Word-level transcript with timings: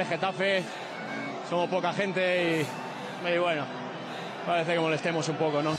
es 0.00 0.08
Getafe, 0.08 0.62
somos 1.48 1.68
poca 1.68 1.92
gente 1.92 2.64
y, 3.24 3.38
bueno, 3.38 3.64
parece 4.46 4.74
que 4.74 4.80
molestemos 4.80 5.28
un 5.28 5.36
poco, 5.36 5.62
¿no? 5.62 5.76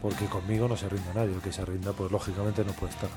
Porque 0.00 0.26
conmigo 0.26 0.68
no 0.68 0.76
se 0.76 0.88
rinda 0.88 1.12
nadie, 1.14 1.34
el 1.34 1.40
que 1.40 1.52
se 1.52 1.64
rinda 1.64 1.92
pues 1.92 2.10
lógicamente 2.12 2.64
no 2.64 2.72
puede 2.72 2.92
estar. 2.92 3.10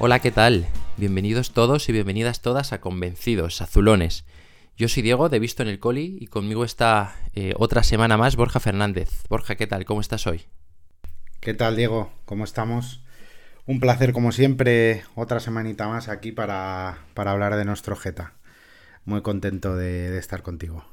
Hola, 0.00 0.18
¿qué 0.18 0.30
tal? 0.30 0.66
Bienvenidos 0.96 1.52
todos 1.52 1.88
y 1.88 1.92
bienvenidas 1.92 2.42
todas 2.42 2.72
a 2.72 2.80
Convencidos, 2.80 3.62
Azulones. 3.62 4.24
Yo 4.76 4.88
soy 4.88 5.02
Diego, 5.02 5.28
de 5.28 5.38
Visto 5.38 5.62
en 5.62 5.68
el 5.68 5.80
Coli, 5.80 6.18
y 6.20 6.26
conmigo 6.26 6.64
está 6.64 7.16
eh, 7.34 7.54
otra 7.56 7.82
semana 7.82 8.16
más 8.16 8.36
Borja 8.36 8.60
Fernández. 8.60 9.24
Borja, 9.28 9.56
¿qué 9.56 9.66
tal? 9.66 9.84
¿Cómo 9.84 10.00
estás 10.00 10.26
hoy? 10.26 10.46
¿Qué 11.40 11.54
tal, 11.54 11.76
Diego? 11.76 12.10
¿Cómo 12.24 12.42
estamos? 12.42 13.00
Un 13.64 13.78
placer, 13.78 14.12
como 14.12 14.32
siempre, 14.32 15.04
otra 15.14 15.38
semanita 15.38 15.86
más 15.86 16.08
aquí 16.08 16.32
para, 16.32 16.98
hablar 17.14 17.54
de 17.54 17.64
nuestro 17.64 17.94
Jeta. 17.94 18.34
Muy 19.04 19.22
contento 19.22 19.76
de, 19.76 20.18
estar 20.18 20.42
contigo. 20.42 20.84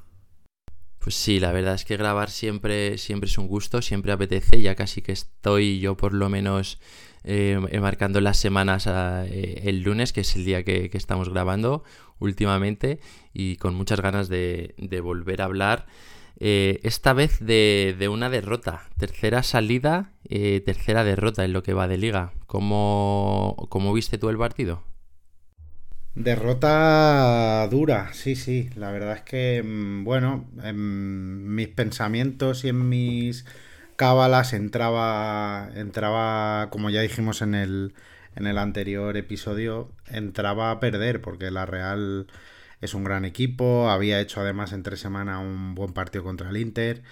Pues 1.00 1.16
sí, 1.16 1.40
la 1.40 1.52
verdad 1.52 1.74
es 1.74 1.84
que 1.84 1.98
grabar 1.98 2.30
siempre, 2.30 3.00
siempre 3.00 3.28
es 3.28 3.40
un 3.40 3.48
gusto, 3.48 3.82
siempre 3.82 4.12
apetece, 4.12 4.62
ya 4.62 4.76
casi 4.76 5.02
que 5.02 5.14
estoy 5.14 5.80
yo 5.80 5.98
por 5.98 6.14
lo 6.14 6.30
menos 6.30 6.80
eh, 7.24 7.60
marcando 7.82 8.22
las 8.22 8.38
semanas 8.38 8.88
eh, 8.88 9.64
el 9.66 9.82
lunes, 9.82 10.14
que 10.14 10.22
es 10.22 10.36
el 10.36 10.46
día 10.46 10.64
que, 10.64 10.92
estamos 10.94 11.30
grabando 11.30 11.84
últimamente, 12.20 13.00
y 13.34 13.58
con 13.58 13.74
muchas 13.74 14.00
ganas 14.00 14.30
de, 14.30 14.76
de 14.78 15.02
volver 15.02 15.42
a 15.42 15.46
hablar 15.46 15.88
eh, 16.40 16.80
esta 16.84 17.14
vez 17.14 17.40
de, 17.40 18.08
una 18.12 18.30
derrota. 18.30 18.84
Tercera 18.98 19.44
salida, 19.44 20.12
eh, 20.28 20.62
tercera 20.66 21.04
derrota 21.04 21.46
en 21.46 21.54
lo 21.54 21.64
que 21.64 21.74
va 21.74 21.88
de 21.88 21.98
liga. 21.98 22.34
¿Cómo, 22.48 23.68
¿Cómo, 23.70 23.94
viste 23.94 24.18
tú 24.18 24.30
el 24.30 24.38
partido? 24.38 24.84
Derrota 26.16 27.68
dura, 27.70 28.14
sí, 28.14 28.36
sí. 28.36 28.70
La 28.76 28.92
verdad 28.92 29.18
es 29.18 29.22
que, 29.22 29.62
mm, 29.64 30.04
bueno, 30.04 30.46
en 30.64 31.56
mis 31.56 31.68
pensamientos 31.70 32.64
y 32.64 32.70
en 32.70 32.90
mis 32.90 33.46
cábalas 33.96 34.54
entraba, 34.54 35.70
entraba 35.76 36.70
como 36.70 36.90
ya 36.90 37.02
dijimos 37.02 37.42
en 37.42 37.56
el, 37.56 37.94
en 38.36 38.48
el 38.48 38.58
anterior 38.58 39.18
episodio, 39.18 39.92
entraba 40.08 40.72
a 40.72 40.80
perder 40.80 41.22
porque 41.22 41.52
la 41.52 41.66
Real 41.66 42.28
es 42.86 42.94
un 42.94 43.04
gran 43.04 43.26
equipo, 43.26 43.90
había 43.90 44.20
hecho 44.22 44.42
además 44.42 44.74
en 44.74 44.84
tres 44.84 45.00
semanas 45.00 45.42
un 45.42 45.76
buen 45.76 45.94
partido 45.94 46.24
contra 46.24 46.50
el 46.50 46.58
Inter. 46.58 47.04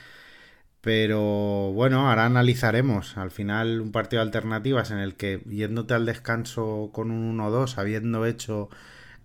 Pero 0.84 1.72
bueno, 1.74 2.10
ahora 2.10 2.26
analizaremos. 2.26 3.18
Al 3.18 3.32
final, 3.32 3.80
un 3.82 3.92
partido 3.94 4.22
de 4.22 4.28
alternativas 4.28 4.92
en 4.92 4.98
el 5.00 5.16
que, 5.16 5.42
yéndote 5.48 5.94
al 5.94 6.06
descanso 6.06 6.90
con 6.94 7.10
un 7.12 7.38
1-2, 7.38 7.78
habiendo 7.78 8.26
hecho 8.26 8.70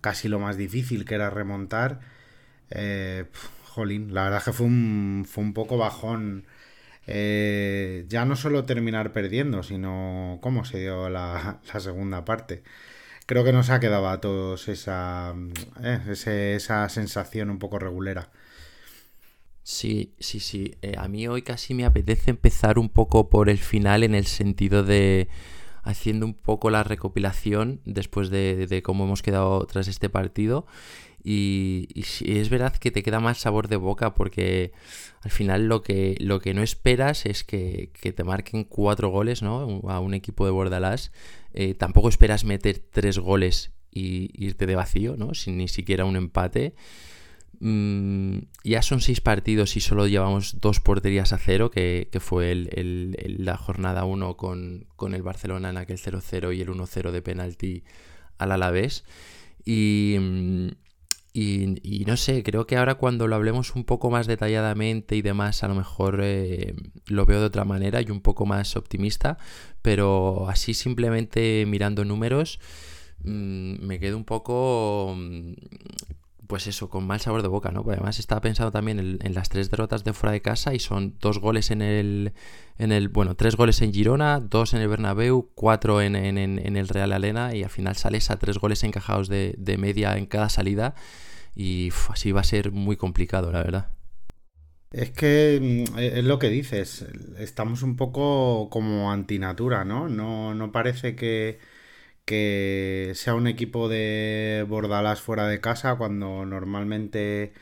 casi 0.01 0.29
lo 0.29 0.39
más 0.39 0.57
difícil 0.57 1.05
que 1.05 1.15
era 1.15 1.29
remontar, 1.29 1.99
eh, 2.69 3.25
jolín, 3.65 4.13
la 4.13 4.25
verdad 4.25 4.43
que 4.43 4.53
fue 4.53 4.67
un, 4.67 5.25
fue 5.27 5.43
un 5.43 5.53
poco 5.53 5.77
bajón. 5.77 6.45
Eh, 7.07 8.05
ya 8.09 8.25
no 8.25 8.35
solo 8.37 8.65
terminar 8.65 9.11
perdiendo, 9.13 9.63
sino 9.63 10.39
cómo 10.41 10.65
se 10.65 10.79
dio 10.79 11.09
la 11.09 11.59
segunda 11.79 12.25
parte 12.25 12.63
creo 13.29 13.43
que 13.43 13.53
nos 13.53 13.69
ha 13.69 13.79
quedado 13.79 14.09
a 14.09 14.19
todos 14.19 14.67
esa, 14.69 15.35
eh, 15.83 16.55
esa 16.55 16.89
sensación 16.89 17.51
un 17.51 17.59
poco 17.59 17.77
regulera. 17.77 18.31
Sí, 19.61 20.15
sí, 20.19 20.39
sí. 20.39 20.73
Eh, 20.81 20.95
a 20.97 21.07
mí 21.07 21.27
hoy 21.27 21.43
casi 21.43 21.75
me 21.75 21.85
apetece 21.85 22.31
empezar 22.31 22.79
un 22.79 22.89
poco 22.89 23.29
por 23.29 23.47
el 23.49 23.59
final 23.59 24.01
en 24.03 24.15
el 24.15 24.25
sentido 24.25 24.81
de 24.83 25.27
haciendo 25.83 26.25
un 26.25 26.33
poco 26.33 26.71
la 26.71 26.83
recopilación 26.83 27.81
después 27.85 28.31
de, 28.31 28.81
cómo 28.83 29.03
hemos 29.03 29.21
quedado 29.21 29.63
tras 29.67 29.87
este 29.87 30.09
partido. 30.09 30.65
Y, 31.31 31.87
es 32.25 32.49
verdad 32.49 32.75
que 32.75 32.89
te 32.89 33.03
queda 33.03 33.19
más 33.19 33.37
sabor 33.37 33.67
de 33.67 33.75
boca 33.75 34.15
porque 34.15 34.71
al 35.21 35.29
final 35.29 35.67
lo 35.67 35.83
que, 35.83 36.15
lo 36.19 36.39
que 36.39 36.55
no 36.55 36.63
esperas 36.63 37.27
es 37.27 37.43
que, 37.43 37.91
te 38.01 38.23
marquen 38.23 38.63
cuatro 38.63 39.09
goles 39.09 39.43
¿no? 39.43 39.81
a 39.87 39.99
un 39.99 40.15
equipo 40.15 40.45
de 40.45 40.51
Bordalás 40.51 41.11
eh, 41.53 41.75
tampoco 41.75 42.09
esperas 42.09 42.45
meter 42.45 42.79
tres 42.79 43.19
goles 43.19 43.73
y 43.91 44.31
irte 44.43 44.65
de 44.65 44.73
vacío, 44.73 45.17
¿no? 45.17 45.35
Sin 45.35 45.57
ni 45.57 45.67
siquiera 45.67 46.03
un 46.03 46.15
empate. 46.15 46.73
Mm, 47.59 48.39
ya 48.63 48.81
son 48.81 48.99
seis 48.99 49.21
partidos 49.21 49.77
y 49.77 49.81
solo 49.81 50.07
llevamos 50.07 50.59
dos 50.61 50.79
porterías 50.79 51.31
a 51.31 51.37
cero, 51.37 51.69
que, 51.69 52.09
fue 52.19 52.55
la 52.55 53.55
jornada 53.55 54.03
1 54.03 54.35
con, 54.35 54.87
con, 54.95 55.13
el 55.13 55.21
Barcelona 55.21 55.69
en 55.69 55.77
aquel 55.77 55.99
0-0 55.99 56.55
y 56.55 56.61
el 56.61 56.69
1-0 56.69 57.11
de 57.11 57.21
penalti 57.21 57.83
al 58.39 58.51
Alavés. 58.51 59.03
Y, 59.63 60.15
y, 61.31 62.03
no 62.07 62.17
sé, 62.17 62.41
creo 62.43 62.65
que 62.65 62.75
ahora 62.75 62.95
cuando 62.95 63.27
lo 63.27 63.35
hablemos 63.35 63.75
un 63.75 63.83
poco 63.83 64.09
más 64.09 64.25
detalladamente 64.25 65.15
y 65.15 65.21
demás, 65.21 65.63
a 65.63 65.67
lo 65.67 65.75
mejor 65.75 66.21
eh, 66.23 66.73
lo 67.05 67.25
veo 67.25 67.39
de 67.39 67.45
otra 67.45 67.65
manera 67.65 68.01
y 68.01 68.09
un 68.09 68.21
poco 68.21 68.45
más 68.45 68.75
optimista, 68.75 69.37
pero 69.81 70.49
así 70.49 70.73
simplemente 70.73 71.65
mirando 71.67 72.03
números, 72.03 72.59
mm, 73.23 73.85
me 73.85 73.99
quedo 73.99 74.17
un 74.17 74.25
poco, 74.25 75.15
pues 76.49 76.65
eso, 76.65 76.89
con 76.89 77.05
mal 77.05 77.19
sabor 77.19 77.43
de 77.43 77.47
boca, 77.47 77.69
¿no? 77.69 77.85
además 77.87 78.17
estaba 78.17 78.41
pensando 78.41 78.71
también 78.71 79.19
en, 79.21 79.33
las 79.35 79.49
tres 79.49 79.69
derrotas 79.69 80.03
de 80.03 80.13
fuera 80.13 80.31
de 80.31 80.41
casa 80.41 80.73
y 80.73 80.79
son 80.79 81.15
dos 81.21 81.37
goles 81.37 81.69
en 81.69 81.83
el, 81.83 82.33
en 82.79 82.91
el 82.91 83.07
bueno, 83.07 83.35
tres 83.35 83.55
goles 83.55 83.83
en 83.83 83.93
Girona, 83.93 84.39
dos 84.39 84.73
en 84.73 84.81
el 84.81 84.87
Bernabéu, 84.87 85.51
cuatro 85.53 86.01
en, 86.01 86.15
el 86.15 86.87
Real 86.87 87.13
Arena 87.13 87.53
y 87.53 87.61
al 87.61 87.69
final 87.69 87.95
sales 87.97 88.31
a 88.31 88.39
tres 88.39 88.57
goles 88.57 88.83
encajados 88.83 89.27
de, 89.27 89.75
media 89.77 90.17
en 90.17 90.25
cada 90.25 90.49
salida 90.49 90.95
y 91.55 91.91
así 92.09 92.31
va 92.31 92.41
a 92.41 92.43
ser 92.43 92.71
muy 92.71 92.97
complicado, 92.97 93.51
la 93.51 93.59
verdad. 93.59 93.89
Es 94.91 95.11
que 95.11 95.85
mm, 95.85 95.99
es 95.99 96.23
lo 96.23 96.39
que 96.39 96.49
dices, 96.49 97.05
estamos 97.37 97.83
un 97.83 97.95
poco 97.95 98.71
como 98.71 99.11
antinatura, 99.11 99.85
¿no? 99.85 100.09
No, 100.09 100.55
no 100.55 100.71
parece 100.71 101.15
que, 101.15 101.59
que 102.29 103.13
sea 103.15 103.33
un 103.33 103.47
equipo 103.47 103.89
de 103.89 104.63
Bordalas 104.69 105.19
fuera 105.19 105.47
de 105.47 105.59
casa 105.59 105.95
cuando 105.95 106.45
normalmente 106.45 107.53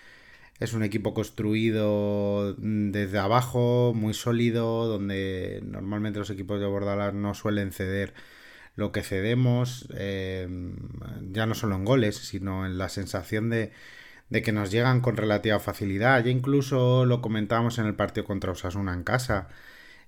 es 0.59 0.73
un 0.73 0.83
equipo 0.83 1.13
construido 1.13 2.53
desde 2.57 3.17
abajo, 3.17 3.94
muy 3.95 4.13
sólido, 4.13 4.85
donde 4.88 5.61
normalmente 5.66 6.19
los 6.19 6.29
equipos 6.31 6.59
de 6.59 6.66
Bordalas 6.66 7.13
no 7.13 7.33
suelen 7.33 7.72
ceder 7.72 8.13
lo 8.75 8.91
que 8.91 9.03
cedemos, 9.03 9.88
eh, 9.95 10.50
ya 11.31 11.45
no 11.45 11.56
solo 11.56 11.77
en 11.77 11.85
goles, 11.85 12.17
sino 12.17 12.66
en 12.66 12.77
la 12.77 12.89
sensación 12.89 13.50
de, 13.50 13.72
que 14.29 14.51
nos 14.51 14.69
llegan 14.69 15.00
con 15.00 15.16
relativa 15.16 15.59
facilidad. 15.59 16.25
Ya 16.25 16.31
incluso 16.31 17.06
lo 17.06 17.22
comentábamos 17.22 17.79
en 17.79 17.85
el 17.85 17.95
partido 17.95 18.25
contra 18.25 18.51
Osasuna 18.51 18.94
en 18.94 19.03
casa, 19.03 19.47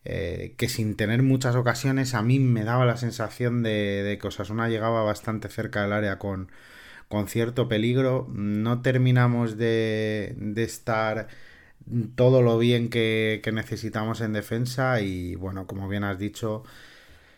eh, 0.05 0.55
que 0.57 0.69
sin 0.69 0.95
tener 0.95 1.23
muchas 1.23 1.55
ocasiones 1.55 2.13
a 2.13 2.21
mí 2.21 2.39
me 2.39 2.63
daba 2.63 2.85
la 2.85 2.97
sensación 2.97 3.63
de, 3.63 4.17
que 4.21 4.27
Osasuna 4.27 4.69
llegaba 4.69 5.03
bastante 5.03 5.49
cerca 5.49 5.81
del 5.83 5.93
área 5.93 6.19
con, 6.19 6.51
con 7.07 7.27
cierto 7.27 7.67
peligro. 7.67 8.27
No 8.33 8.81
terminamos 8.81 9.57
de, 9.57 10.35
de 10.37 10.63
estar 10.63 11.27
todo 12.15 12.41
lo 12.41 12.57
bien 12.57 12.89
que, 12.89 13.41
necesitamos 13.53 14.21
en 14.21 14.33
defensa 14.33 15.01
y 15.01 15.35
bueno, 15.35 15.67
como 15.67 15.87
bien 15.87 16.03
has 16.03 16.19
dicho, 16.19 16.63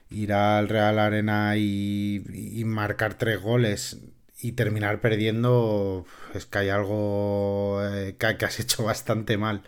ir 0.10 0.34
al 0.34 0.70
Real 0.70 1.00
Arena 1.00 1.58
y, 1.58 2.64
marcar 2.66 3.16
tres 3.16 3.42
goles 3.42 4.00
y 4.42 4.54
terminar 4.54 5.02
perdiendo, 5.02 6.06
es 6.34 6.46
que 6.46 6.60
hay 6.60 6.70
algo 6.70 7.82
eh, 7.84 8.16
que, 8.18 8.46
has 8.46 8.60
hecho 8.60 8.84
bastante 8.84 9.38
mal 9.38 9.64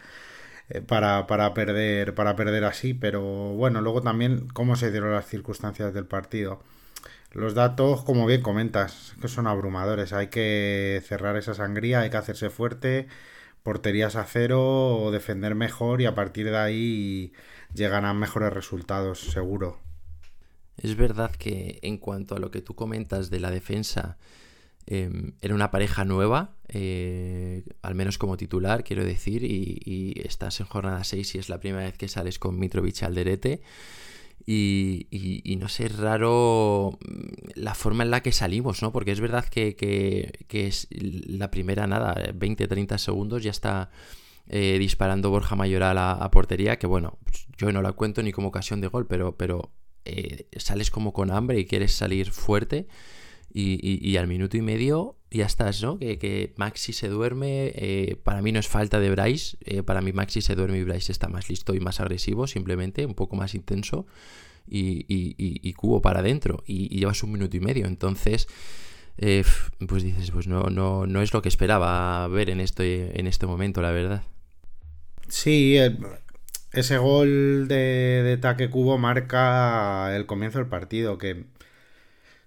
eh, 0.70 0.82
para, 0.82 1.26
perder, 1.54 2.16
para 2.16 2.36
perder 2.36 2.64
así, 2.66 2.94
pero 2.94 3.22
bueno, 3.22 3.82
luego 3.82 4.02
también 4.02 4.48
cómo 4.54 4.76
se 4.76 4.92
dieron 4.92 5.12
las 5.12 5.28
circunstancias 5.28 5.94
del 5.94 6.06
partido. 6.06 6.62
Los 7.32 7.56
datos, 7.56 8.04
como 8.04 8.26
bien 8.26 8.42
comentas, 8.42 9.16
que 9.20 9.28
son 9.28 9.48
abrumadores. 9.48 10.14
Hay 10.14 10.28
que 10.28 11.02
cerrar 11.06 11.36
esa 11.36 11.56
sangría, 11.56 12.02
hay 12.02 12.12
que 12.12 12.18
hacerse 12.18 12.50
fuerte, 12.50 13.08
porterías 13.64 14.16
a 14.16 14.24
cero, 14.26 14.98
o 14.98 15.12
defender 15.12 15.56
mejor 15.56 16.02
y 16.02 16.06
a 16.06 16.16
partir 16.16 16.46
de 16.52 16.58
ahí 16.58 17.34
llegarán 17.74 18.18
mejores 18.20 18.54
resultados, 18.54 19.20
seguro. 19.20 19.80
Es 20.78 20.96
verdad 20.96 21.32
que 21.32 21.80
en 21.82 21.98
cuanto 21.98 22.36
a 22.36 22.40
lo 22.40 22.52
que 22.52 22.62
tú 22.62 22.76
comentas 22.76 23.30
de 23.30 23.40
la 23.40 23.52
defensa, 23.52 24.18
em, 24.86 25.34
era 25.42 25.56
una 25.56 25.72
pareja 25.72 26.06
nueva, 26.06 26.56
eh, 26.68 27.64
al 27.82 27.96
menos 27.96 28.18
como 28.18 28.38
titular, 28.38 28.84
quiero 28.84 29.04
decir, 29.04 29.44
y, 29.44 30.14
estás 30.24 30.60
en 30.60 30.66
jornada 30.66 31.04
6 31.04 31.36
y 31.36 31.38
es 31.40 31.50
la 31.50 31.60
primera 31.60 31.86
vez 31.86 31.98
que 31.98 32.08
sales 32.08 32.40
con 32.40 32.60
Mitrovic 32.60 33.04
Alderete. 33.04 33.62
Y, 34.46 35.08
y, 35.10 35.56
no 35.56 35.70
sé, 35.70 35.86
es 35.86 35.98
raro 35.98 36.98
mm, 37.00 37.52
la 37.56 37.76
forma 37.76 38.04
en 38.04 38.12
la 38.12 38.22
que 38.22 38.34
salimos, 38.34 38.82
¿no? 38.82 38.92
Porque 38.92 39.12
es 39.12 39.22
verdad 39.22 39.46
que, 39.46 39.76
es 40.50 40.88
la 40.92 41.50
primera, 41.50 41.88
nada, 41.88 42.16
20-30 42.16 42.98
segundos 42.98 43.44
ya 43.44 43.52
está 43.52 43.90
eh, 44.48 44.78
disparando 44.80 45.30
Borja 45.30 45.56
Mayoral 45.56 45.98
a, 45.98 46.12
a, 46.12 46.32
portería, 46.32 46.78
que 46.78 46.88
bueno, 46.88 47.20
yo 47.58 47.72
no 47.72 47.82
la 47.82 47.94
cuento 47.94 48.22
ni 48.22 48.34
como 48.34 48.50
ocasión 48.50 48.82
de 48.82 48.88
gol, 48.88 49.08
pero, 49.08 49.38
pero 49.38 49.72
eh, 50.06 50.48
sales 50.58 50.92
como 50.92 51.14
con 51.14 51.32
hambre 51.32 51.60
y 51.60 51.66
quieres 51.66 51.94
salir 51.94 52.30
fuerte 52.30 52.88
y, 53.54 54.18
al 54.18 54.28
minuto 54.28 54.58
y 54.58 54.62
medio 54.62 55.16
ya 55.30 55.46
estás, 55.46 55.82
¿no? 55.82 55.98
Que, 55.98 56.54
Maxi 56.58 56.94
se 56.94 57.08
duerme, 57.08 57.72
eh, 57.76 58.18
para 58.24 58.42
mí 58.42 58.52
no 58.52 58.60
es 58.60 58.68
falta 58.68 59.00
de 59.00 59.10
Bryce, 59.12 59.58
eh, 59.62 59.84
para 59.84 60.02
mí 60.02 60.12
Maxi 60.12 60.42
se 60.42 60.56
duerme 60.56 60.80
y 60.80 60.84
Bryce 60.84 61.12
está 61.12 61.28
más 61.28 61.50
listo 61.50 61.74
y 61.74 61.80
más 61.80 62.00
agresivo, 62.00 62.48
simplemente, 62.48 63.06
un 63.06 63.14
poco 63.14 63.36
más 63.36 63.56
intenso 63.56 64.06
y, 64.68 65.74
cubo 65.74 66.02
para 66.02 66.20
adentro 66.20 66.64
y, 66.66 66.98
llevas 66.98 67.22
un 67.24 67.32
minuto 67.32 67.58
y 67.58 67.60
medio, 67.60 67.86
entonces... 67.86 68.48
pues 69.16 70.04
dices, 70.04 70.32
pues 70.32 70.48
no, 70.48 70.64
no, 70.64 71.06
no 71.06 71.22
es 71.22 71.34
lo 71.34 71.42
que 71.44 71.50
esperaba 71.50 72.28
ver 72.28 72.50
en 72.50 72.60
este, 72.60 73.20
en 73.20 73.28
este 73.28 73.46
momento, 73.46 73.82
la 73.82 73.92
verdad. 73.92 74.24
Sí, 75.28 75.78
ese 76.72 76.98
gol 76.98 77.68
de, 77.68 78.24
de 78.24 78.38
Taque 78.38 78.72
Cubo 78.72 78.98
marca 78.98 80.16
el 80.16 80.26
comienzo 80.26 80.58
del 80.58 80.68
partido, 80.68 81.20
que 81.20 81.46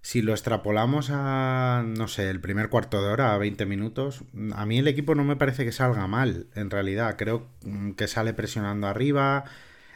si 0.06 0.22
lo 0.22 0.30
extrapolamos 0.34 1.08
a, 1.10 1.82
no 1.84 2.06
sé, 2.06 2.30
el 2.30 2.40
primer 2.40 2.68
cuarto 2.68 3.02
de 3.02 3.08
hora, 3.08 3.34
a 3.34 3.38
20 3.38 3.66
minutos, 3.66 4.22
a 4.54 4.64
mí 4.64 4.78
el 4.78 4.86
equipo 4.86 5.16
no 5.16 5.24
me 5.24 5.34
parece 5.34 5.64
que 5.64 5.72
salga 5.72 6.06
mal, 6.06 6.46
en 6.54 6.70
realidad. 6.70 7.16
Creo 7.18 7.48
que 7.96 8.06
sale 8.06 8.32
presionando 8.32 8.86
arriba. 8.86 9.46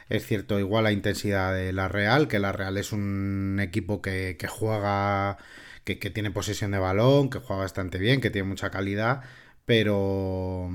Es 0.09 0.25
cierto, 0.25 0.59
igual 0.59 0.83
la 0.83 0.91
intensidad 0.91 1.53
de 1.55 1.71
la 1.71 1.87
Real, 1.87 2.27
que 2.27 2.39
la 2.39 2.51
Real 2.51 2.75
es 2.75 2.91
un 2.91 3.59
equipo 3.61 4.01
que, 4.01 4.35
juega, 4.49 5.37
que, 5.85 5.97
que, 5.97 6.09
tiene 6.09 6.29
posesión 6.29 6.71
de 6.71 6.79
balón, 6.79 7.29
que 7.29 7.39
juega 7.39 7.61
bastante 7.61 7.97
bien, 7.97 8.19
que 8.19 8.29
tiene 8.29 8.49
mucha 8.49 8.69
calidad, 8.69 9.23
pero, 9.65 10.69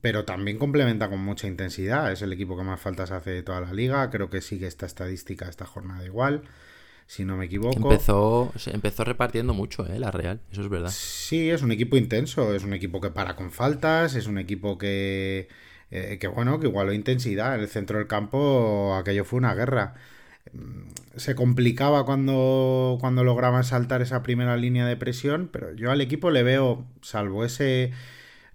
pero 0.00 0.24
también 0.24 0.56
complementa 0.58 1.10
con 1.10 1.20
mucha 1.20 1.46
intensidad. 1.46 2.10
Es 2.10 2.22
el 2.22 2.32
equipo 2.32 2.56
que 2.56 2.64
más 2.64 2.80
faltas 2.80 3.10
hace 3.10 3.32
de 3.32 3.42
toda 3.42 3.60
la 3.60 3.74
liga. 3.74 4.08
Creo 4.08 4.30
que 4.30 4.40
sigue 4.40 4.66
esta 4.66 4.86
estadística 4.86 5.46
esta 5.46 5.66
jornada 5.66 6.06
igual 6.06 6.44
si 7.08 7.24
no 7.24 7.38
me 7.38 7.46
equivoco. 7.46 7.74
Empezó, 7.74 8.52
empezó 8.66 9.02
repartiendo 9.02 9.54
mucho, 9.54 9.86
¿eh? 9.86 9.98
La 9.98 10.10
Real, 10.10 10.40
eso 10.52 10.60
es 10.60 10.68
verdad. 10.68 10.90
Sí, 10.92 11.48
es 11.48 11.62
un 11.62 11.72
equipo 11.72 11.96
intenso, 11.96 12.54
es 12.54 12.64
un 12.64 12.74
equipo 12.74 13.00
que 13.00 13.08
para 13.08 13.34
con 13.34 13.50
faltas, 13.50 14.14
es 14.14 14.26
un 14.26 14.36
equipo 14.36 14.76
que, 14.76 15.48
eh, 15.90 16.18
que 16.20 16.28
bueno, 16.28 16.60
que 16.60 16.66
igualó 16.66 16.92
intensidad. 16.92 17.54
En 17.54 17.62
el 17.62 17.68
centro 17.68 17.96
del 17.96 18.06
campo 18.06 18.94
aquello 18.94 19.24
fue 19.24 19.38
una 19.38 19.54
guerra. 19.54 19.94
Mm, 20.52 20.82
se 21.16 21.34
complicaba 21.34 22.04
cuando, 22.04 22.98
cuando 23.00 23.24
lograban 23.24 23.64
saltar 23.64 24.02
esa 24.02 24.22
primera 24.22 24.58
línea 24.58 24.84
de 24.86 24.96
presión, 24.98 25.48
pero 25.50 25.72
yo 25.74 25.90
al 25.90 26.02
equipo 26.02 26.30
le 26.30 26.42
veo, 26.42 26.84
salvo 27.00 27.42
ese 27.42 27.90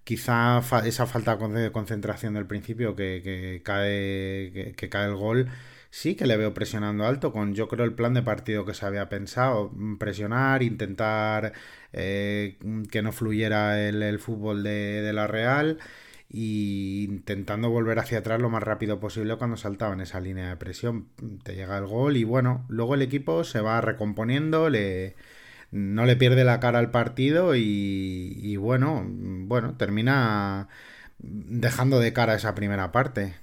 quizá 0.03 0.61
esa 0.85 1.07
falta 1.07 1.37
de 1.37 1.71
concentración 1.71 2.35
del 2.35 2.45
principio 2.45 2.95
que, 2.95 3.21
que 3.23 3.61
cae, 3.63 4.73
que 4.77 4.89
cae 4.89 5.07
el 5.07 5.15
gol, 5.15 5.49
sí 5.93 6.15
que 6.15 6.25
le 6.25 6.37
veo 6.37 6.55
presionando 6.55 7.05
alto 7.05 7.31
con 7.31 7.53
yo 7.53 7.67
creo 7.67 7.85
el 7.85 7.93
plan 7.93 8.15
de 8.15 8.23
partido 8.23 8.65
que 8.65 8.73
se 8.73 8.85
había 8.85 9.09
pensado, 9.09 9.69
mm, 9.75 9.97
presionar, 9.97 10.63
intentar 10.63 11.53
eh, 11.93 12.57
que 12.91 13.03
no 13.03 13.11
fluyera 13.11 13.79
el, 13.87 14.19
fútbol 14.19 14.63
de, 14.63 15.11
la 15.13 15.27
Real 15.27 15.77
e 16.31 16.37
intentando 17.07 17.69
volver 17.69 17.99
hacia 17.99 18.19
atrás 18.19 18.41
lo 18.41 18.49
más 18.49 18.63
rápido 18.63 18.99
posible 18.99 19.37
cuando 19.37 19.55
saltaba 19.57 19.93
en 19.93 20.01
esa 20.01 20.19
línea 20.19 20.49
de 20.49 20.57
presión. 20.57 21.09
Te 21.43 21.55
llega 21.55 21.77
el 21.77 21.85
gol 21.85 22.17
y 22.17 22.23
bueno, 22.23 22.65
luego 22.69 22.95
el 22.95 23.03
equipo 23.03 23.43
se 23.43 23.61
va 23.61 23.79
recomponiendo, 23.81 24.69
le, 24.69 25.15
no 25.71 26.05
le 26.05 26.15
pierde 26.15 26.43
la 26.43 26.59
cara 26.59 26.79
al 26.79 26.91
partido 26.91 27.55
y, 27.55 28.39
y 28.41 28.57
bueno, 28.57 29.05
bueno, 29.07 29.75
termina 29.77 30.69
dejando 31.19 31.99
de 31.99 32.13
cara 32.13 32.35
esa 32.35 32.55
primera 32.55 32.91
parte. 32.91 33.42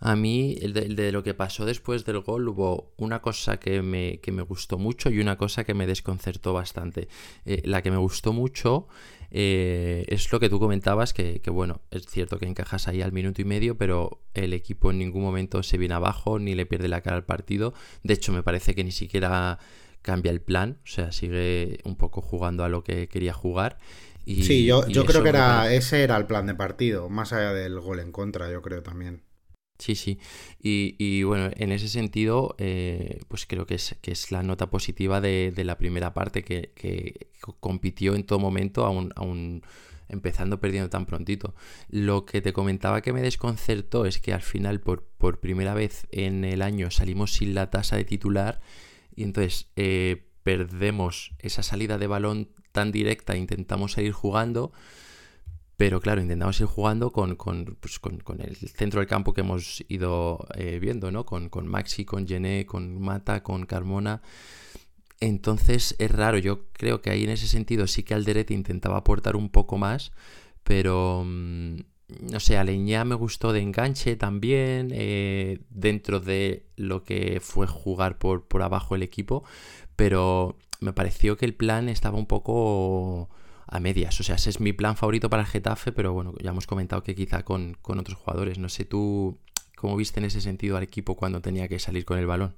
A 0.00 0.16
mí, 0.16 0.56
el 0.60 0.72
de, 0.72 1.12
lo 1.12 1.22
que 1.22 1.34
pasó 1.34 1.64
después 1.64 2.04
del 2.04 2.20
gol, 2.20 2.48
hubo 2.48 2.92
una 2.96 3.22
cosa 3.22 3.58
que 3.58 3.80
me, 3.80 4.18
que 4.20 4.32
me 4.32 4.42
gustó 4.42 4.76
mucho 4.76 5.08
y 5.08 5.20
una 5.20 5.38
cosa 5.38 5.64
que 5.64 5.72
me 5.72 5.86
desconcertó 5.86 6.52
bastante. 6.52 7.08
Eh, 7.46 7.62
la 7.64 7.80
que 7.80 7.90
me 7.90 7.96
gustó 7.96 8.32
mucho 8.32 8.88
eh, 9.30 10.04
es 10.08 10.30
lo 10.30 10.40
que 10.40 10.48
tú 10.48 10.60
comentabas, 10.60 11.12
que, 11.12 11.40
bueno, 11.46 11.80
es 11.90 12.06
cierto 12.06 12.38
que 12.38 12.46
encajas 12.46 12.86
ahí 12.86 13.02
al 13.02 13.12
minuto 13.12 13.40
y 13.40 13.44
medio, 13.44 13.76
pero 13.76 14.20
el 14.34 14.52
equipo 14.52 14.90
en 14.90 14.98
ningún 14.98 15.22
momento 15.22 15.62
se 15.62 15.78
viene 15.78 15.94
abajo 15.94 16.38
ni 16.38 16.54
le 16.54 16.66
pierde 16.66 16.88
la 16.88 17.00
cara 17.00 17.16
al 17.16 17.24
partido. 17.24 17.72
De 18.02 18.14
hecho, 18.14 18.32
me 18.32 18.42
parece 18.42 18.74
que 18.74 18.84
ni 18.84 18.92
siquiera 18.92 19.58
cambia 20.02 20.30
el 20.30 20.40
plan, 20.40 20.78
o 20.84 20.86
sea, 20.86 21.12
sigue 21.12 21.78
un 21.84 21.96
poco 21.96 22.20
jugando 22.20 22.62
a 22.62 22.68
lo 22.68 22.84
que 22.84 23.08
quería 23.08 23.32
jugar. 23.32 23.78
Y, 24.24 24.44
sí, 24.44 24.64
yo, 24.66 24.86
yo 24.86 25.04
creo 25.04 25.22
que 25.22 25.30
era, 25.30 25.72
ese 25.72 26.02
era 26.02 26.16
el 26.16 26.26
plan 26.26 26.46
de 26.46 26.54
partido, 26.54 27.08
más 27.08 27.32
allá 27.32 27.52
del 27.52 27.80
gol 27.80 28.00
en 28.00 28.12
contra, 28.12 28.50
yo 28.50 28.62
creo 28.62 28.82
también. 28.82 29.22
Sí, 29.78 29.96
sí. 29.96 30.18
Y, 30.60 31.24
bueno, 31.24 31.50
en 31.56 31.72
ese 31.72 31.88
sentido, 31.88 32.54
eh, 32.58 33.20
pues 33.28 33.44
creo 33.46 33.66
que 33.66 33.74
es, 33.74 33.96
que 34.00 34.12
es 34.12 34.30
la 34.30 34.42
nota 34.42 34.70
positiva 34.70 35.20
de, 35.20 35.52
la 35.64 35.78
primera 35.78 36.14
parte 36.14 36.44
que, 36.44 37.28
compitió 37.60 38.14
en 38.14 38.24
todo 38.24 38.38
momento, 38.38 38.86
aún, 38.86 39.62
empezando 40.08 40.60
perdiendo 40.60 40.90
tan 40.90 41.06
prontito. 41.06 41.54
Lo 41.88 42.24
que 42.24 42.40
te 42.40 42.52
comentaba 42.52 43.00
que 43.00 43.12
me 43.12 43.22
desconcertó 43.22 44.06
es 44.06 44.20
que 44.20 44.32
al 44.32 44.42
final, 44.42 44.80
por, 44.80 45.04
por 45.18 45.40
primera 45.40 45.74
vez 45.74 46.06
en 46.12 46.44
el 46.44 46.62
año, 46.62 46.90
salimos 46.90 47.32
sin 47.32 47.54
la 47.54 47.70
tasa 47.70 47.96
de 47.96 48.04
titular 48.04 48.60
y 49.16 49.24
entonces 49.24 49.70
eh, 49.76 50.28
perdemos 50.44 51.32
esa 51.40 51.62
salida 51.62 51.98
de 51.98 52.06
balón 52.06 52.48
tan 52.72 52.92
directa, 52.92 53.36
intentamos 53.36 53.92
seguir 53.92 54.12
jugando 54.12 54.72
pero 55.76 56.00
claro, 56.00 56.20
intentamos 56.20 56.60
ir 56.60 56.66
jugando 56.66 57.10
con, 57.10 57.36
pues, 57.80 58.00
el 58.38 58.56
centro 58.56 59.00
del 59.00 59.08
campo 59.08 59.34
que 59.34 59.40
hemos 59.40 59.84
ido 59.88 60.46
eh, 60.54 60.78
viendo, 60.80 61.10
¿no? 61.10 61.26
Con, 61.26 61.50
Maxi, 61.66 62.04
con 62.04 62.26
Gené, 62.28 62.64
con 62.64 63.00
Mata, 63.00 63.42
con 63.42 63.66
Carmona. 63.66 64.22
Entonces 65.20 65.96
es 65.98 66.10
raro, 66.10 66.38
yo 66.38 66.66
creo 66.72 67.00
que 67.00 67.10
ahí 67.10 67.24
en 67.24 67.30
ese 67.30 67.48
sentido 67.48 67.86
sí 67.86 68.02
que 68.02 68.14
Alderete 68.14 68.54
intentaba 68.54 68.98
aportar 68.98 69.36
un 69.36 69.48
poco 69.48 69.78
más, 69.78 70.12
pero 70.62 71.24
mm, 71.24 71.76
no 72.30 72.40
sé, 72.40 72.56
Aleñá 72.56 73.04
me 73.04 73.14
gustó 73.14 73.52
de 73.52 73.60
enganche 73.60 74.16
también, 74.16 74.90
eh, 74.92 75.60
dentro 75.70 76.20
de 76.20 76.66
lo 76.76 77.02
que 77.04 77.40
fue 77.40 77.66
jugar 77.66 78.18
por, 78.18 78.46
por 78.46 78.62
abajo 78.62 78.94
el 78.94 79.02
equipo, 79.02 79.44
pero 79.96 80.56
me 80.80 80.92
pareció 80.92 81.36
que 81.36 81.46
el 81.46 81.54
plan 81.54 81.88
estaba 81.88 82.18
un 82.18 82.26
poco 82.26 83.30
a 83.74 83.80
medias. 83.80 84.18
O 84.20 84.22
sea, 84.22 84.36
ese 84.36 84.50
es 84.50 84.60
mi 84.60 84.72
plan 84.72 84.96
favorito 84.96 85.28
para 85.28 85.42
el 85.42 85.48
Getafe, 85.48 85.90
pero 85.90 86.12
bueno, 86.12 86.32
ya 86.40 86.50
hemos 86.50 86.66
comentado 86.66 87.02
que 87.02 87.14
quizá 87.14 87.44
con, 87.44 87.76
otros 87.82 88.16
jugadores. 88.16 88.58
No 88.58 88.68
sé 88.68 88.84
tú 88.84 89.40
cómo 89.76 89.96
viste 89.96 90.20
en 90.20 90.26
ese 90.26 90.40
sentido 90.40 90.76
al 90.76 90.84
equipo 90.84 91.16
cuando 91.16 91.40
tenía 91.40 91.66
que 91.66 91.80
salir 91.80 92.04
con 92.04 92.18
el 92.18 92.26
balón. 92.26 92.56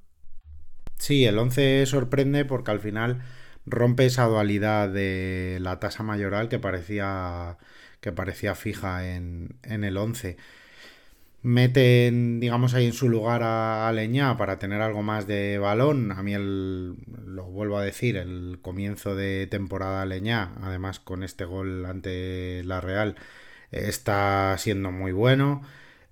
Sí, 0.99 1.25
el 1.25 1.39
11 1.39 1.87
sorprende 1.87 2.45
porque 2.45 2.71
al 2.71 2.81
final 2.81 3.23
rompe 3.65 4.05
esa 4.07 4.25
dualidad 4.25 4.91
de 4.91 5.59
la 5.61 5.81
tasa 5.81 6.03
mayoral 6.03 6.49
que 6.49 6.59
parecía, 6.59 7.57
que 8.01 8.13
parecía 8.13 8.55
fija 8.55 9.09
en, 9.09 9.57
en 9.63 9.85
el 9.85 9.97
11 9.97 10.37
meten, 11.43 12.41
digamos, 12.41 12.75
ahí 12.75 12.87
en 12.87 12.93
su 12.93 13.09
lugar 13.09 13.43
a, 13.45 13.91
Leña 13.93 14.37
para 14.37 14.59
tener 14.59 14.83
algo 14.83 15.03
más 15.03 15.27
de 15.27 15.59
balón. 15.59 16.13
A 16.13 16.23
mí, 16.23 16.35
el, 16.35 16.97
lo 17.27 17.45
vuelvo 17.45 17.79
a 17.79 17.85
decir, 17.85 18.17
el 18.17 18.59
comienzo 18.63 19.15
de 19.15 19.47
temporada 19.47 20.05
Leña, 20.07 20.53
además 20.63 21.01
con 21.01 21.23
este 21.23 21.45
gol 21.45 21.87
ante 21.87 22.63
la 22.65 22.81
Real, 22.81 23.17
está 23.71 24.57
siendo 24.59 24.93
muy 24.93 25.13
bueno. 25.13 25.63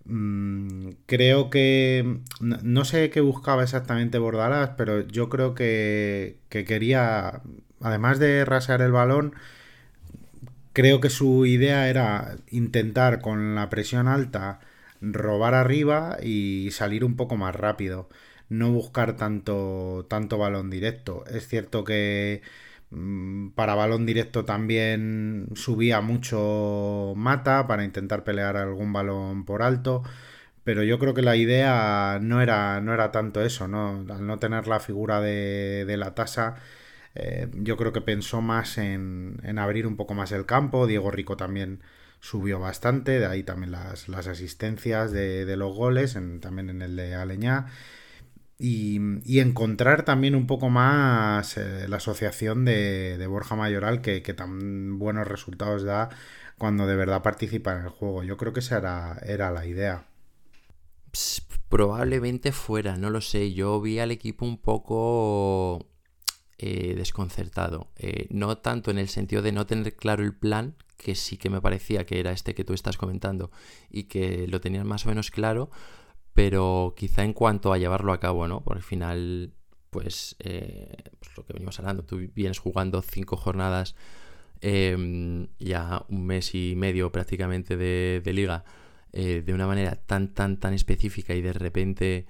Mm, 0.07 0.91
creo 1.07 1.51
que 1.51 2.21
no 2.41 2.85
sé 2.85 3.11
qué 3.11 3.21
buscaba 3.21 3.63
exactamente 3.63 4.19
Bordalas, 4.19 4.71
pero 4.77 5.01
yo 5.07 5.29
creo 5.31 5.55
que, 5.55 6.39
que 6.49 6.65
quería, 6.65 7.43
además 7.81 8.19
de 8.19 8.45
rasear 8.45 8.83
el 8.83 8.93
balón, 8.93 9.35
creo 10.73 11.01
que 11.01 11.11
su 11.11 11.47
idea 11.47 11.89
era 11.89 12.37
intentar 12.51 13.21
con 13.21 13.55
la 13.55 13.71
presión 13.71 14.09
alta 14.09 14.61
robar 15.13 15.55
arriba 15.55 16.17
y 16.23 16.71
salir 16.73 17.05
un 17.05 17.17
poco 17.17 17.37
más 17.37 17.55
rápido. 17.55 18.09
No 18.49 18.71
buscar 18.73 19.17
tanto, 19.17 20.07
tanto 20.09 20.39
balón 20.39 20.71
directo. 20.71 21.25
Es 21.27 21.49
cierto 21.49 21.85
que 21.85 22.43
mm, 22.91 23.51
para 23.51 23.75
balón 23.75 24.07
directo 24.07 24.45
también 24.45 25.49
subía 25.55 26.01
mucho 26.01 27.15
mata 27.17 27.67
para 27.67 27.85
intentar 27.85 28.25
pelear 28.25 28.57
algún 28.57 28.93
balón 28.93 29.45
por 29.45 29.63
alto. 29.63 30.03
Pero 30.65 30.83
yo 30.83 30.99
creo 30.99 31.13
que 31.15 31.23
la 31.23 31.37
idea 31.37 32.19
no 32.23 32.41
era, 32.41 32.81
no 32.81 32.95
era 32.95 33.13
tanto 33.13 33.43
eso, 33.43 33.69
¿no? 33.69 34.05
Al 34.11 34.27
no 34.27 34.39
tener 34.39 34.67
la 34.67 34.81
figura 34.81 35.21
de, 35.21 35.85
de 35.87 35.97
la 35.99 36.15
tasa, 36.15 36.57
eh, 37.15 37.49
yo 37.55 37.77
creo 37.77 37.93
que 37.93 38.01
pensó 38.01 38.41
más 38.43 38.79
en, 38.79 39.39
en 39.45 39.59
abrir 39.59 39.87
un 39.87 39.97
poco 39.97 40.15
más 40.15 40.33
el 40.33 40.47
campo. 40.47 40.87
Diego 40.87 41.11
Rico 41.11 41.37
también 41.37 41.81
subió 42.25 42.59
bastante, 42.59 43.19
de 43.21 43.27
ahí 43.27 43.43
también 43.43 43.73
las, 43.73 44.09
asistencias 44.09 45.13
de, 45.13 45.57
los 45.59 45.77
goles, 45.77 46.19
también 46.41 46.71
en 46.71 46.81
el 46.81 46.97
de 46.97 47.15
Aleñá. 47.15 47.67
Y, 48.59 48.99
encontrar 49.39 50.07
también 50.07 50.35
un 50.35 50.47
poco 50.47 50.71
más 50.71 51.59
eh, 51.59 51.87
la 51.87 51.97
asociación 51.97 52.65
de, 52.65 53.23
Borja 53.29 53.57
Mayoral 53.57 54.01
que, 54.01 54.21
tan 54.35 54.99
buenos 54.99 55.29
resultados 55.29 55.83
da 55.83 56.09
cuando 56.57 56.87
de 56.87 56.97
verdad 56.97 57.23
participa 57.23 57.77
en 57.77 57.83
el 57.83 57.91
juego. 57.91 58.23
Yo 58.23 58.39
creo 58.39 58.55
que 58.55 58.61
esa 58.61 58.79
era, 58.79 59.19
era 59.27 59.51
la 59.51 59.67
idea. 59.67 60.07
probablemente 61.69 62.53
fuera, 62.53 62.97
no 62.97 63.11
lo 63.11 63.21
sé. 63.21 63.53
Yo 63.53 63.83
vi 63.83 63.99
al 63.99 64.11
equipo 64.11 64.47
un 64.47 64.57
poco 64.57 65.91
eh, 66.57 66.95
desconcertado. 66.97 67.91
Eh, 67.97 68.29
no 68.31 68.57
tanto 68.57 68.91
en 68.91 68.97
el 68.97 69.09
sentido 69.09 69.43
de 69.43 69.53
no 69.53 69.67
tener 69.67 69.95
claro 69.95 70.23
el 70.23 70.35
plan, 70.35 70.77
que 70.97 71.15
sí 71.15 71.37
que 71.37 71.51
me 71.51 71.61
parecía 71.61 72.07
que 72.07 72.21
era 72.21 72.33
este 72.33 72.55
que 72.55 72.65
tú 72.65 72.73
estás 72.73 72.97
comentando 72.97 73.51
y 73.91 74.05
que 74.05 74.47
lo 74.49 74.61
tenían 74.61 74.87
más 74.87 75.07
o 75.07 75.09
menos 75.09 75.31
claro, 75.31 75.71
pero 76.33 76.95
quizá 76.97 77.25
en 77.25 77.33
cuanto 77.33 77.73
a 77.73 77.79
llevarlo 77.79 78.13
a 78.13 78.21
cabo, 78.21 78.49
¿no? 78.49 78.63
Por 78.63 78.77
el 78.77 78.83
final, 78.83 79.55
pues, 79.91 80.37
eh, 80.41 80.97
pues 81.19 81.37
lo 81.37 81.45
que 81.45 81.53
venimos 81.53 81.79
hablando, 81.79 82.05
tú 82.05 82.19
vienes 82.35 82.59
jugando 82.59 83.03
cinco 83.03 83.37
jornadas, 83.37 83.95
em, 84.61 85.49
ya 85.59 86.05
un 86.09 86.27
mes 86.27 86.55
y 86.55 86.75
medio 86.77 87.13
prácticamente 87.13 87.77
de, 87.77 88.33
liga, 88.33 88.65
de 89.13 89.53
una 89.55 89.67
manera 89.67 89.97
tan, 89.97 90.35
tan, 90.35 90.59
tan 90.59 90.75
específica 90.75 91.35
y 91.35 91.43
de 91.43 91.53
repente... 91.53 92.27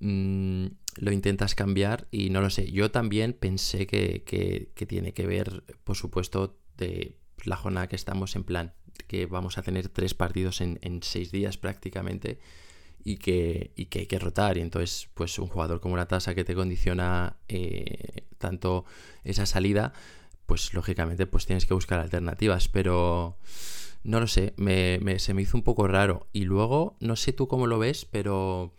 Mm, 0.00 0.66
lo 1.00 1.12
intentas 1.12 1.54
cambiar 1.54 2.08
y 2.10 2.30
no 2.30 2.40
lo 2.40 2.50
sé. 2.50 2.70
Yo 2.70 2.90
también 2.90 3.32
pensé 3.32 3.86
que, 3.86 4.72
tiene 4.86 5.12
que 5.12 5.26
ver, 5.26 5.64
por 5.84 5.96
supuesto, 5.96 6.58
de 6.76 7.16
la 7.48 7.56
jornada 7.56 7.88
que 7.88 7.96
estamos 7.96 8.36
en 8.36 8.44
plan, 8.44 8.72
que 9.06 9.26
vamos 9.26 9.58
a 9.58 9.62
tener 9.62 9.88
tres 9.88 10.14
partidos 10.14 10.60
en, 10.60 10.78
seis 11.02 11.30
días 11.30 11.56
prácticamente 11.56 12.38
y 13.04 13.16
que, 13.16 13.72
hay 13.76 14.06
que 14.06 14.18
rotar. 14.18 14.58
Y 14.58 14.60
entonces, 14.60 15.08
pues 15.14 15.38
un 15.38 15.48
jugador 15.48 15.80
como 15.80 15.96
la 15.96 16.06
tasa 16.06 16.34
que 16.34 16.44
te 16.44 16.54
condiciona 16.54 17.36
eh, 17.48 18.24
tanto 18.38 18.84
esa 19.24 19.46
salida, 19.46 19.92
pues 20.46 20.72
lógicamente 20.74 21.26
pues 21.26 21.46
tienes 21.46 21.66
que 21.66 21.74
buscar 21.74 22.00
alternativas. 22.00 22.68
Pero 22.68 23.38
no 24.02 24.20
lo 24.20 24.26
sé, 24.26 24.54
se 25.18 25.34
me 25.34 25.42
hizo 25.42 25.56
un 25.56 25.64
poco 25.64 25.88
raro. 25.88 26.28
Y 26.32 26.44
luego, 26.44 26.96
no 27.00 27.16
sé 27.16 27.32
tú 27.32 27.48
cómo 27.48 27.66
lo 27.66 27.78
ves, 27.78 28.04
pero 28.04 28.74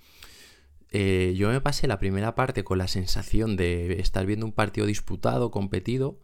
eh, 0.92 1.36
yo 1.38 1.50
me 1.50 1.62
pasé 1.62 1.88
la 1.88 2.00
primera 2.00 2.36
parte 2.36 2.64
con 2.64 2.78
la 2.78 2.88
sensación 2.88 3.56
de 3.56 4.00
estar 4.00 4.26
viendo 4.26 4.46
un 4.46 4.52
partido 4.52 4.88
disputado, 4.88 5.52
competido, 5.52 6.20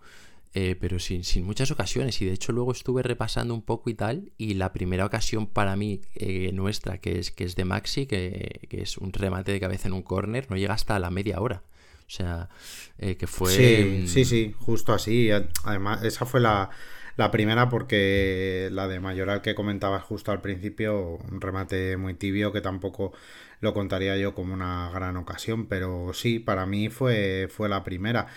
eh, 0.55 0.75
pero 0.79 0.99
sin, 0.99 1.23
muchas 1.43 1.69
ocasiones. 1.69 2.21
Y 2.21 2.25
de 2.25 2.33
hecho 2.33 2.51
luego 2.51 2.71
estuve 2.71 3.03
repasando 3.03 3.53
un 3.53 3.61
poco 3.61 3.89
y 3.89 3.93
tal. 3.93 4.31
Y 4.37 4.55
la 4.55 4.73
primera 4.73 5.05
ocasión 5.05 5.47
para 5.47 5.75
mí 5.75 6.01
eh, 6.15 6.51
nuestra, 6.53 6.97
que 6.99 7.19
es, 7.19 7.31
que 7.31 7.43
es 7.43 7.55
de 7.55 7.65
Maxi, 7.65 8.07
que, 8.07 8.61
es 8.71 8.97
un 8.97 9.11
remate 9.13 9.51
de 9.51 9.59
cabeza 9.59 9.87
en 9.87 9.93
un 9.93 10.01
córner, 10.01 10.49
no 10.49 10.57
llega 10.57 10.73
hasta 10.73 10.97
la 10.97 11.11
media 11.11 11.39
hora. 11.41 11.61
O 12.07 12.09
sea, 12.09 12.49
que 12.97 13.27
fue... 13.27 13.51
Sí, 13.51 14.07
sí, 14.07 14.25
sí, 14.25 14.55
justo 14.59 14.93
así. 14.93 15.29
Además, 15.63 16.03
esa 16.03 16.25
fue 16.25 16.39
la, 16.39 16.69
la 17.17 17.31
primera 17.31 17.69
porque 17.69 18.69
la 18.71 18.87
de 18.87 18.99
Mayoral 18.99 19.41
que 19.41 19.55
comentabas 19.55 20.03
justo 20.03 20.31
al 20.31 20.41
principio, 20.41 21.17
un 21.31 21.39
remate 21.39 21.95
muy 21.97 22.13
tibio 22.13 22.51
que 22.51 22.61
tampoco 22.61 23.13
lo 23.61 23.73
contaría 23.73 24.17
yo 24.17 24.33
como 24.33 24.53
una 24.53 24.91
gran 24.93 25.15
ocasión, 25.15 25.67
pero 25.67 26.11
sí, 26.13 26.39
para 26.39 26.65
mí 26.65 26.89
fue, 26.89 27.47
fue 27.49 27.69
la 27.69 27.83
primera. 27.83 28.27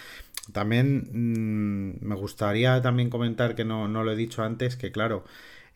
También 0.52 1.08
mm, 1.12 2.06
me 2.06 2.14
gustaría 2.16 2.80
también 2.82 3.10
comentar 3.10 3.54
que 3.54 3.64
no, 3.64 3.88
lo 3.88 4.12
he 4.12 4.16
dicho 4.16 4.42
antes, 4.42 4.76
que 4.76 4.92
claro, 4.92 5.24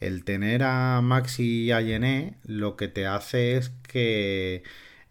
el 0.01 0.25
tener 0.25 0.63
a 0.65 1.01
Maxi 1.03 1.65
y 1.65 1.73
a 1.73 1.81
Yené 1.81 2.39
lo 2.45 2.77
que 2.77 2.89
te 2.89 3.07
hace 3.07 3.57
es 3.57 3.71
que 3.89 4.63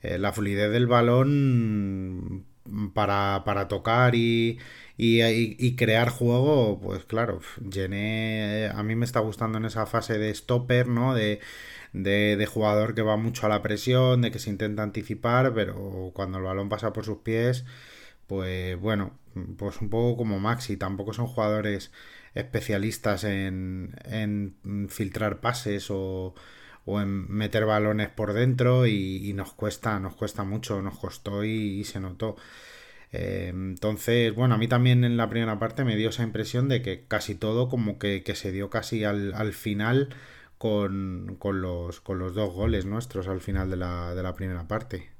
eh, 0.01 0.17
la 0.17 0.33
fluidez 0.33 0.71
del 0.71 0.87
balón 0.87 2.45
para, 2.93 3.43
para 3.45 3.67
tocar 3.67 4.15
y, 4.15 4.59
y, 4.97 5.75
crear 5.75 6.09
juego, 6.09 6.79
pues 6.81 7.05
claro, 7.05 7.39
Yené 7.69 8.69
a 8.73 8.83
mí 8.83 8.95
me 8.95 9.05
está 9.05 9.19
gustando 9.19 9.57
en 9.57 9.65
esa 9.65 9.85
fase 9.85 10.17
de 10.17 10.33
stopper, 10.33 10.87
¿no? 10.87 11.15
De, 11.15 11.39
de, 11.93 12.45
jugador 12.45 12.95
que 12.95 13.01
va 13.01 13.17
mucho 13.17 13.45
a 13.45 13.49
la 13.49 13.61
presión, 13.61 14.21
de 14.21 14.31
que 14.31 14.39
se 14.39 14.49
intenta 14.49 14.83
anticipar, 14.83 15.53
pero 15.53 16.11
cuando 16.13 16.37
el 16.37 16.43
balón 16.43 16.69
pasa 16.69 16.93
por 16.93 17.05
sus 17.05 17.19
pies, 17.19 17.65
pues 18.27 18.79
bueno, 18.79 19.19
pues 19.57 19.81
un 19.81 19.89
poco 19.89 20.17
como 20.17 20.39
Maxi, 20.39 20.77
tampoco 20.77 21.13
son 21.13 21.27
jugadores 21.27 21.91
especialistas 22.33 23.23
en, 23.23 23.95
en 24.05 24.87
filtrar 24.89 25.39
pases 25.41 25.87
o, 25.91 26.33
o, 26.85 27.01
en 27.01 27.29
meter 27.31 27.65
balones 27.65 28.09
por 28.09 28.33
dentro 28.33 28.87
y, 28.87 29.33
nos 29.33 29.53
cuesta, 29.53 29.99
nos 29.99 30.15
cuesta 30.15 30.43
mucho, 30.43 30.81
nos 30.81 30.97
costó 30.97 31.43
y, 31.43 31.83
se 31.83 31.99
notó. 31.99 32.35
Eh, 33.11 33.49
entonces, 33.53 34.33
bueno, 34.35 34.55
a 34.55 34.57
mí 34.57 34.67
también 34.67 35.03
en 35.03 35.17
la 35.17 35.29
primera 35.29 35.59
parte 35.59 35.83
me 35.83 35.97
dio 35.97 36.09
esa 36.09 36.23
impresión 36.23 36.69
de 36.69 36.81
que 36.81 37.05
casi 37.07 37.35
todo 37.35 37.69
como 37.69 37.99
que, 37.99 38.23
que 38.23 38.35
se 38.35 38.51
dio 38.51 38.69
casi 38.69 39.03
al, 39.03 39.33
al 39.33 39.53
final 39.53 40.09
con, 40.61 41.37
los, 41.61 42.01
con 42.01 42.19
los 42.19 42.35
dos 42.35 42.53
goles 42.53 42.85
nuestros 42.85 43.27
al 43.27 43.41
final 43.41 43.69
de 43.69 43.77
la, 43.77 44.13
de 44.15 44.23
la 44.23 44.35
primera 44.35 44.67
parte. 44.67 45.10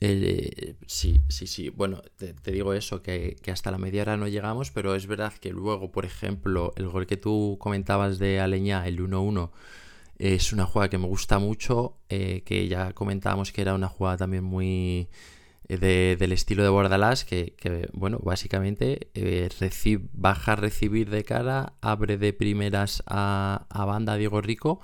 Eh, 0.00 0.76
sí, 0.86 1.20
sí, 1.28 1.46
sí. 1.46 1.70
Bueno, 1.70 2.02
te, 2.16 2.52
digo 2.52 2.74
eso, 2.74 3.02
que, 3.02 3.36
hasta 3.50 3.70
la 3.70 3.78
media 3.78 4.02
hora 4.02 4.16
no 4.16 4.28
llegamos, 4.28 4.70
pero 4.70 4.94
es 4.94 5.06
verdad 5.06 5.32
que 5.32 5.50
luego, 5.50 5.90
por 5.90 6.04
ejemplo, 6.04 6.72
el 6.76 6.88
gol 6.88 7.06
que 7.06 7.16
tú 7.16 7.56
comentabas 7.60 8.18
de 8.18 8.40
Aleña, 8.40 8.86
el 8.86 9.00
1-1, 9.00 9.50
es 10.18 10.52
una 10.52 10.66
jugada 10.66 10.88
que 10.88 10.98
me 10.98 11.06
gusta 11.06 11.38
mucho, 11.38 11.96
eh, 12.08 12.42
que 12.44 12.68
ya 12.68 12.92
comentábamos 12.92 13.52
que 13.52 13.62
era 13.62 13.74
una 13.74 13.88
jugada 13.88 14.18
también 14.18 14.44
muy 14.44 15.08
eh, 15.68 16.16
del 16.18 16.32
estilo 16.32 16.62
de 16.62 16.68
Bordalás, 16.68 17.24
que, 17.24 17.54
bueno, 17.92 18.18
básicamente 18.22 19.08
eh, 19.14 19.48
baja 20.12 20.52
a 20.52 20.56
recibir 20.56 21.10
de 21.10 21.24
cara, 21.24 21.74
abre 21.80 22.18
de 22.18 22.32
primeras 22.32 23.02
a, 23.06 23.66
banda 23.70 24.16
Diego 24.16 24.40
Rico, 24.40 24.80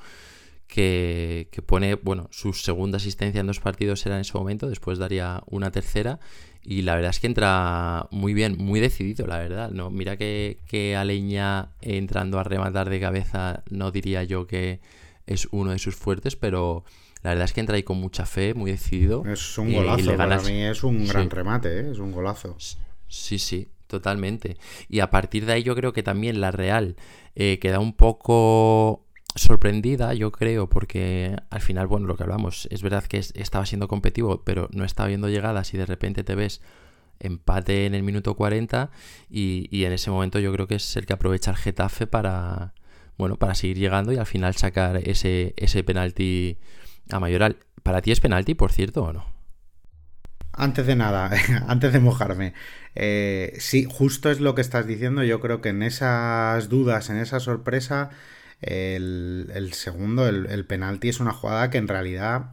que, 0.73 1.62
pone, 1.67 1.97
bueno, 1.97 2.29
su 2.31 2.55
segunda 2.55 2.97
asistencia 2.97 3.41
en 3.41 3.47
dos 3.47 3.61
partidos 3.61 4.07
era 4.07 4.14
en 4.14 4.23
ese 4.23 4.38
momento, 4.38 4.71
después 4.71 4.99
daría 4.99 5.43
una 5.47 5.71
tercera, 5.71 6.19
y 6.62 6.83
la 6.83 6.95
verdad 6.95 7.11
es 7.11 7.21
que 7.21 7.26
entra 7.26 8.09
muy 8.11 8.33
bien, 8.33 8.57
muy 8.57 8.81
decidido, 8.81 9.26
la 9.26 9.37
verdad, 9.37 9.71
¿no? 9.71 9.91
Mira 9.91 10.17
que, 10.17 10.59
que 10.67 10.97
Aleña 10.97 11.73
entrando 11.83 12.38
a 12.38 12.45
rematar 12.45 12.88
de 12.88 13.00
cabeza, 13.00 13.62
no 13.69 13.91
diría 13.91 14.25
yo 14.25 14.47
que 14.47 14.81
es 15.26 15.47
uno 15.50 15.73
de 15.73 15.79
sus 15.79 15.95
fuertes, 15.95 16.37
pero 16.37 16.85
la 17.23 17.31
verdad 17.31 17.45
es 17.45 17.52
que 17.52 17.61
entra 17.61 17.76
ahí 17.76 17.83
con 17.83 17.99
mucha 17.99 18.25
fe, 18.25 18.55
muy 18.55 18.71
decidido. 18.71 19.25
Es 19.26 19.59
un 19.59 19.75
golazo, 19.75 20.17
para 20.17 20.41
mí 20.41 20.62
es 20.62 20.83
un 20.85 21.07
gran 21.07 21.29
remate, 21.29 21.81
¿eh? 21.81 21.91
es 21.91 21.99
un 21.99 22.12
golazo. 22.12 22.57
Sí, 23.09 23.38
sí, 23.38 23.69
totalmente. 23.88 24.57
Y 24.88 25.00
a 25.00 25.11
partir 25.11 25.45
de 25.45 25.52
ahí 25.52 25.62
yo 25.62 25.75
creo 25.75 25.93
que 25.93 26.02
también 26.02 26.41
la 26.41 26.50
Real 26.50 26.97
eh, 27.35 27.59
queda 27.59 27.79
un 27.79 27.93
poco 27.93 29.05
sorprendida, 29.35 30.15
yo 30.15 30.33
creo, 30.33 30.69
porque 30.69 31.37
al 31.51 31.61
final, 31.61 31.87
bueno, 31.87 32.07
lo 32.07 32.17
que 32.17 32.23
hablamos, 32.23 32.69
es 32.71 32.83
verdad 32.83 33.05
que 33.05 33.19
estaba 33.19 33.67
siendo 33.67 33.89
competitivo, 33.89 34.43
pero 34.45 34.69
no 34.73 34.85
estaba 34.85 35.09
viendo 35.09 35.29
llegadas 35.29 35.73
y 35.75 35.79
de 35.79 35.87
repente 35.87 36.25
te 36.25 36.35
ves 36.35 36.61
empate 37.21 37.87
en 37.87 37.95
el 37.95 38.03
minuto 38.03 38.35
40 38.35 38.91
y, 39.31 39.69
y 39.71 39.85
en 39.85 39.93
ese 39.93 40.11
momento 40.11 40.39
yo 40.41 40.53
creo 40.53 40.67
que 40.67 40.75
es 40.75 40.97
el 40.97 41.07
que 41.07 41.12
aprovecha 41.12 41.53
el 41.53 41.57
Getafe 41.57 42.07
para, 42.07 42.75
bueno, 43.17 43.37
para 43.37 43.55
seguir 43.55 43.79
llegando 43.79 44.12
y 44.12 44.17
al 44.17 44.27
final 44.27 44.55
sacar 44.55 44.97
ese, 44.97 45.55
ese 45.57 45.85
penalti 45.85 46.59
a 47.11 47.21
Mayoral. 47.21 47.59
¿Para 47.83 48.03
ti 48.03 48.12
es 48.12 48.21
penalti, 48.21 48.55
por 48.55 48.73
cierto, 48.73 49.05
o 49.05 49.12
no? 49.12 49.27
Antes 50.53 50.87
de 50.87 50.97
nada, 50.97 51.31
antes 51.69 51.93
de 51.93 52.01
mojarme, 52.01 52.53
eh, 52.95 53.55
sí, 53.59 53.87
justo 53.89 54.31
es 54.31 54.41
lo 54.41 54.55
que 54.55 54.61
estás 54.61 54.87
diciendo. 54.87 55.25
Yo 55.25 55.41
creo 55.41 55.61
que 55.61 55.71
en 55.71 55.83
esas 55.83 56.69
dudas, 56.69 57.11
en 57.11 57.17
esa 57.17 57.41
sorpresa, 57.41 58.11
el, 58.62 59.71
segundo, 59.75 60.28
el, 60.28 60.64
penalti, 60.66 61.09
es 61.09 61.21
una 61.21 61.33
jugada 61.33 61.71
que 61.71 61.78
en 61.78 61.88
realidad 61.88 62.52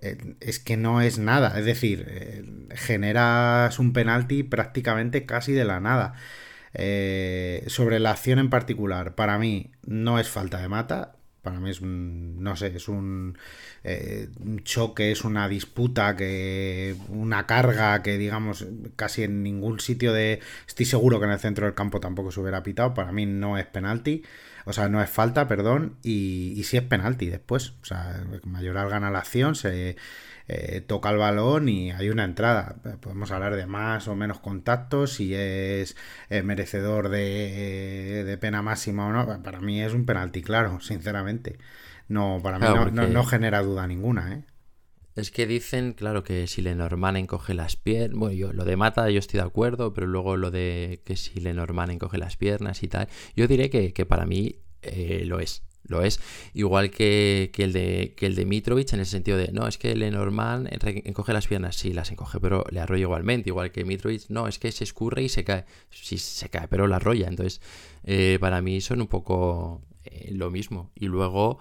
eh, 0.00 0.36
es 0.40 0.58
que 0.58 0.76
no 0.76 1.00
es 1.00 1.18
nada. 1.18 1.58
Es 1.58 1.64
decir, 1.64 2.06
eh, 2.08 2.44
generas 2.74 3.78
un 3.78 3.92
penalti 3.92 4.42
prácticamente 4.42 5.26
casi 5.26 5.52
de 5.52 5.64
la 5.64 5.80
nada. 5.80 6.14
sobre 7.68 8.00
la 8.00 8.12
acción 8.12 8.38
en 8.38 8.50
particular, 8.50 9.14
para 9.14 9.38
mí 9.38 9.70
no 9.86 10.18
es 10.18 10.28
falta 10.28 10.60
de 10.60 10.68
mata. 10.68 11.16
Para 11.42 11.58
mí 11.58 11.70
es 11.70 11.80
un, 11.80 12.40
no 12.42 12.54
sé, 12.54 12.68
es 12.68 12.86
un, 12.88 13.36
eh, 13.82 14.28
un, 14.40 14.62
choque, 14.62 15.10
es 15.10 15.24
una 15.24 15.48
disputa, 15.48 16.14
que 16.16 16.94
una 17.08 17.46
carga 17.46 18.00
que 18.02 18.16
digamos 18.16 18.64
casi 18.94 19.24
en 19.24 19.42
ningún 19.42 19.80
sitio 19.80 20.12
de... 20.12 20.38
Estoy 20.68 20.86
seguro 20.86 21.18
que 21.18 21.26
en 21.26 21.32
el 21.32 21.40
centro 21.40 21.66
del 21.66 21.74
campo 21.74 21.98
tampoco 21.98 22.30
se 22.30 22.38
hubiera 22.40 22.62
pitado. 22.62 22.94
Para 22.94 23.10
mí 23.10 23.26
no 23.26 23.58
es 23.58 23.66
penalti, 23.66 24.22
o 24.64 24.72
sea, 24.72 24.88
no 24.88 25.02
es 25.02 25.10
falta, 25.10 25.48
perdón, 25.48 25.96
y, 26.02 26.54
y 26.56 26.64
sí 26.64 26.76
es 26.76 26.82
penalti 26.82 27.26
después. 27.26 27.74
O 27.82 27.84
sea, 27.84 28.24
Mayoral 28.44 28.88
gana 28.88 29.10
la 29.10 29.18
acción, 29.20 29.54
se 29.54 29.96
eh, 30.48 30.80
toca 30.80 31.10
el 31.10 31.18
balón 31.18 31.68
y 31.68 31.92
hay 31.92 32.10
una 32.10 32.24
entrada. 32.24 32.76
Podemos 33.00 33.30
hablar 33.30 33.56
de 33.56 33.66
más 33.66 34.08
o 34.08 34.14
menos 34.14 34.40
contactos, 34.40 35.14
si 35.14 35.34
es 35.34 35.96
eh, 36.30 36.42
merecedor 36.42 37.08
de, 37.08 38.24
de, 38.24 38.38
pena 38.38 38.62
máxima 38.62 39.06
o 39.06 39.12
no. 39.12 39.42
Para 39.42 39.60
mí 39.60 39.82
es 39.82 39.94
un 39.94 40.04
penalti, 40.04 40.42
claro, 40.42 40.80
sinceramente. 40.80 41.58
No, 42.08 42.40
para 42.42 42.58
mí 42.58 42.66
no, 42.92 43.24
genera 43.24 43.62
duda 43.62 43.86
ninguna, 43.86 44.34
¿eh? 44.34 44.42
Es 45.14 45.30
que 45.30 45.46
dicen, 45.46 45.92
claro, 45.92 46.24
que 46.24 46.46
si 46.46 46.62
Lenormand 46.62 47.18
encoge 47.18 47.52
las 47.52 47.76
piernas. 47.76 48.18
Bueno, 48.18 48.34
yo 48.34 48.52
lo 48.52 48.64
de 48.64 48.76
Mata 48.76 49.10
yo 49.10 49.18
estoy 49.18 49.38
de 49.38 49.46
acuerdo, 49.46 49.92
pero 49.92 50.06
luego 50.06 50.36
lo 50.36 50.50
de 50.50 51.02
que 51.04 51.16
si 51.16 51.38
Lenormand 51.40 51.92
encoge 51.92 52.16
las 52.16 52.36
piernas 52.36 52.82
y 52.82 52.88
tal. 52.88 53.08
Yo 53.36 53.46
diré 53.46 53.68
que, 53.68 54.06
para 54.06 54.24
mí 54.24 54.56
lo 55.24 55.38
es. 55.38 55.64
lo 55.84 56.02
es. 56.02 56.18
Igual 56.54 56.90
que, 56.90 57.50
el 57.58 57.72
de, 57.74 58.14
que 58.16 58.24
el 58.24 58.34
de 58.34 58.46
Mitrovic 58.46 58.92
en 58.94 59.00
el 59.00 59.06
sentido 59.06 59.36
de, 59.36 59.52
no, 59.52 59.68
es 59.68 59.76
que 59.76 59.94
Lenormand 59.94 60.68
encoge 61.04 61.34
las 61.34 61.46
piernas, 61.46 61.76
sí, 61.76 61.92
las 61.92 62.10
encoge, 62.10 62.40
pero 62.40 62.64
le 62.70 62.80
arrolla 62.80 63.02
igualmente. 63.02 63.50
Igual 63.50 63.70
que 63.70 63.84
Mitrovic, 63.84 64.30
no, 64.30 64.48
es 64.48 64.58
que 64.58 64.72
se 64.72 64.84
escurre 64.84 65.22
y 65.22 65.28
se 65.28 65.44
cae. 65.44 65.66
Sí, 65.90 66.16
se 66.16 66.48
cae, 66.48 66.68
pero 66.68 66.86
la 66.86 66.96
arrolla. 66.96 67.28
Entonces, 67.28 67.60
eh, 68.04 68.38
para 68.40 68.62
mí 68.62 68.80
son 68.80 69.02
un 69.02 69.08
poco 69.08 69.82
eh, 70.04 70.30
lo 70.32 70.50
mismo. 70.50 70.90
Y 70.94 71.06
luego, 71.06 71.58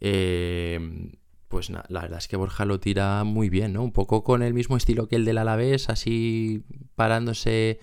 eh, 0.00 1.10
pues 1.52 1.68
la 1.68 2.00
verdad 2.00 2.16
es 2.16 2.28
que 2.28 2.38
Borja 2.38 2.64
lo 2.64 2.80
tira 2.80 3.24
muy 3.24 3.50
bien, 3.50 3.74
¿no? 3.74 3.82
Un 3.82 3.92
poco 3.92 4.24
con 4.24 4.42
el 4.42 4.54
mismo 4.54 4.78
estilo 4.78 5.06
que 5.06 5.16
el 5.16 5.26
del 5.26 5.36
Alavés, 5.36 5.90
así 5.90 6.64
parándose 6.96 7.78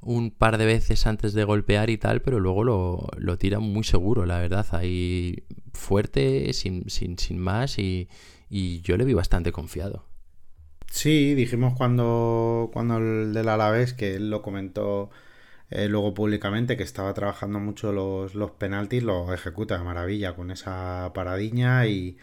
un 0.00 0.30
par 0.30 0.56
de 0.56 0.64
veces 0.64 1.06
antes 1.06 1.34
de 1.34 1.44
golpear 1.44 1.90
y 1.90 1.98
tal, 1.98 2.22
pero 2.22 2.40
luego 2.40 2.64
lo, 2.64 3.36
tira 3.36 3.58
muy 3.58 3.84
seguro, 3.84 4.24
la 4.24 4.38
verdad. 4.38 4.66
Ahí 4.70 5.44
fuerte, 5.74 6.54
sin, 6.54 6.88
sin, 6.88 7.18
sin 7.18 7.38
más, 7.38 7.78
y, 7.78 8.08
yo 8.48 8.96
le 8.96 9.04
vi 9.04 9.12
bastante 9.12 9.52
confiado. 9.52 10.06
Sí, 10.90 11.34
dijimos 11.34 11.74
cuando, 11.76 12.70
cuando 12.72 12.96
el 12.96 13.34
del 13.34 13.50
Alavés, 13.50 13.92
que 13.92 14.14
él 14.14 14.30
lo 14.30 14.40
comentó 14.40 15.10
eh, 15.68 15.88
luego 15.88 16.14
públicamente, 16.14 16.78
que 16.78 16.84
estaba 16.84 17.12
trabajando 17.12 17.60
mucho 17.60 17.92
los, 17.92 18.34
los 18.34 18.52
penaltis, 18.52 19.02
lo 19.02 19.34
ejecuta 19.34 19.76
de 19.76 19.84
maravilla 19.84 20.34
con 20.34 20.50
esa 20.50 21.12
paradiña 21.12 21.86
y 21.86 22.16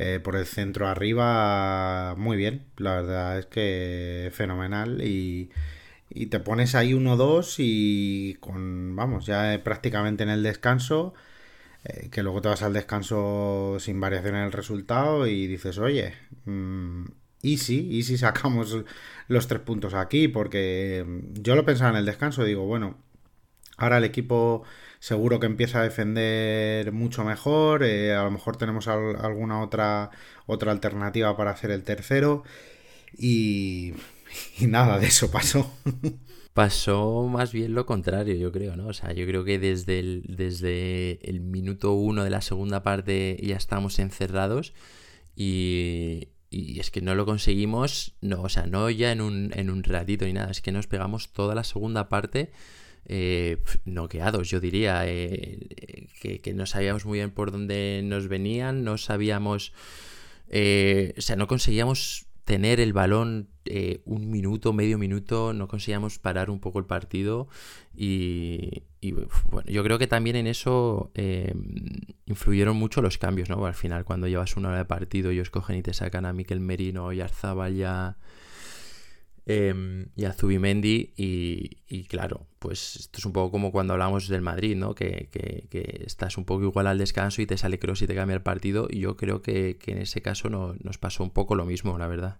eh, 0.00 0.20
por 0.20 0.36
el 0.36 0.46
centro 0.46 0.88
arriba, 0.88 2.14
muy 2.16 2.36
bien. 2.36 2.66
La 2.76 2.94
verdad 2.96 3.38
es 3.38 3.46
que 3.46 4.30
fenomenal 4.32 5.02
y 5.02 5.50
y 6.10 6.26
te 6.26 6.40
pones 6.40 6.74
ahí 6.74 6.92
1-2 6.92 7.56
y 7.58 8.34
con, 8.40 8.96
vamos, 8.96 9.26
ya 9.26 9.60
prácticamente 9.64 10.24
en 10.24 10.30
el 10.30 10.42
descanso, 10.42 11.14
eh, 11.84 12.10
que 12.10 12.22
luego 12.22 12.42
te 12.42 12.48
vas 12.48 12.62
al 12.62 12.72
descanso 12.72 13.78
sin 13.80 14.00
variación 14.00 14.36
en 14.36 14.44
el 14.44 14.52
resultado 14.52 15.26
y 15.26 15.46
dices, 15.46 15.78
oye, 15.78 16.14
mmm, 16.46 17.04
easy, 17.42 17.96
easy 17.96 18.18
sacamos 18.18 18.84
los 19.28 19.46
tres 19.48 19.60
puntos 19.62 19.94
aquí, 19.94 20.28
porque 20.28 21.04
mm, 21.06 21.42
yo 21.42 21.54
lo 21.56 21.64
pensaba 21.64 21.90
en 21.90 21.96
el 21.96 22.06
descanso, 22.06 22.44
digo, 22.44 22.66
bueno, 22.66 22.98
ahora 23.80 23.98
el 23.98 24.04
equipo 24.04 24.62
seguro 25.00 25.40
que 25.40 25.46
empieza 25.46 25.80
a 25.80 25.84
defender 25.84 26.92
mucho 26.92 27.24
mejor, 27.24 27.82
eh, 27.82 28.14
a 28.14 28.22
lo 28.24 28.30
mejor 28.30 28.56
tenemos 28.56 28.86
alguna 28.86 29.62
otra, 29.62 30.10
otra 30.46 30.70
alternativa 30.70 31.36
para 31.36 31.50
hacer 31.50 31.70
el 31.70 31.82
tercero 31.82 32.44
y 33.16 33.94
nada 34.60 34.98
de 34.98 35.06
eso 35.06 35.30
pasó. 35.30 35.72
Pasó 36.52 37.28
más 37.28 37.52
bien 37.52 37.74
lo 37.74 37.86
contrario, 37.86 38.34
yo 38.34 38.50
creo, 38.50 38.74
¿no? 38.76 38.88
O 38.88 38.92
sea, 38.92 39.12
yo 39.12 39.24
creo 39.24 39.44
que 39.44 39.60
desde 39.60 40.00
el, 40.00 40.24
desde 40.28 41.20
el 41.28 41.40
minuto 41.40 41.92
uno 41.92 42.24
de 42.24 42.30
la 42.30 42.40
segunda 42.40 42.82
parte 42.82 43.38
ya 43.40 43.56
estamos 43.56 44.00
encerrados 44.00 44.74
y, 45.36 46.28
y 46.50 46.80
es 46.80 46.90
que 46.90 47.02
no 47.02 47.14
lo 47.14 47.24
conseguimos, 47.24 48.16
no, 48.20 48.42
o 48.42 48.48
sea, 48.48 48.66
no 48.66 48.90
ya 48.90 49.12
en 49.12 49.20
un, 49.20 49.52
en 49.54 49.70
un 49.70 49.84
ratito 49.84 50.24
ni 50.24 50.32
nada, 50.32 50.50
es 50.50 50.60
que 50.60 50.72
nos 50.72 50.88
pegamos 50.88 51.32
toda 51.32 51.54
la 51.54 51.62
segunda 51.62 52.08
parte 52.08 52.50
eh, 53.06 53.58
noqueados, 53.84 54.48
yo 54.50 54.60
diría, 54.60 55.02
eh, 55.06 56.06
que, 56.20 56.40
que, 56.40 56.54
no 56.54 56.66
sabíamos 56.66 57.06
muy 57.06 57.18
bien 57.18 57.30
por 57.30 57.50
dónde 57.50 58.02
nos 58.04 58.28
venían, 58.28 58.84
no 58.84 58.98
sabíamos, 58.98 59.72
eh, 60.48 61.14
o 61.16 61.20
sea, 61.20 61.36
no 61.36 61.46
conseguíamos 61.46 62.26
tener 62.50 62.80
el 62.80 62.92
balón 62.92 63.48
eh, 63.64 64.00
un 64.04 64.28
minuto, 64.28 64.72
medio 64.72 64.98
minuto, 64.98 65.52
no 65.52 65.68
conseguíamos 65.68 66.18
parar 66.18 66.50
un 66.50 66.58
poco 66.58 66.80
el 66.80 66.84
partido 66.84 67.46
y, 67.94 68.82
bueno, 69.50 69.70
yo 69.70 69.84
creo 69.84 69.98
que 69.98 70.08
también 70.08 70.34
en 70.34 70.48
eso 70.48 71.12
eh, 71.14 71.54
influyeron 72.26 72.76
mucho 72.76 73.02
los 73.02 73.18
cambios, 73.18 73.48
¿no? 73.48 73.64
Al 73.64 73.74
final 73.74 74.04
cuando 74.04 74.26
llevas 74.26 74.56
una 74.56 74.70
hora 74.70 74.78
de 74.78 74.84
partido 74.84 75.30
ellos 75.30 75.50
cogen 75.50 75.76
y 75.76 75.82
te 75.82 75.94
sacan 75.94 76.26
a 76.26 76.32
Miquel 76.32 76.58
Merino 76.58 77.12
y 77.12 77.20
Arzabal 77.20 77.76
ya 77.76 78.16
em, 79.50 80.06
y 80.16 80.24
a 80.24 80.32
Zubimendi 80.32 81.12
y, 81.16 82.04
claro, 82.04 82.46
pues 82.58 82.96
esto 82.96 83.18
es 83.18 83.24
un 83.24 83.32
poco 83.32 83.50
como 83.50 83.72
cuando 83.72 83.94
hablamos 83.94 84.28
del 84.28 84.42
Madrid, 84.42 84.76
¿no? 84.76 84.94
Que, 84.94 85.28
estás 86.06 86.38
un 86.38 86.44
poco 86.44 86.64
igual 86.64 86.86
al 86.86 86.98
descanso 86.98 87.42
y 87.42 87.46
te 87.46 87.56
sale 87.56 87.78
cross 87.78 88.02
y 88.02 88.06
te 88.06 88.14
cambia 88.14 88.34
el 88.34 88.42
partido 88.42 88.88
y 88.90 89.00
yo 89.00 89.16
creo 89.16 89.42
que, 89.42 89.78
en 89.86 89.98
ese 89.98 90.22
caso 90.22 90.48
no, 90.48 90.74
nos 90.82 90.98
pasó 90.98 91.22
un 91.22 91.30
poco 91.30 91.54
lo 91.54 91.64
mismo, 91.64 91.96
la 91.98 92.06
verdad. 92.06 92.38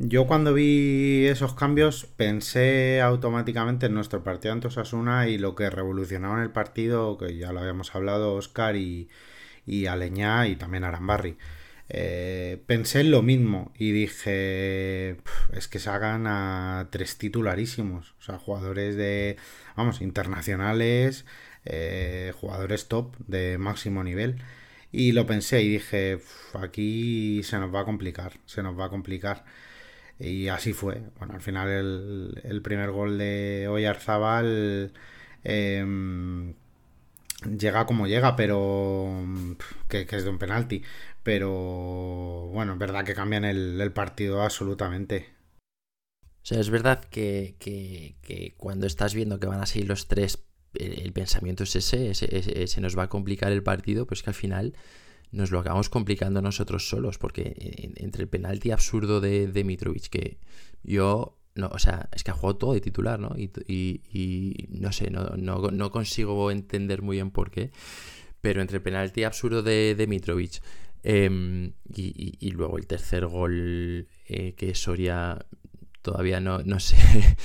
Yo 0.00 0.26
cuando 0.26 0.54
vi 0.54 1.26
esos 1.26 1.54
cambios 1.54 2.06
pensé 2.16 3.00
automáticamente 3.00 3.86
en 3.86 3.94
nuestro 3.94 4.22
partido 4.22 4.52
ante 4.52 4.68
Osasuna 4.68 5.26
y 5.28 5.38
lo 5.38 5.56
que 5.56 5.70
revolucionaba 5.70 6.36
en 6.36 6.42
el 6.44 6.50
partido, 6.50 7.18
que 7.18 7.36
ya 7.36 7.52
lo 7.52 7.60
habíamos 7.60 7.94
hablado 7.96 8.34
Oscar 8.34 8.76
y, 8.76 9.08
y 9.66 9.86
Aleñá 9.86 10.46
y 10.46 10.56
también 10.56 10.84
Arambarri. 10.84 11.36
Eh, 11.90 12.62
pensé 12.66 13.00
en 13.00 13.10
lo 13.10 13.22
mismo 13.22 13.72
y 13.78 13.92
dije, 13.92 15.16
es 15.52 15.68
que 15.68 15.78
se 15.78 15.90
hagan 15.90 16.26
a 16.26 16.88
tres 16.90 17.16
titularísimos, 17.18 18.14
o 18.20 18.22
sea, 18.22 18.38
jugadores 18.38 18.96
de, 18.96 19.36
vamos, 19.76 20.00
internacionales, 20.02 21.24
eh, 21.64 22.32
jugadores 22.36 22.88
top 22.88 23.16
de 23.26 23.58
máximo 23.58 24.04
nivel. 24.04 24.42
Y 24.92 25.12
lo 25.12 25.26
pensé 25.26 25.62
y 25.62 25.68
dije, 25.68 26.20
aquí 26.54 27.42
se 27.44 27.58
nos 27.58 27.74
va 27.74 27.80
a 27.80 27.84
complicar, 27.84 28.32
se 28.46 28.62
nos 28.62 28.78
va 28.78 28.86
a 28.86 28.90
complicar. 28.90 29.44
Y 30.18 30.48
así 30.48 30.72
fue. 30.72 31.02
Bueno, 31.18 31.34
al 31.34 31.42
final 31.42 32.40
el, 32.44 32.62
primer 32.62 32.90
gol 32.90 33.18
de 33.18 33.68
Oyarzabal 33.68 34.92
eh, 35.44 35.84
llega 37.44 37.86
como 37.86 38.06
llega, 38.06 38.36
pero 38.36 39.24
que, 39.88 40.06
es 40.10 40.24
de 40.24 40.30
un 40.30 40.38
penalti. 40.38 40.82
Pero 41.22 42.48
bueno, 42.52 42.72
es 42.74 42.78
verdad 42.78 43.04
que 43.04 43.14
cambian 43.14 43.44
el, 43.44 43.92
partido 43.92 44.42
absolutamente. 44.42 45.28
O 46.22 46.46
sea, 46.48 46.60
es 46.60 46.70
verdad 46.70 47.04
que, 47.04 47.56
que, 47.58 48.54
cuando 48.56 48.86
estás 48.86 49.14
viendo 49.14 49.38
que 49.38 49.46
van 49.46 49.60
a 49.60 49.66
seguir 49.66 49.88
los 49.88 50.08
tres, 50.08 50.44
el, 50.74 51.12
pensamiento 51.12 51.64
es 51.64 51.76
ese, 51.76 52.14
se 52.66 52.80
nos 52.80 52.96
va 52.96 53.04
a 53.04 53.08
complicar 53.08 53.52
el 53.52 53.62
partido, 53.62 54.06
pues 54.06 54.22
que 54.22 54.30
al 54.30 54.34
final 54.34 54.74
nos 55.30 55.50
lo 55.50 55.58
acabamos 55.58 55.90
complicando 55.90 56.40
nosotros 56.40 56.88
solos, 56.88 57.18
porque 57.18 57.92
entre 57.96 58.22
el 58.22 58.28
penalti 58.28 58.70
absurdo 58.70 59.20
de, 59.20 59.48
de 59.48 59.64
Mitrovic, 59.64 60.08
que 60.08 60.38
yo 60.82 61.37
no, 61.58 61.68
o 61.72 61.78
sea, 61.80 62.08
es 62.14 62.22
que 62.22 62.30
ha 62.30 62.34
jugado 62.34 62.56
todo 62.56 62.72
de 62.74 62.80
titular, 62.80 63.18
¿no? 63.18 63.34
Y, 63.36 63.50
y, 63.66 64.68
no 64.70 64.92
sé, 64.92 65.10
no, 65.10 65.24
no, 65.36 65.70
no, 65.72 65.90
consigo 65.90 66.52
entender 66.52 67.02
muy 67.02 67.16
bien 67.16 67.32
por 67.32 67.50
qué. 67.50 67.72
Pero 68.40 68.62
entre 68.62 68.76
el 68.76 68.82
penalti 68.82 69.24
absurdo 69.24 69.64
de, 69.64 69.96
de 69.96 70.06
Mitrovic 70.06 70.62
em, 71.02 71.72
y, 71.92 72.50
luego 72.52 72.78
el 72.78 72.86
tercer 72.86 73.26
gol 73.26 74.06
eh, 74.28 74.54
que 74.54 74.74
Soria 74.76 75.44
todavía 76.02 76.38
no, 76.40 76.62
no 76.62 76.78
sé 76.78 76.96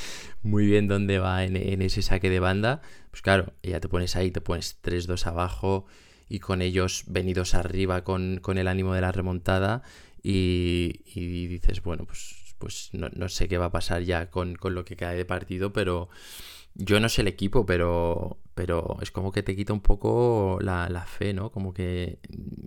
muy 0.43 0.67
bien 0.67 0.88
dónde 0.88 1.17
va 1.17 1.43
en, 1.43 1.56
en, 1.58 1.82
ese 1.82 2.04
saque 2.04 2.30
de 2.30 2.39
banda, 2.39 2.82
pues 3.10 3.23
claro, 3.23 3.54
ya 3.63 3.80
te 3.80 3.89
pones 3.89 4.15
ahí, 4.15 4.30
te 4.30 4.41
pones 4.41 4.78
3-2 4.84 5.26
abajo 5.26 5.88
y 6.30 6.39
con 6.39 6.62
ellos 6.62 7.06
venidos 7.08 7.56
arriba 7.56 8.04
con, 8.04 8.38
con 8.41 8.60
el 8.60 8.67
ánimo 8.67 8.93
de 8.93 9.02
la 9.02 9.12
remontada 9.12 9.82
y, 10.21 11.02
y 11.15 11.47
dices, 11.47 11.82
bueno, 11.82 12.06
pues 12.06 12.42
pues 12.63 12.91
no, 12.93 13.28
sé 13.28 13.49
qué 13.49 13.58
va 13.58 13.65
a 13.65 13.71
pasar 13.71 14.04
ya 14.04 14.30
con, 14.30 14.58
lo 14.63 14.86
que 14.86 14.95
cae 14.95 15.17
de 15.17 15.26
partido, 15.26 15.73
pero 15.73 16.08
yo 16.76 17.02
no 17.02 17.10
sé 17.10 17.21
el 17.21 17.28
equipo, 17.28 17.65
pero, 17.65 18.38
pero 18.56 18.97
es 19.02 19.12
como 19.12 19.34
que 19.34 19.43
te 19.43 19.54
quita 19.54 19.73
un 19.73 19.82
poco 19.82 20.60
la, 20.62 21.06
fe, 21.06 21.34
¿no? 21.34 21.52
Como 21.52 21.73
que 21.73 22.19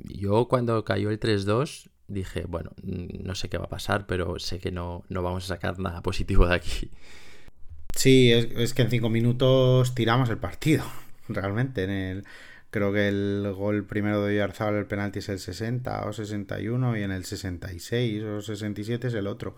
yo 0.04 0.48
cuando 0.48 0.84
cayó 0.84 1.08
el 1.08 1.18
3-2 1.18 1.88
dije, 2.08 2.44
bueno, 2.46 2.72
no 2.82 3.34
sé 3.34 3.48
qué 3.48 3.56
va 3.56 3.64
a 3.64 3.70
pasar, 3.70 4.06
pero 4.06 4.38
sé 4.38 4.58
que 4.58 4.70
no, 4.70 5.04
no 5.08 5.22
vamos 5.22 5.44
a 5.44 5.54
sacar 5.54 5.78
nada 5.78 6.02
positivo 6.02 6.46
de 6.46 6.56
aquí. 6.56 6.90
Sí, 7.96 8.30
es, 8.32 8.74
que 8.74 8.82
en 8.82 8.90
cinco 8.90 9.08
minutos 9.08 9.94
tiramos 9.94 10.28
el 10.28 10.36
partido, 10.36 10.84
realmente. 11.30 11.84
En 11.84 11.90
el, 11.90 12.24
creo 12.76 12.92
que 12.92 13.08
el 13.08 13.50
gol 13.56 13.86
primero 13.86 14.22
de 14.22 14.34
Oyarzabal, 14.34 14.74
el 14.76 14.86
penalti 14.86 15.20
es 15.20 15.30
el 15.30 15.38
60 15.38 16.06
o 16.06 16.12
61 16.12 16.98
y 16.98 17.02
en 17.04 17.10
el 17.10 17.24
66 17.24 18.22
o 18.22 18.42
67 18.42 19.06
es 19.06 19.14
el 19.14 19.26
otro. 19.26 19.56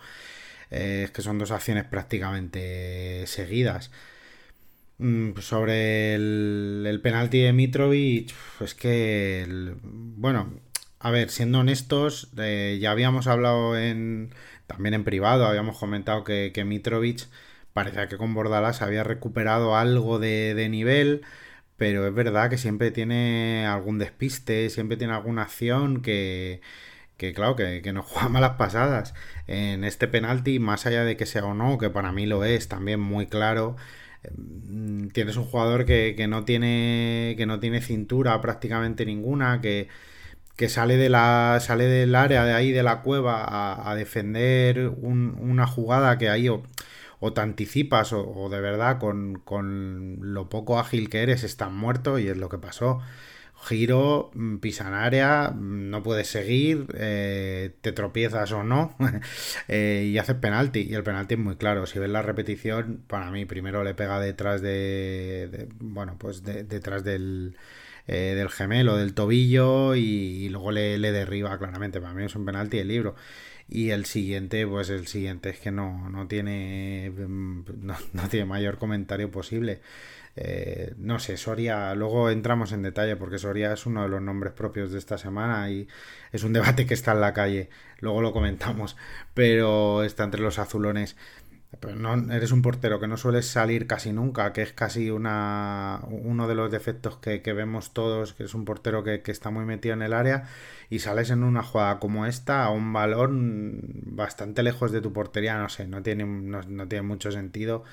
Eh, 0.71 1.03
es 1.07 1.11
que 1.11 1.23
son 1.23 1.37
dos 1.39 1.51
acciones 1.51 1.85
prácticamente 1.85 3.27
seguidas. 3.27 3.91
Mm, 4.99 5.37
sobre 5.41 6.15
el, 6.15 7.01
penalti 7.03 7.41
de 7.41 7.53
Mitrovic, 7.53 8.33
es 8.61 8.75
que, 8.75 9.75
bueno, 9.83 10.55
a 11.01 11.11
ver, 11.11 11.31
siendo 11.31 11.59
honestos, 11.61 12.31
eh, 12.39 12.79
ya 12.81 12.93
habíamos 12.93 13.27
hablado 13.27 13.77
en, 13.77 14.31
también 14.69 14.95
en 14.95 15.03
privado, 15.05 15.47
habíamos 15.47 15.77
comentado 15.77 16.23
que, 16.23 16.53
Mitrovic 16.65 17.27
parecía 17.73 18.09
que 18.09 18.17
con 18.17 18.35
Bordalas 18.35 18.81
había 18.83 19.03
recuperado 19.05 19.77
algo 19.77 20.21
de 20.21 20.69
nivel 20.71 21.23
pero 21.79 22.07
es 22.07 22.15
verdad 22.15 22.51
que 22.51 22.59
siempre 22.59 22.91
tiene 22.91 23.67
algún 23.67 23.99
despiste, 23.99 24.69
siempre 24.71 24.97
tiene 24.99 25.15
alguna 25.15 25.43
acción 25.43 26.03
que, 26.03 26.61
que 27.17 27.35
claro, 27.35 27.57
que, 27.57 27.83
que 27.83 27.93
nos 27.93 28.07
juega 28.07 28.29
malas 28.29 28.53
pasadas. 28.59 29.15
En 29.47 29.85
este 29.85 30.09
penalti, 30.09 30.59
más 30.61 30.87
allá 30.87 31.05
de 31.05 31.17
que 31.17 31.27
sea 31.27 31.45
o 31.45 31.55
no, 31.55 31.79
que 31.79 31.91
para 31.91 32.13
mí 32.13 32.27
lo 32.27 32.45
es 32.45 32.69
también 32.69 33.01
muy 33.01 33.27
claro, 33.27 33.77
mm, 34.37 35.09
tienes 35.09 35.37
un 35.37 35.45
jugador 35.45 35.85
que, 35.87 36.27
no 36.29 36.45
tiene 36.45 37.35
que 37.39 37.47
no 37.47 37.61
tiene 37.61 37.81
cintura 37.83 38.41
prácticamente 38.41 39.07
ninguna, 39.07 39.61
que, 39.61 39.89
que 40.57 40.69
sale 40.69 40.97
de 40.97 41.09
la 41.11 41.59
sale 41.61 41.85
del 41.87 42.15
área 42.15 42.45
de 42.45 42.55
ahí 42.55 42.73
de 42.73 42.83
la 42.83 43.03
cueva 43.03 43.91
a, 43.91 43.95
defender 43.97 44.89
una 44.89 45.67
jugada 45.67 46.19
que 46.19 46.29
ahí 46.31 46.49
o, 47.21 47.33
te 47.33 47.41
anticipas 47.41 48.13
o, 48.13 48.49
de 48.51 48.61
verdad 48.61 48.99
con, 48.99 49.41
con, 49.45 50.19
lo 50.21 50.49
poco 50.49 50.79
ágil 50.79 51.11
que 51.11 51.23
eres 51.23 51.45
estás 51.45 51.71
muerto 51.71 52.19
y 52.19 52.29
es 52.29 52.37
lo 52.37 52.49
que 52.49 52.59
pasó 52.59 53.01
giro, 53.65 54.31
mm, 54.35 54.59
pisa 54.59 54.89
en 54.89 54.95
área, 54.95 55.51
mm, 55.51 55.91
no 55.91 56.03
puedes 56.03 56.29
seguir, 56.29 56.87
eh, 56.95 57.75
te 57.81 57.93
tropiezas 57.93 58.53
o 58.53 58.63
no, 58.63 58.97
eh, 59.69 60.09
y 60.11 60.19
haces 60.19 60.37
penalti. 60.37 60.87
Y 60.89 60.95
el 60.95 61.03
penalti 61.03 61.35
es 61.35 61.41
muy 61.41 61.57
claro. 61.57 61.87
Si 61.87 61.99
ves 61.99 62.11
la 62.11 62.23
repetición, 62.23 63.03
para 63.07 63.31
mí 63.31 63.45
primero 63.45 63.85
le 63.85 63.95
pega 63.95 64.21
detrás 64.21 64.63
de, 64.63 65.69
bueno, 65.81 66.17
pues 66.19 66.43
detrás 66.45 67.05
del, 67.05 67.57
eh, 68.07 68.35
del 68.37 68.49
gemelo, 68.51 68.97
del 68.97 69.15
tobillo, 69.15 69.95
y, 69.95 70.49
luego 70.51 70.71
le, 70.71 70.99
derriba 70.99 71.59
claramente. 71.59 72.01
Para 72.01 72.15
mí 72.15 72.25
es 72.25 72.35
un 72.37 72.45
penalti 72.45 72.79
el 72.79 72.89
libro. 72.89 73.17
Y 73.69 73.91
el 73.91 74.07
siguiente, 74.07 74.67
pues 74.67 74.89
el 74.91 75.07
siguiente 75.07 75.51
es 75.51 75.61
que 75.61 75.71
no, 75.71 76.09
no 76.09 76.27
tiene 76.27 77.11
mm, 77.11 77.65
no 78.13 78.29
tiene 78.31 78.47
mayor 78.47 78.79
comentario 78.79 79.31
posible. 79.31 79.81
Eh, 80.41 80.95
no 80.99 81.19
sé, 81.19 81.37
Soria, 81.37 81.95
luego 81.97 82.31
entramos 82.31 82.71
en 82.71 82.83
detalle 82.83 83.17
porque 83.17 83.39
Soria 83.39 83.73
es 83.73 83.87
uno 83.87 84.05
de 84.05 84.09
los 84.09 84.23
nombres 84.23 84.53
propios 84.53 84.93
de 84.93 84.99
esta 84.99 85.19
semana 85.19 85.69
y 85.69 85.89
es 86.31 86.45
un 86.45 86.53
debate 86.53 86.87
que 86.87 86.95
está 86.95 87.11
en 87.13 87.21
la 87.21 87.35
calle, 87.35 87.71
luego 87.99 88.23
lo 88.23 88.33
comentamos, 88.33 88.97
pero 89.35 90.05
está 90.05 90.23
entre 90.25 90.41
los 90.41 90.61
azulones. 90.61 91.17
No, 91.97 92.33
eres 92.33 92.53
un 92.53 92.63
portero 92.63 93.01
que 93.01 93.07
no 93.07 93.17
sueles 93.17 93.47
salir 93.47 93.87
casi 93.87 94.13
nunca, 94.13 94.53
que 94.53 94.63
es 94.63 94.73
casi 94.73 95.11
una, 95.11 96.01
uno 96.09 96.49
de 96.49 96.55
los 96.55 96.71
defectos 96.71 97.19
que, 97.19 97.41
vemos 97.53 97.93
todos, 97.93 98.33
que 98.35 98.45
es 98.45 98.55
un 98.55 98.65
portero 98.65 99.05
que, 99.05 99.23
está 99.27 99.51
muy 99.51 99.65
metido 99.65 99.95
en 99.95 100.03
el 100.03 100.13
área 100.13 100.45
y 100.91 101.01
sales 101.01 101.31
en 101.31 101.45
una 101.45 101.63
jugada 101.63 101.99
como 101.99 102.27
esta 102.27 102.65
a 102.65 102.71
un 102.71 102.93
balón 102.93 103.81
bastante 104.07 104.63
lejos 104.63 104.93
de 104.93 105.01
tu 105.01 105.13
portería, 105.13 105.59
no 105.59 105.69
sé, 105.69 105.87
no 105.87 106.03
tiene, 106.03 106.25
no 106.25 106.89
tiene 106.89 107.03
mucho 107.03 107.31
sentido 107.31 107.85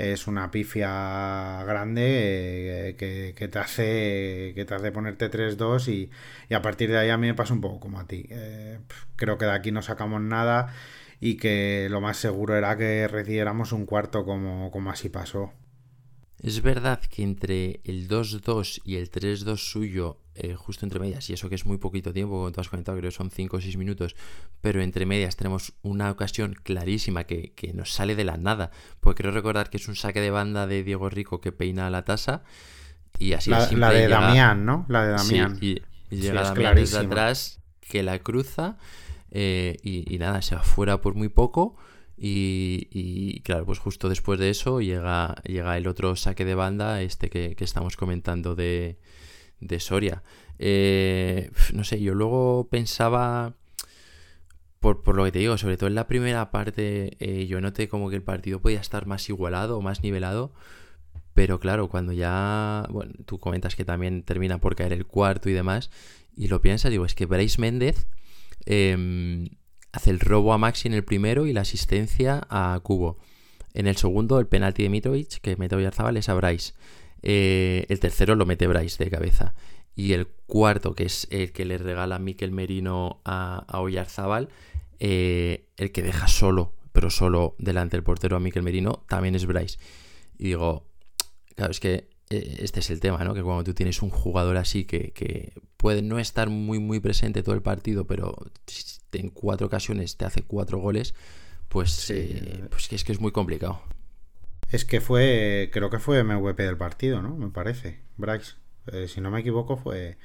es 0.00 0.26
una 0.26 0.50
pifia 0.50 1.62
grande 1.64 2.90
eh, 2.90 2.96
que, 2.96 3.48
te 3.48 3.58
hace 3.58 4.52
que 4.54 4.64
te 4.64 4.74
hace 4.74 4.92
ponerte 4.92 5.30
3-2 5.30 5.88
y, 5.88 6.10
y, 6.48 6.54
a 6.54 6.62
partir 6.62 6.90
de 6.90 6.98
ahí 6.98 7.10
a 7.10 7.16
mí 7.16 7.26
me 7.26 7.34
pasa 7.34 7.54
un 7.54 7.60
poco 7.60 7.80
como 7.80 8.00
a 8.00 8.06
ti. 8.06 8.26
Eh, 8.30 8.78
creo 9.16 9.38
que 9.38 9.44
de 9.44 9.52
aquí 9.52 9.72
no 9.72 9.82
sacamos 9.82 10.20
nada 10.20 10.72
y 11.20 11.36
que 11.36 11.88
lo 11.90 12.00
más 12.00 12.16
seguro 12.16 12.56
era 12.56 12.76
que 12.76 13.06
recibiéramos 13.06 13.72
un 13.72 13.86
cuarto 13.86 14.24
como, 14.24 14.70
como 14.70 14.90
así 14.90 15.10
pasó. 15.10 15.52
Es 16.42 16.62
verdad 16.62 17.00
que 17.00 17.22
entre 17.22 17.80
el 17.84 18.08
2-2 18.08 18.80
y 18.84 18.96
el 18.96 19.10
3-2 19.10 19.58
suyo, 19.58 20.16
eh, 20.34 20.54
justo 20.54 20.86
entre 20.86 20.98
medias, 20.98 21.28
y 21.28 21.34
eso 21.34 21.50
que 21.50 21.54
es 21.54 21.66
muy 21.66 21.76
poquito 21.76 22.14
tiempo, 22.14 22.36
como 22.36 22.50
tú 22.50 22.62
has 22.62 22.70
comentado, 22.70 22.96
creo 22.96 23.10
que 23.10 23.16
son 23.16 23.30
5 23.30 23.58
o 23.58 23.60
6 23.60 23.76
minutos, 23.76 24.16
pero 24.62 24.80
entre 24.80 25.04
medias 25.04 25.36
tenemos 25.36 25.74
una 25.82 26.10
ocasión 26.10 26.54
clarísima 26.54 27.24
que, 27.24 27.52
nos 27.74 27.92
sale 27.92 28.16
de 28.16 28.24
la 28.24 28.38
nada, 28.38 28.70
porque 29.00 29.22
creo 29.22 29.34
recordar 29.34 29.68
que 29.68 29.76
es 29.76 29.86
un 29.86 29.96
saque 29.96 30.22
de 30.22 30.30
banda 30.30 30.66
de 30.66 30.82
Diego 30.82 31.10
Rico 31.10 31.42
que 31.42 31.52
peina 31.52 31.90
la 31.90 32.06
tasa, 32.06 32.42
y 33.18 33.34
así 33.34 33.50
La, 33.50 33.70
la 33.72 33.90
de 33.90 34.08
Damián, 34.08 34.64
¿no? 34.64 34.86
La 34.88 35.04
de 35.04 35.12
Damián. 35.12 35.58
y, 35.60 35.82
llega 36.08 36.42
Damián 36.42 36.74
desde 36.74 36.98
atrás, 37.00 37.60
que 37.82 38.02
la 38.02 38.18
cruza, 38.20 38.78
eh, 39.30 39.76
y, 39.82 40.18
nada, 40.18 40.42
se 40.42 40.54
va 40.56 40.62
fuera 40.62 41.00
por 41.00 41.14
muy 41.14 41.28
poco 41.28 41.76
y, 42.22 43.40
claro, 43.44 43.64
pues 43.64 43.78
justo 43.78 44.08
después 44.08 44.38
de 44.38 44.50
eso 44.50 44.80
llega, 44.80 45.36
llega 45.44 45.76
el 45.78 45.86
otro 45.86 46.16
saque 46.16 46.44
de 46.44 46.54
banda, 46.54 47.00
este 47.00 47.30
que, 47.30 47.56
estamos 47.58 47.96
comentando 47.96 48.54
de, 48.54 48.98
de 49.60 49.80
Soria. 49.80 50.22
Eh, 50.58 51.50
no 51.72 51.84
sé, 51.84 52.00
yo 52.02 52.14
luego 52.14 52.68
pensaba, 52.70 53.54
por, 54.80 55.16
lo 55.16 55.24
que 55.24 55.32
te 55.32 55.38
digo, 55.38 55.56
sobre 55.56 55.78
todo 55.78 55.88
en 55.88 55.94
la 55.94 56.08
primera 56.08 56.50
parte, 56.50 57.16
eh, 57.20 57.46
yo 57.46 57.60
noté 57.62 57.88
como 57.88 58.10
que 58.10 58.16
el 58.16 58.22
partido 58.22 58.60
podía 58.60 58.80
estar 58.80 59.06
más 59.06 59.28
igualado 59.30 59.78
o 59.78 59.82
más 59.82 60.02
nivelado. 60.02 60.52
Pero 61.32 61.60
claro, 61.60 61.88
cuando 61.88 62.12
ya, 62.12 62.86
bueno, 62.90 63.12
tú 63.24 63.38
comentas 63.38 63.76
que 63.76 63.84
también 63.84 64.24
termina 64.24 64.58
por 64.58 64.76
caer 64.76 64.92
el 64.92 65.06
cuarto 65.06 65.48
y 65.48 65.52
demás, 65.52 65.90
y 66.36 66.48
lo 66.48 66.60
piensas, 66.60 66.90
digo, 66.90 67.06
es 67.06 67.14
que 67.14 67.26
Bryce 67.26 67.60
Méndez 67.60 68.08
em, 68.70 69.48
hace 69.92 70.10
el 70.10 70.20
robo 70.20 70.52
a 70.52 70.58
Maxi 70.58 70.88
en 70.88 70.94
el 70.94 71.04
primero 71.04 71.46
y 71.46 71.52
la 71.52 71.62
asistencia 71.62 72.46
a 72.48 72.78
Cubo. 72.82 73.18
En 73.74 73.86
el 73.86 73.96
segundo, 73.96 74.38
el 74.38 74.46
penalti 74.46 74.82
de 74.82 74.88
Mitrovic, 74.88 75.40
que 75.40 75.56
mete 75.56 75.76
Oyarzabal, 75.76 76.16
es 76.16 76.28
a 76.28 76.34
Bryce. 76.34 76.74
Eh, 77.22 77.86
el 77.88 78.00
tercero 78.00 78.34
lo 78.34 78.46
mete 78.46 78.66
Bryce 78.66 79.02
de 79.02 79.10
cabeza. 79.10 79.54
Y 79.94 80.12
el 80.12 80.28
cuarto, 80.46 80.94
que 80.94 81.04
es 81.04 81.26
el 81.30 81.52
que 81.52 81.64
le 81.64 81.78
regala 81.78 82.18
Miquel 82.18 82.52
Merino 82.52 83.20
a, 83.24 83.66
a 83.68 83.82
eh, 85.00 85.66
el 85.76 85.92
que 85.92 86.02
deja 86.02 86.28
solo, 86.28 86.74
pero 86.92 87.10
solo 87.10 87.56
delante 87.58 87.96
del 87.96 88.04
portero 88.04 88.36
a 88.36 88.40
Miquel 88.40 88.62
Merino, 88.62 89.04
también 89.08 89.34
es 89.34 89.46
Bryce. 89.46 89.78
Y 90.38 90.44
digo, 90.44 90.86
claro, 91.56 91.70
es 91.70 91.80
que 91.80 92.09
este 92.30 92.80
es 92.80 92.90
el 92.90 93.00
tema, 93.00 93.24
¿no? 93.24 93.34
Que 93.34 93.42
cuando 93.42 93.64
tú 93.64 93.74
tienes 93.74 94.02
un 94.02 94.10
jugador 94.10 94.56
así 94.56 94.84
que, 94.84 95.10
que 95.12 95.52
puede 95.76 96.00
no 96.00 96.18
estar 96.18 96.48
muy, 96.48 96.78
muy 96.78 97.00
presente 97.00 97.42
todo 97.42 97.54
el 97.54 97.62
partido, 97.62 98.06
pero 98.06 98.36
en 99.12 99.30
cuatro 99.30 99.66
ocasiones 99.66 100.16
te 100.16 100.24
hace 100.24 100.42
cuatro 100.42 100.78
goles, 100.78 101.14
pues, 101.68 102.08
eh, 102.10 102.64
pues 102.70 102.88
que 102.88 102.94
es 102.94 103.04
que 103.04 103.12
es 103.12 103.20
muy 103.20 103.32
complicado. 103.32 103.82
Es 104.70 104.84
que 104.84 105.00
fue, 105.00 105.70
creo 105.72 105.90
que 105.90 105.98
fue 105.98 106.22
MVP 106.22 106.62
del 106.62 106.76
partido, 106.76 107.20
¿no? 107.20 107.34
Me 107.34 107.48
parece, 107.48 108.00
Bryce. 108.16 108.54
Eh, 108.86 109.08
si 109.08 109.20
no 109.20 109.32
me 109.32 109.40
equivoco, 109.40 109.76
fue, 109.76 110.16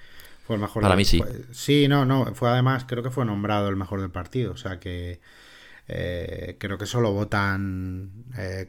fue 0.46 0.58
el 0.58 0.62
mejor. 0.62 0.84
Para 0.84 0.96
mí 0.96 1.06
sí. 1.06 1.24
sí, 1.52 1.88
no, 1.88 2.06
no, 2.06 2.36
fue 2.36 2.50
además, 2.50 2.86
creo 2.88 3.02
que 3.02 3.10
fue 3.10 3.26
nombrado 3.26 3.70
el 3.70 3.76
mejor 3.76 4.02
del 4.02 4.12
partido, 4.12 4.54
o 4.54 4.58
sea 4.58 4.80
que 4.80 5.20
eh, 5.88 6.58
creo 6.60 6.78
que 6.78 6.86
eso 6.86 7.02
lo 7.02 7.12
votan. 7.14 8.12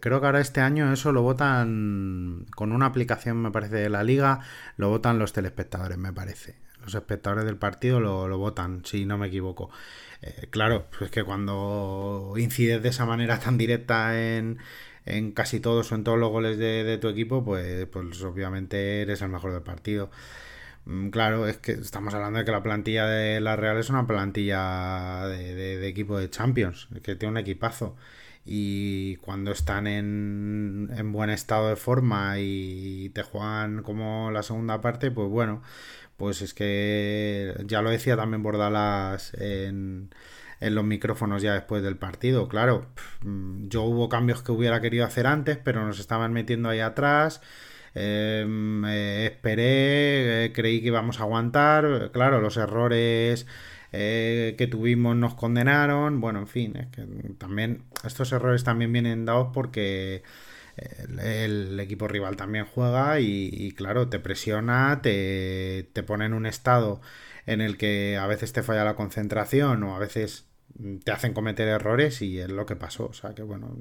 creo 0.00 0.20
que 0.20 0.26
ahora 0.26 0.40
este 0.40 0.60
año 0.60 0.92
eso 0.92 1.12
lo 1.12 1.22
votan 1.22 2.46
con 2.54 2.72
una 2.72 2.86
aplicación, 2.86 3.40
me 3.42 3.50
parece, 3.50 3.76
de 3.76 3.90
la 3.90 4.02
liga, 4.02 4.40
lo 4.76 4.88
votan 4.88 5.18
los 5.18 5.32
telespectadores, 5.32 5.98
me 5.98 6.12
parece. 6.12 6.56
Los 6.82 6.94
espectadores 6.94 7.44
del 7.44 7.56
partido 7.56 8.00
lo, 8.00 8.28
lo 8.28 8.38
votan, 8.38 8.84
si 8.84 9.06
no 9.06 9.18
me 9.18 9.28
equivoco. 9.28 9.70
Eh, 10.22 10.48
claro, 10.50 10.86
pues 10.96 11.10
que 11.10 11.24
cuando 11.24 12.34
incides 12.36 12.82
de 12.82 12.88
esa 12.88 13.06
manera 13.06 13.38
tan 13.38 13.58
directa 13.58 14.18
en, 14.18 14.58
en 15.04 15.32
casi 15.32 15.60
todos 15.60 15.92
o 15.92 15.94
en 15.94 16.04
todos 16.04 16.18
los 16.18 16.30
goles 16.30 16.58
de, 16.58 16.98
tu 16.98 17.08
equipo, 17.08 17.44
pues, 17.44 17.86
pues 17.86 18.22
obviamente 18.22 19.02
eres 19.02 19.22
el 19.22 19.28
mejor 19.28 19.52
del 19.52 19.62
partido. 19.62 20.10
Mm, 20.86 21.10
claro, 21.10 21.46
es 21.48 21.58
que 21.58 21.72
estamos 21.72 22.14
hablando 22.14 22.38
de 22.38 22.44
que 22.44 22.52
la 22.52 22.62
plantilla 22.62 23.06
de 23.06 23.40
la 23.40 23.56
Real 23.56 23.76
es 23.78 23.90
una 23.90 24.06
plantilla 24.06 25.26
de, 25.26 25.86
equipo 25.88 26.18
de 26.18 26.30
Champions, 26.30 26.88
que 27.02 27.16
tiene 27.16 27.32
un 27.32 27.38
equipazo. 27.38 27.96
Y 28.44 29.16
cuando 29.16 29.50
están 29.50 29.86
en, 29.88 30.90
en 30.96 31.12
buen 31.12 31.30
estado 31.30 31.68
de 31.68 31.76
forma 31.76 32.36
y 32.38 33.10
te 33.10 33.22
juegan 33.24 33.82
como 33.82 34.30
la 34.30 34.42
segunda 34.44 34.80
parte, 34.80 35.10
pues 35.10 35.28
bueno, 35.28 35.62
pues 36.16 36.42
es 36.42 36.54
que 36.54 37.54
ya 37.66 37.82
lo 37.82 37.90
decía 37.90 38.16
también 38.16 38.42
Bordalas 38.44 39.34
en, 39.34 40.10
en 40.60 40.74
los 40.74 40.84
micrófonos 40.84 41.42
ya 41.42 41.54
después 41.54 41.82
del 41.82 41.96
partido. 41.96 42.48
Claro, 42.48 42.86
yo 43.68 43.82
hubo 43.82 44.08
cambios 44.08 44.42
que 44.42 44.52
hubiera 44.52 44.80
querido 44.80 45.04
hacer 45.04 45.26
antes, 45.26 45.58
pero 45.58 45.84
nos 45.84 45.98
estaban 46.00 46.32
metiendo 46.32 46.68
ahí 46.68 46.80
atrás. 46.80 47.40
Em, 47.98 48.84
eh, 48.84 49.26
esperé, 49.32 50.44
eh, 50.44 50.52
creí 50.52 50.80
que 50.82 50.88
íbamos 50.88 51.18
a 51.18 51.22
aguantar. 51.22 52.10
Claro, 52.12 52.40
los 52.42 52.58
errores 52.58 53.46
eh, 53.92 54.54
que 54.58 54.66
tuvimos 54.66 55.16
nos 55.16 55.34
condenaron. 55.34 56.20
Bueno, 56.20 56.40
en 56.40 56.46
fin, 56.46 56.76
es 56.76 56.88
que 56.88 57.06
también 57.38 57.84
estos 58.04 58.32
errores 58.32 58.64
también 58.64 58.92
vienen 58.92 59.24
dados 59.24 59.48
porque 59.54 60.22
el, 60.76 61.80
equipo 61.80 62.06
rival 62.08 62.36
también 62.36 62.66
juega 62.66 63.18
y, 63.20 63.72
claro, 63.72 64.08
te 64.08 64.18
presiona, 64.18 65.00
te, 65.02 65.88
te, 65.92 66.02
pone 66.02 66.26
en 66.26 66.34
un 66.34 66.46
estado 66.46 67.00
en 67.46 67.60
el 67.62 67.78
que 67.78 68.18
a 68.18 68.26
veces 68.26 68.52
te 68.52 68.62
falla 68.62 68.84
la 68.84 68.94
concentración 68.96 69.82
o 69.84 69.96
a 69.96 69.98
veces 69.98 70.45
te 71.04 71.10
hacen 71.12 71.32
cometer 71.32 71.68
errores 71.68 72.22
y 72.22 72.38
es 72.38 72.48
lo 72.50 72.66
que 72.66 72.76
pasó. 72.76 73.06
O 73.06 73.12
sea 73.12 73.34
que 73.34 73.42
bueno, 73.42 73.76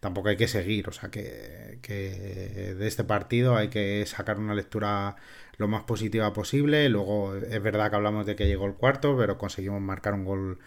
tampoco 0.00 0.28
hay 0.28 0.36
que 0.36 0.48
seguir. 0.48 0.88
O 0.88 0.92
sea 0.92 1.10
que, 1.10 1.78
que 1.82 2.74
de 2.74 2.86
este 2.88 3.04
partido 3.04 3.56
hay 3.56 3.68
que 3.68 4.04
sacar 4.06 4.38
una 4.38 4.54
lectura 4.54 5.16
lo 5.56 5.68
más 5.68 5.84
positiva 5.84 6.32
posible. 6.32 6.88
Luego 6.88 7.34
es 7.36 7.62
verdad 7.62 7.90
que 7.90 7.96
hablamos 7.96 8.26
de 8.26 8.36
que 8.36 8.46
llegó 8.46 8.66
el 8.66 8.74
cuarto, 8.74 9.16
pero 9.16 9.38
conseguimos 9.38 9.80
marcar 9.80 10.14
un 10.14 10.24
gol 10.24 10.58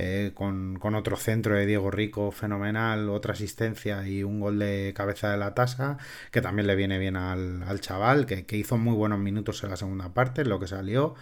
eh, 0.00 0.32
con, 0.34 0.78
otro 0.94 1.16
centro 1.16 1.56
de 1.56 1.66
Diego 1.66 1.90
Rico 1.90 2.30
fenomenal, 2.30 3.08
otra 3.08 3.32
asistencia 3.32 4.06
y 4.06 4.22
un 4.22 4.40
gol 4.40 4.58
de 4.58 4.92
cabeza 4.94 5.30
de 5.30 5.38
la 5.38 5.54
tasa, 5.54 5.98
que 6.30 6.40
también 6.40 6.66
le 6.66 6.76
viene 6.76 6.98
bien 6.98 7.16
al, 7.16 7.80
chaval, 7.80 8.26
que, 8.26 8.56
hizo 8.56 8.76
muy 8.78 8.94
buenos 8.94 9.18
minutos 9.18 9.62
en 9.64 9.70
la 9.70 9.76
segunda 9.76 10.14
parte, 10.14 10.44
lo 10.44 10.60
que 10.60 10.68
salió. 10.68 11.14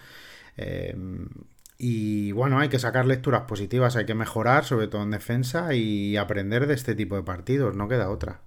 Eh, 0.57 0.95
y 1.77 2.31
bueno, 2.31 2.59
hay 2.59 2.69
que 2.69 2.79
sacar 2.79 3.05
lecturas 3.05 3.43
positivas, 3.43 3.95
hay 3.95 4.05
que 4.05 4.15
mejorar, 4.15 4.65
sobre 4.65 4.87
todo 4.87 5.03
en 5.03 5.11
defensa, 5.11 5.73
y 5.75 6.17
aprender 6.17 6.67
de 6.67 6.73
este 6.73 6.95
tipo 6.95 7.15
de 7.15 7.23
partidos, 7.23 7.75
no 7.75 7.87
queda 7.87 8.09
otra. 8.09 8.41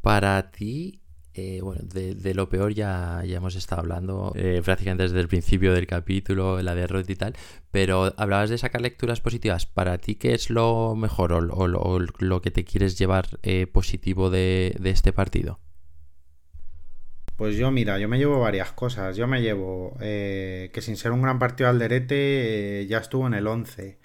Para 0.00 0.50
ti, 0.50 1.02
eh, 1.38 1.60
bueno, 1.62 1.82
de, 1.84 2.34
lo 2.34 2.48
peor 2.48 2.72
ya, 2.72 3.22
ya 3.26 3.36
hemos 3.36 3.56
estado 3.56 3.82
hablando 3.82 4.32
eh, 4.36 4.62
prácticamente 4.64 5.02
desde 5.02 5.20
el 5.20 5.28
principio 5.28 5.74
del 5.74 5.86
capítulo, 5.86 6.62
la 6.62 6.74
derrota 6.74 7.12
y 7.12 7.16
tal, 7.16 7.36
pero 7.70 8.14
hablabas 8.16 8.48
de 8.48 8.56
sacar 8.56 8.80
lecturas 8.80 9.20
positivas. 9.20 9.66
¿Para 9.66 9.98
ti 9.98 10.14
qué 10.14 10.32
es 10.32 10.48
lo 10.48 10.94
mejor 10.96 11.34
o, 11.34 11.98
lo 12.00 12.42
que 12.42 12.50
te 12.50 12.64
quieres 12.64 12.98
llevar 12.98 13.38
eh, 13.42 13.66
positivo 13.66 14.30
de, 14.30 14.76
este 14.84 15.12
partido? 15.12 15.60
Pues 17.36 17.56
yo, 17.56 17.70
mira, 17.70 17.98
yo 17.98 18.08
me 18.08 18.18
llevo 18.18 18.40
varias 18.40 18.72
cosas. 18.72 19.16
Yo 19.16 19.26
me 19.26 19.42
llevo 19.42 19.96
que 20.00 20.80
sin 20.80 20.96
ser 20.96 21.12
un 21.12 21.22
gran 21.22 21.38
partido 21.38 21.68
al 21.68 21.78
derete, 21.78 22.86
ya 22.88 22.98
estuvo 22.98 23.26
en 23.26 23.34
el 23.34 23.46
11. 23.46 23.98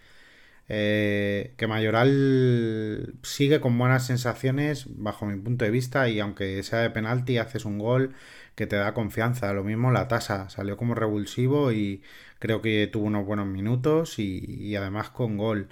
Eh, 0.73 1.53
que 1.57 1.67
Mayoral 1.67 3.15
sigue 3.23 3.59
con 3.59 3.77
buenas 3.77 4.05
sensaciones 4.07 4.85
bajo 4.87 5.25
mi 5.25 5.37
punto 5.37 5.65
de 5.65 5.71
vista 5.71 6.07
y 6.07 6.21
aunque 6.21 6.63
sea 6.63 6.79
de 6.79 6.89
penalti 6.89 7.39
haces 7.39 7.65
un 7.65 7.77
gol 7.77 8.15
que 8.55 8.67
te 8.67 8.77
da 8.77 8.93
confianza. 8.93 9.51
Lo 9.53 9.63
mismo 9.65 9.91
la 9.91 10.07
tasa, 10.07 10.49
salió 10.49 10.77
como 10.77 10.95
revulsivo 10.95 11.73
y 11.73 12.03
creo 12.39 12.61
que 12.61 12.87
tuvo 12.87 13.05
unos 13.07 13.25
buenos 13.25 13.47
minutos 13.47 14.17
y, 14.19 14.75
además 14.75 15.09
con 15.09 15.37
gol. 15.37 15.69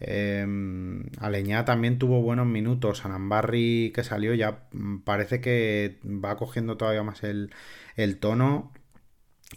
Eh, 0.00 0.46
Aleñá 1.18 1.64
también 1.64 1.98
tuvo 1.98 2.22
buenos 2.22 2.46
minutos. 2.46 3.04
Anambarri 3.04 3.92
que 3.94 4.04
salió 4.04 4.34
ya 4.34 4.68
parece 5.04 5.40
que 5.40 5.98
va 6.04 6.36
cogiendo 6.36 6.76
todavía 6.76 7.02
más 7.02 7.22
el, 7.24 7.50
el 7.96 8.18
tono 8.18 8.72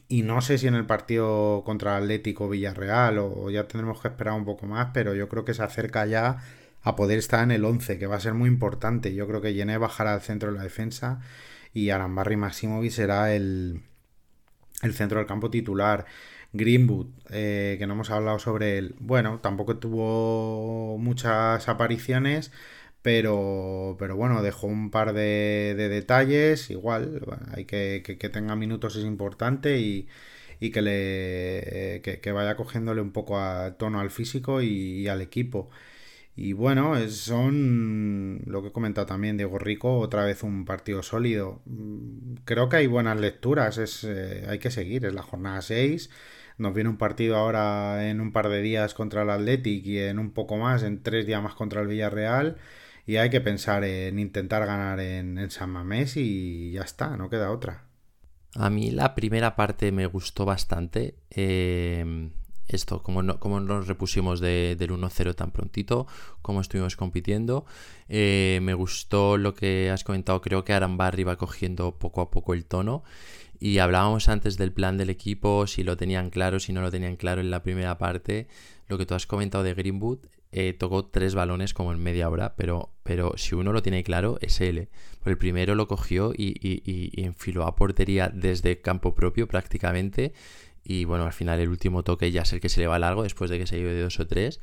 y 0.07 0.21
no 0.23 0.41
sé 0.41 0.57
si 0.57 0.67
en 0.67 0.75
el 0.75 0.85
partido 0.85 1.63
contra 1.65 1.97
Atlético 1.97 2.49
Villarreal 2.49 3.17
o, 3.19 3.49
ya 3.49 3.67
tendremos 3.67 4.01
que 4.01 4.07
esperar 4.09 4.33
un 4.35 4.45
poco 4.45 4.65
más, 4.65 4.89
pero 4.93 5.13
yo 5.13 5.27
creo 5.29 5.45
que 5.45 5.53
se 5.53 5.63
acerca 5.63 6.05
ya 6.05 6.37
a 6.81 6.95
poder 6.95 7.19
estar 7.19 7.43
en 7.43 7.51
el 7.51 7.65
11, 7.65 7.99
que 7.99 8.07
va 8.07 8.15
a 8.15 8.19
ser 8.19 8.33
muy 8.33 8.49
importante. 8.49 9.13
Yo 9.13 9.27
creo 9.27 9.41
que 9.41 9.53
Yené 9.53 9.77
bajará 9.77 10.13
al 10.13 10.21
centro 10.21 10.51
de 10.51 10.57
la 10.57 10.63
defensa 10.63 11.19
y 11.73 11.89
Arambarri 11.89 12.37
Maximovic 12.37 12.91
será 12.91 13.33
el, 13.33 13.83
el 14.81 14.93
centro 14.93 15.19
del 15.19 15.27
campo 15.27 15.49
titular. 15.51 16.05
Greenwood, 16.53 17.07
eh, 17.29 17.77
que 17.79 17.87
no 17.87 17.93
hemos 17.93 18.09
hablado 18.09 18.39
sobre 18.39 18.77
él, 18.77 18.95
bueno, 18.99 19.39
tampoco 19.41 19.77
tuvo 19.77 20.97
muchas 20.97 21.69
apariciones, 21.69 22.51
pero, 23.01 23.95
pero 23.99 24.15
bueno, 24.15 24.41
dejó 24.43 24.67
un 24.67 24.91
par 24.91 25.13
de, 25.13 25.75
detalles. 25.77 26.69
Igual, 26.69 27.21
hay 27.53 27.65
que, 27.65 28.03
que, 28.03 28.29
tenga 28.29 28.55
minutos 28.55 28.95
es 28.95 29.05
importante 29.05 29.79
y, 29.79 30.07
que, 30.71 30.81
le, 30.81 32.01
que, 32.01 32.31
vaya 32.31 32.55
cogiéndole 32.55 33.01
un 33.01 33.11
poco 33.11 33.39
a 33.39 33.77
tono 33.77 33.99
al 33.99 34.11
físico 34.11 34.61
y, 34.61 35.07
al 35.07 35.21
equipo. 35.21 35.69
Y 36.35 36.53
bueno, 36.53 36.97
son 37.09 38.41
lo 38.47 38.61
que 38.61 38.69
he 38.69 38.71
comentado 38.71 39.05
también, 39.07 39.37
Diego 39.37 39.59
Rico, 39.59 39.99
otra 39.99 40.25
vez 40.25 40.43
un 40.43 40.65
partido 40.65 41.03
sólido. 41.03 41.61
Mm, 41.65 42.35
creo 42.45 42.69
que 42.69 42.77
hay 42.77 42.87
buenas 42.87 43.19
lecturas, 43.19 43.77
es, 43.77 44.03
eh, 44.05 44.45
hay 44.47 44.59
que 44.59 44.71
seguir, 44.71 45.05
es 45.05 45.13
la 45.13 45.23
jornada 45.23 45.61
6. 45.61 46.09
Nos 46.61 46.75
viene 46.75 46.91
un 46.91 46.97
partido 46.97 47.37
ahora 47.37 48.07
en 48.07 48.21
un 48.21 48.31
par 48.31 48.47
de 48.47 48.61
días 48.61 48.93
contra 48.93 49.23
el 49.23 49.31
Athletic 49.31 49.83
y 49.83 49.97
en 49.97 50.19
un 50.19 50.31
poco 50.31 50.57
más, 50.57 50.83
en 50.83 51.01
tres 51.01 51.25
días 51.25 51.41
más 51.41 51.55
contra 51.55 51.81
el 51.81 51.87
Villarreal 51.87 52.57
y 53.07 53.15
hay 53.15 53.31
que 53.31 53.41
pensar 53.41 53.83
en 53.83 54.19
intentar 54.19 54.65
ganar 54.67 54.99
en, 54.99 55.49
San 55.49 55.71
Mamés 55.71 56.17
y 56.17 56.71
ya 56.71 56.81
está, 56.81 57.17
no 57.17 57.29
queda 57.29 57.51
otra. 57.51 57.85
A 58.55 58.69
mí 58.69 58.91
la 58.91 59.15
primera 59.15 59.55
parte 59.55 59.91
me 59.91 60.05
gustó 60.05 60.45
bastante. 60.45 61.15
Eh, 61.31 62.29
esto, 62.67 63.01
como, 63.01 63.23
no, 63.23 63.39
como 63.39 63.59
nos 63.59 63.87
repusimos 63.87 64.39
del 64.39 64.77
1-0 64.77 65.35
tan 65.35 65.51
prontito, 65.51 66.07
cómo 66.41 66.61
estuvimos 66.61 66.95
compitiendo. 66.95 67.65
Eh, 68.07 68.59
me 68.61 68.73
gustó 68.73 69.37
lo 69.37 69.55
que 69.55 69.89
has 69.89 70.03
comentado, 70.03 70.41
creo 70.41 70.63
que 70.63 70.73
Arambarri 70.73 71.23
va 71.23 71.37
cogiendo 71.37 71.97
poco 71.97 72.21
a 72.21 72.29
poco 72.29 72.53
el 72.53 72.65
tono. 72.65 73.03
Y 73.61 73.77
hablábamos 73.77 74.27
antes 74.27 74.57
del 74.57 74.73
plan 74.73 74.97
del 74.97 75.11
equipo, 75.11 75.67
si 75.67 75.83
lo 75.83 75.95
tenían 75.95 76.31
claro, 76.31 76.59
si 76.59 76.73
no 76.73 76.81
lo 76.81 76.89
tenían 76.89 77.15
claro 77.15 77.41
en 77.41 77.51
la 77.51 77.61
primera 77.61 77.99
parte. 77.99 78.47
Lo 78.87 78.97
que 78.97 79.05
tú 79.05 79.13
has 79.13 79.27
comentado 79.27 79.63
de 79.63 79.75
Greenwood, 79.75 80.17
eh, 80.51 80.73
tocó 80.73 81.05
tres 81.05 81.35
balones 81.35 81.75
como 81.75 81.93
en 81.93 82.01
media 82.01 82.27
hora, 82.27 82.55
pero, 82.55 82.89
pero 83.03 83.33
si 83.37 83.53
uno 83.53 83.71
lo 83.71 83.83
tiene 83.83 84.03
claro, 84.03 84.39
es 84.41 84.61
él. 84.61 84.79
¿eh? 84.79 84.89
el 85.25 85.37
primero 85.37 85.75
lo 85.75 85.87
cogió 85.87 86.33
y, 86.35 86.55
y, 86.59 87.21
enfiló 87.21 87.67
a 87.67 87.75
portería 87.75 88.29
desde 88.29 88.81
campo 88.81 89.13
propio 89.13 89.47
prácticamente. 89.47 90.33
Y 90.83 91.05
bueno, 91.05 91.25
al 91.25 91.33
final 91.33 91.59
el 91.59 91.69
último 91.69 92.01
toque 92.01 92.31
ya 92.31 92.41
es 92.41 92.53
el 92.53 92.61
que 92.61 92.69
se 92.69 92.81
le 92.81 92.87
va 92.87 92.97
largo 92.97 93.21
después 93.21 93.51
de 93.51 93.59
que 93.59 93.67
se 93.67 93.77
lleve 93.77 93.93
de 93.93 94.01
dos 94.01 94.19
o 94.19 94.25
tres. 94.25 94.59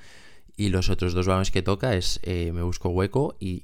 Y 0.58 0.70
los 0.70 0.90
otros 0.90 1.14
dos 1.14 1.28
balones 1.28 1.52
que 1.52 1.62
toca 1.62 1.94
es 1.94 2.18
eh, 2.24 2.50
me 2.52 2.62
busco 2.62 2.88
hueco 2.88 3.36
y, 3.38 3.62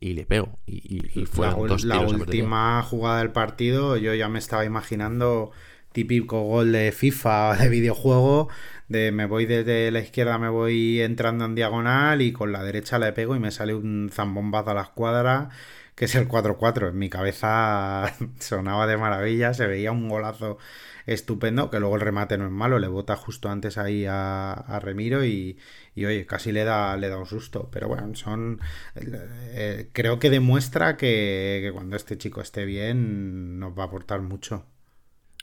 le 0.00 0.26
pego. 0.26 0.58
Y, 0.66 1.26
fue 1.26 1.46
la, 1.46 1.76
la 1.84 2.00
última 2.00 2.82
jugada 2.82 3.20
del 3.20 3.30
partido, 3.30 3.96
yo 3.96 4.12
ya 4.14 4.28
me 4.28 4.40
estaba 4.40 4.64
imaginando 4.64 5.52
típico 5.92 6.42
gol 6.42 6.72
de 6.72 6.90
FIFA, 6.90 7.56
de 7.56 7.68
videojuego, 7.68 8.48
de 8.88 9.12
me 9.12 9.26
voy 9.26 9.46
desde 9.46 9.92
la 9.92 10.00
izquierda, 10.00 10.36
me 10.38 10.48
voy 10.48 11.00
entrando 11.00 11.44
en 11.44 11.54
diagonal 11.54 12.20
y 12.20 12.32
con 12.32 12.50
la 12.50 12.64
derecha 12.64 12.98
le 12.98 13.12
pego 13.12 13.36
y 13.36 13.38
me 13.38 13.52
sale 13.52 13.72
un 13.72 14.10
zambombazo 14.12 14.72
a 14.72 14.74
la 14.74 14.82
escuadra, 14.82 15.50
que 15.94 16.06
es 16.06 16.16
el 16.16 16.26
4-4. 16.26 16.88
En 16.88 16.98
mi 16.98 17.08
cabeza 17.08 18.12
sonaba 18.40 18.88
de 18.88 18.96
maravilla, 18.96 19.54
se 19.54 19.68
veía 19.68 19.92
un 19.92 20.08
golazo 20.08 20.58
estupendo, 21.06 21.70
que 21.70 21.80
luego 21.80 21.96
el 21.96 22.00
remate 22.00 22.38
no 22.38 22.46
es 22.46 22.50
malo, 22.50 22.78
le 22.78 22.88
bota 22.88 23.16
justo 23.16 23.48
antes 23.48 23.78
ahí 23.78 24.06
a, 24.08 24.80
Remiro 24.82 25.24
y, 25.24 25.58
oye, 25.96 26.26
casi 26.26 26.52
le 26.52 26.64
da, 26.64 26.96
le 26.96 27.08
da 27.08 27.18
un 27.18 27.26
susto. 27.26 27.68
Pero 27.70 27.88
bueno, 27.88 28.14
son. 28.14 28.60
Eh, 28.96 29.90
creo 29.92 30.18
que 30.18 30.30
demuestra 30.30 30.96
que, 30.96 31.70
cuando 31.72 31.96
este 31.96 32.18
chico 32.18 32.40
esté 32.40 32.64
bien 32.64 33.58
nos 33.58 33.76
va 33.78 33.84
a 33.84 33.86
aportar 33.86 34.20
mucho. 34.22 34.66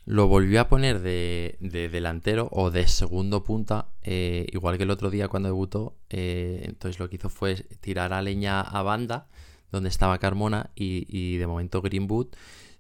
Lo 0.06 0.28
volvió 0.28 0.62
a 0.62 0.68
poner 0.68 1.00
de, 1.00 1.58
delantero 1.60 2.50
o 2.52 2.72
de 2.72 2.88
segundo 2.88 3.44
punta, 3.44 3.90
eh, 4.02 4.48
igual 4.52 4.78
que 4.78 4.84
el 4.84 4.90
otro 4.90 5.12
día 5.12 5.28
cuando 5.28 5.50
debutó. 5.50 5.96
Eh, 6.10 6.64
entonces 6.66 7.00
lo 7.00 7.08
que 7.08 7.18
hizo 7.18 7.30
fue 7.30 7.56
tirar 7.82 8.12
a 8.12 8.22
leña 8.22 8.62
a 8.62 8.82
banda, 8.82 9.28
donde 9.72 9.90
estaba 9.90 10.18
Carmona, 10.18 10.72
y, 10.76 11.38
de 11.38 11.48
momento 11.48 11.82
Greenwood 11.82 12.28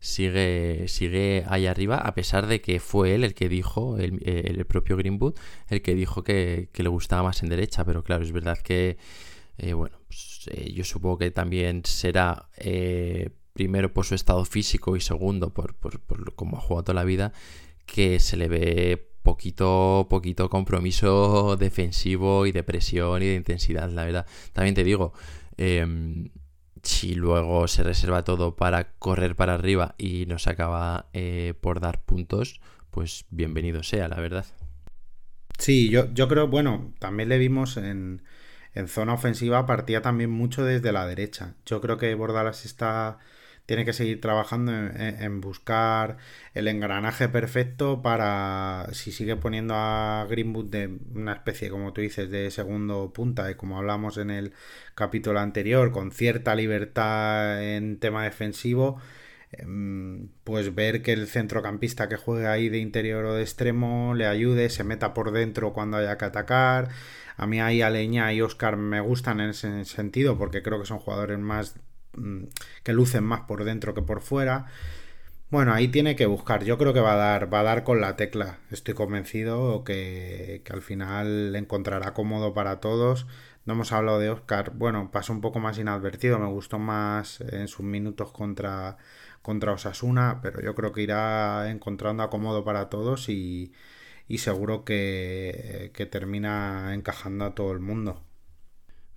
sigue, 0.01 0.89
sigue 0.89 1.45
ahí 1.47 1.67
arriba, 1.67 1.95
a 1.95 2.13
pesar 2.13 2.47
de 2.47 2.59
que 2.59 2.81
fue 2.81 3.15
él 3.15 3.23
el 3.23 3.33
que 3.33 3.47
dijo, 3.47 3.97
el, 3.97 4.65
propio 4.65 4.97
Greenwood, 4.97 5.35
el 5.69 5.81
que 5.81 5.95
dijo 5.95 6.23
que, 6.23 6.67
le 6.73 6.89
gustaba 6.89 7.23
más 7.23 7.41
en 7.43 7.49
derecha. 7.49 7.85
Pero 7.85 8.03
claro, 8.03 8.23
es 8.23 8.33
verdad 8.33 8.57
que, 8.57 8.97
eh, 9.57 9.73
bueno, 9.73 9.97
pues, 10.07 10.49
yo 10.73 10.83
supongo 10.83 11.19
que 11.19 11.31
también 11.31 11.83
será 11.85 12.49
primero 13.53 13.93
por 13.93 14.05
su 14.05 14.15
estado 14.15 14.43
físico 14.43 14.97
y 14.97 15.01
segundo 15.01 15.53
por, 15.53 15.75
por, 15.75 15.99
por 16.01 16.35
cómo 16.35 16.57
ha 16.57 16.61
jugado 16.61 16.83
toda 16.83 16.95
la 16.95 17.03
vida, 17.03 17.31
que 17.85 18.19
se 18.19 18.35
le 18.37 18.49
ve 18.49 19.11
poquito, 19.23 20.07
poquito 20.09 20.49
compromiso 20.49 21.55
defensivo 21.57 22.45
y 22.45 22.51
de 22.51 22.63
presión 22.63 23.21
y 23.21 23.27
de 23.27 23.35
intensidad, 23.35 23.89
la 23.89 24.05
verdad. 24.05 24.25
También 24.53 24.75
te 24.75 24.83
digo, 24.83 25.13
em, 25.57 26.29
si 26.83 27.15
luego 27.15 27.67
se 27.67 27.83
reserva 27.83 28.23
todo 28.23 28.55
para 28.55 28.93
correr 28.93 29.35
para 29.35 29.55
arriba 29.55 29.95
y 29.97 30.25
nos 30.27 30.47
acaba 30.47 31.07
eh, 31.13 31.53
por 31.61 31.79
dar 31.79 32.01
puntos, 32.03 32.61
pues 32.91 33.25
bienvenido 33.29 33.83
sea, 33.83 34.07
la 34.07 34.19
verdad. 34.19 34.45
Sí, 35.57 35.89
yo, 35.89 36.11
yo 36.13 36.27
creo, 36.27 36.47
bueno, 36.47 36.93
también 36.99 37.29
le 37.29 37.37
vimos 37.37 37.77
en, 37.77 38.23
en 38.73 38.87
zona 38.87 39.13
ofensiva, 39.13 39.65
partía 39.65 40.01
también 40.01 40.31
mucho 40.31 40.63
desde 40.63 40.91
la 40.91 41.05
derecha. 41.05 41.55
Yo 41.65 41.81
creo 41.81 41.97
que 41.97 42.15
Bordalas 42.15 42.65
está 42.65 43.19
tiene 43.65 43.85
que 43.85 43.93
seguir 43.93 44.19
trabajando 44.21 44.71
en, 44.73 45.41
buscar 45.41 46.17
el 46.53 46.67
engranaje 46.67 47.29
perfecto 47.29 48.01
para 48.01 48.87
si 48.91 49.11
sigue 49.11 49.35
poniendo 49.37 49.75
a 49.75 50.25
Greenwood 50.29 50.65
de 50.65 50.97
una 51.15 51.33
especie, 51.33 51.69
como 51.69 51.93
tú 51.93 52.01
dices, 52.01 52.29
de 52.29 52.51
segundo 52.51 53.11
punta, 53.13 53.49
y 53.49 53.55
como 53.55 53.77
hablamos 53.77 54.17
en 54.17 54.29
el 54.31 54.53
capítulo 54.95 55.39
anterior, 55.39 55.91
con 55.91 56.11
cierta 56.11 56.55
libertad 56.55 57.63
en 57.63 57.99
tema 57.99 58.23
defensivo, 58.23 58.99
em, 59.51 60.29
pues 60.43 60.73
ver 60.75 61.01
que 61.01 61.13
el 61.13 61.27
centrocampista 61.27 62.09
que 62.09 62.15
juegue 62.17 62.47
ahí 62.47 62.69
de 62.69 62.79
interior 62.79 63.25
o 63.25 63.35
de 63.35 63.43
extremo 63.43 64.13
le 64.15 64.25
ayude, 64.27 64.69
se 64.69 64.83
meta 64.83 65.13
por 65.13 65.31
dentro 65.31 65.73
cuando 65.73 65.97
haya 65.97 66.17
que 66.17 66.25
atacar. 66.25 66.89
A 67.37 67.47
mí 67.47 67.59
ahí 67.61 67.81
Aleña 67.81 68.31
y 68.33 68.41
Oscar 68.41 68.77
me 68.77 69.01
gustan 69.01 69.39
en 69.39 69.49
ese 69.51 69.85
sentido 69.85 70.37
porque 70.37 70.61
creo 70.61 70.79
que 70.79 70.85
son 70.85 70.99
jugadores 70.99 71.39
más 71.39 71.75
que 72.83 72.93
lucen 72.93 73.23
más 73.23 73.41
por 73.41 73.63
dentro 73.63 73.93
que 73.93 74.01
por 74.01 74.21
fuera. 74.21 74.67
Bueno, 75.51 75.73
ahí 75.73 75.89
tiene 75.89 76.15
que 76.15 76.25
buscar. 76.27 76.63
Yo 76.63 76.77
creo 76.77 76.93
que 76.93 77.01
va 77.01 77.13
a 77.13 77.15
dar, 77.17 77.53
va 77.53 77.59
a 77.59 77.63
dar 77.63 77.83
con 77.83 77.99
la 77.99 78.15
tecla. 78.15 78.59
Estoy 78.71 78.93
convencido 78.93 79.83
que, 79.83 80.63
al 80.71 80.81
final 80.81 81.55
encontrará 81.55 82.13
cómodo 82.13 82.53
para 82.53 82.79
todos. 82.79 83.27
No 83.65 83.73
hemos 83.73 83.91
hablado 83.91 84.19
de 84.19 84.29
Oscar. 84.29 84.71
Bueno, 84.75 85.11
pasó 85.11 85.33
un 85.33 85.41
poco 85.41 85.59
más 85.59 85.77
inadvertido. 85.77 86.39
Me 86.39 86.47
gustó 86.47 86.79
más 86.79 87.41
en 87.41 87.67
sus 87.67 87.85
minutos 87.85 88.31
contra, 88.31 88.97
contra 89.41 89.73
Osasuna. 89.73 90.39
Pero 90.41 90.61
yo 90.61 90.73
creo 90.75 90.93
que 90.93 91.01
irá 91.01 91.69
encontrando 91.69 92.23
acomodo 92.23 92.63
para 92.63 92.89
todos 92.89 93.27
y, 93.29 93.73
seguro 94.37 94.85
que 94.85 95.91
termina 96.11 96.93
encajando 96.93 97.45
a 97.45 97.55
todo 97.55 97.73
el 97.73 97.79
mundo. 97.81 98.23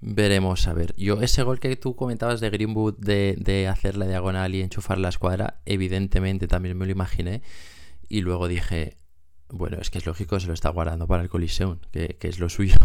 Veremos, 0.07 0.69
a 0.69 0.75
ver. 0.75 0.95
Yo, 0.99 1.23
ese 1.23 1.43
gol 1.45 1.59
que 1.59 1.77
tú 1.77 1.97
comentabas 1.97 2.39
de 2.41 2.51
Greenwood 2.51 2.99
de, 2.99 3.69
hacer 3.69 3.97
la 3.97 4.07
diagonal 4.07 4.55
y 4.55 4.61
enchufar 4.61 4.99
la 4.99 5.09
escuadra, 5.09 5.63
evidentemente 5.65 6.47
también 6.47 6.77
me 6.77 6.85
lo 6.85 6.93
imaginé. 6.93 7.41
Y 8.07 8.21
luego 8.21 8.47
dije, 8.47 8.99
bueno, 9.49 9.79
es 9.81 9.89
que 9.89 9.97
es 9.97 10.05
lógico, 10.05 10.39
se 10.39 10.47
lo 10.47 10.53
está 10.53 10.69
guardando 10.69 11.07
para 11.07 11.23
el 11.23 11.31
Coliseum, 11.31 11.79
que, 11.91 12.19
es 12.21 12.39
lo 12.39 12.51
suyo. 12.51 12.77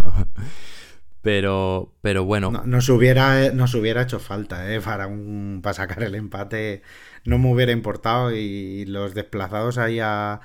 pero, 1.21 1.93
pero 1.99 2.23
bueno. 2.23 2.51
No, 2.51 2.63
nos, 2.63 2.87
hubiera, 2.87 3.51
nos 3.51 3.75
hubiera 3.75 4.03
hecho 4.03 4.19
falta, 4.19 4.73
¿eh? 4.73 4.79
Para, 4.79 5.07
un, 5.07 5.59
para 5.61 5.73
sacar 5.73 6.01
el 6.03 6.15
empate. 6.15 6.83
No 7.25 7.37
me 7.37 7.51
hubiera 7.51 7.73
importado 7.73 8.31
y 8.31 8.85
los 8.85 9.13
desplazados 9.13 9.77
ahí 9.77 9.99
a, 9.99 10.39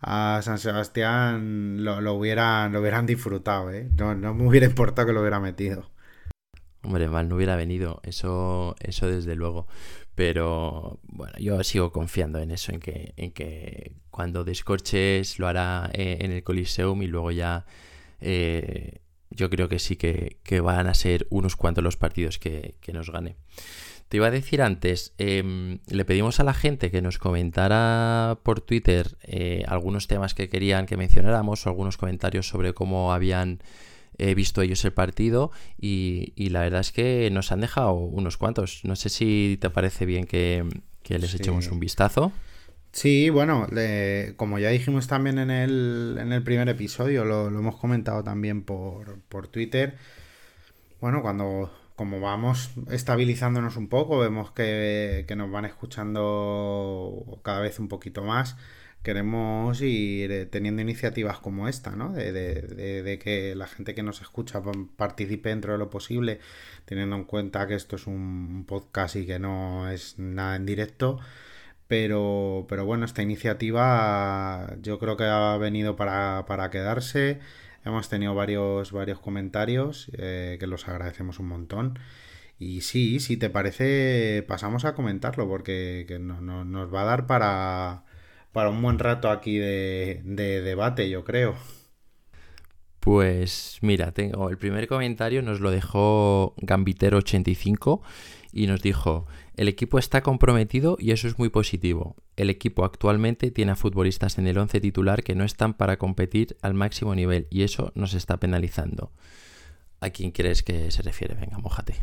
San 0.00 0.58
Sebastián 0.58 1.84
lo, 1.84 2.14
hubieran, 2.14 2.72
lo 2.72 2.80
hubieran 2.80 3.04
disfrutado, 3.04 3.70
¿eh? 3.70 3.90
No, 3.98 4.14
no 4.14 4.32
me 4.32 4.48
hubiera 4.48 4.64
importado 4.64 5.06
que 5.06 5.12
lo 5.12 5.20
hubiera 5.20 5.38
metido. 5.38 5.92
Hombre, 6.84 7.08
mal 7.08 7.28
no 7.28 7.36
hubiera 7.36 7.56
venido, 7.56 8.00
eso, 8.04 8.76
eso 8.80 9.08
desde 9.08 9.34
luego. 9.34 9.66
Pero 10.14 11.00
bueno, 11.04 11.32
yo 11.38 11.62
sigo 11.64 11.90
confiando 11.90 12.38
en 12.38 12.50
eso, 12.50 12.72
en 12.72 12.80
que, 12.80 13.14
en 13.16 13.32
que 13.32 13.92
cuando 14.10 14.44
descorches 14.44 15.38
lo 15.38 15.48
hará 15.48 15.90
eh, 15.92 16.18
en 16.20 16.30
el 16.30 16.44
Coliseum 16.44 17.02
y 17.02 17.06
luego 17.06 17.32
ya 17.32 17.66
eh, 18.20 19.00
yo 19.30 19.50
creo 19.50 19.68
que 19.68 19.78
sí 19.78 19.96
que, 19.96 20.60
van 20.60 20.86
a 20.86 20.94
ser 20.94 21.26
unos 21.30 21.56
cuantos 21.56 21.82
los 21.82 21.96
partidos 21.96 22.38
que, 22.38 22.76
nos 22.92 23.10
gane. 23.10 23.36
Te 24.08 24.18
iba 24.18 24.28
a 24.28 24.30
decir 24.30 24.62
antes, 24.62 25.14
em, 25.18 25.80
le 25.88 26.04
pedimos 26.04 26.38
a 26.38 26.44
la 26.44 26.54
gente 26.54 26.90
que 26.90 27.02
nos 27.02 27.18
comentara 27.18 28.38
por 28.42 28.60
Twitter 28.60 29.16
eh, 29.22 29.64
algunos 29.66 30.06
temas 30.06 30.34
que 30.34 30.48
querían 30.48 30.86
que 30.86 30.96
mencionáramos 30.96 31.66
o 31.66 31.70
algunos 31.70 31.96
comentarios 31.96 32.46
sobre 32.46 32.74
cómo 32.74 33.12
habían 33.12 33.60
he 34.18 34.34
visto 34.34 34.62
ellos 34.62 34.84
el 34.84 34.92
partido 34.92 35.50
y, 35.78 36.32
la 36.50 36.60
verdad 36.60 36.80
es 36.80 36.92
que 36.92 37.30
nos 37.30 37.52
han 37.52 37.60
dejado 37.60 37.92
unos 37.94 38.36
cuantos. 38.36 38.80
No 38.84 38.96
sé 38.96 39.08
si 39.08 39.58
te 39.60 39.70
parece 39.70 40.06
bien 40.06 40.26
que, 40.26 40.64
les 41.08 41.34
echemos 41.34 41.68
un 41.68 41.80
vistazo. 41.80 42.32
Sí, 42.92 43.28
bueno, 43.28 43.66
como 44.36 44.58
ya 44.58 44.68
dijimos 44.70 45.08
también 45.08 45.38
en 45.38 45.50
el, 45.50 46.16
en 46.20 46.32
el 46.32 46.42
primer 46.42 46.68
episodio, 46.68 47.24
lo, 47.24 47.48
hemos 47.48 47.76
comentado 47.76 48.22
también 48.22 48.62
por, 48.62 49.20
por 49.28 49.48
Twitter. 49.48 49.96
Bueno, 51.00 51.20
cuando 51.22 51.72
como 51.96 52.20
vamos 52.20 52.70
estabilizándonos 52.90 53.76
un 53.76 53.88
poco, 53.88 54.18
vemos 54.18 54.50
que, 54.50 55.24
que 55.28 55.36
nos 55.36 55.50
van 55.50 55.64
escuchando 55.64 57.40
cada 57.42 57.60
vez 57.60 57.78
un 57.78 57.88
poquito 57.88 58.22
más 58.22 58.56
queremos 59.04 59.80
ir 59.82 60.32
eh, 60.32 60.46
teniendo 60.46 60.82
iniciativas 60.82 61.38
como 61.38 61.68
esta, 61.68 61.94
¿no? 61.94 62.12
De, 62.12 63.20
que 63.22 63.54
la 63.54 63.68
gente 63.68 63.94
que 63.94 64.02
nos 64.02 64.22
escucha 64.22 64.62
participe 64.96 65.50
dentro 65.50 65.72
de 65.72 65.78
lo 65.78 65.90
posible, 65.90 66.40
teniendo 66.86 67.14
en 67.14 67.24
cuenta 67.24 67.66
que 67.68 67.74
esto 67.74 67.96
es 67.96 68.06
un 68.08 68.64
podcast 68.66 69.16
y 69.16 69.26
que 69.26 69.38
no 69.38 69.88
es 69.90 70.18
nada 70.18 70.56
en 70.56 70.66
directo. 70.66 71.20
Pero, 71.86 72.66
pero 72.68 72.86
bueno, 72.86 73.04
esta 73.04 73.22
iniciativa 73.22 74.74
yo 74.80 74.98
creo 74.98 75.16
que 75.16 75.24
ha 75.24 75.56
venido 75.58 75.96
para, 75.96 76.70
quedarse. 76.70 77.40
Hemos 77.84 78.08
tenido 78.08 78.34
varios, 78.34 78.90
varios 78.92 79.20
comentarios 79.20 80.10
eh, 80.16 80.56
que 80.58 80.66
los 80.66 80.88
agradecemos 80.88 81.38
un 81.38 81.48
montón. 81.48 81.98
Y 82.58 82.80
sí, 82.82 83.20
si 83.20 83.36
te 83.36 83.50
parece, 83.50 84.44
pasamos 84.48 84.84
a 84.86 84.94
comentarlo 84.94 85.46
porque 85.48 86.06
nos 86.20 86.94
va 86.94 87.02
a 87.02 87.04
dar 87.04 87.26
para, 87.26 88.04
para 88.54 88.70
un 88.70 88.80
buen 88.80 89.00
rato 89.00 89.30
aquí 89.30 89.58
de, 89.58 90.22
debate, 90.24 91.10
yo 91.10 91.24
creo. 91.24 91.56
Pues 93.00 93.78
mira, 93.82 94.12
tengo 94.12 94.48
el 94.48 94.56
primer 94.56 94.86
comentario 94.86 95.42
nos 95.42 95.60
lo 95.60 95.70
dejó 95.72 96.54
Gambitero85 96.58 98.00
y 98.52 98.68
nos 98.68 98.80
dijo, 98.80 99.26
el 99.56 99.68
equipo 99.68 99.98
está 99.98 100.22
comprometido 100.22 100.96
y 101.00 101.10
eso 101.10 101.26
es 101.26 101.36
muy 101.36 101.48
positivo. 101.48 102.14
El 102.36 102.48
equipo 102.48 102.84
actualmente 102.84 103.50
tiene 103.50 103.72
a 103.72 103.76
futbolistas 103.76 104.38
en 104.38 104.46
el 104.46 104.56
11 104.56 104.80
titular 104.80 105.24
que 105.24 105.34
no 105.34 105.42
están 105.44 105.74
para 105.74 105.98
competir 105.98 106.56
al 106.62 106.74
máximo 106.74 107.14
nivel 107.16 107.48
y 107.50 107.64
eso 107.64 107.90
nos 107.96 108.14
está 108.14 108.38
penalizando. 108.38 109.10
¿A 110.00 110.10
quién 110.10 110.30
crees 110.30 110.62
que 110.62 110.92
se 110.92 111.02
refiere? 111.02 111.34
Venga, 111.34 111.58
mojate. 111.58 111.96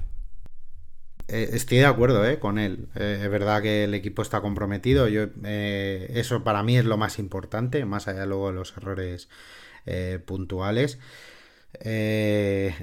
Eh, 1.32 1.52
estoy 1.54 1.78
de 1.78 1.86
acuerdo 1.86 2.26
eh, 2.28 2.40
con 2.40 2.60
él. 2.60 2.90
Eh, 2.96 3.22
es 3.24 3.30
verdad 3.32 3.62
que 3.62 3.86
el 3.86 3.94
equipo 3.94 4.22
está 4.22 4.42
comprometido. 4.42 5.08
Yo, 5.08 5.28
eso 5.44 6.44
para 6.44 6.62
mí 6.62 6.78
es 6.78 6.86
lo 6.86 6.98
más 6.98 7.20
importante, 7.20 7.86
más 7.86 8.08
allá 8.08 8.26
luego 8.26 8.48
de 8.48 8.54
los 8.54 8.76
errores 8.78 9.30
puntuales. 10.26 11.00
en 11.84 12.74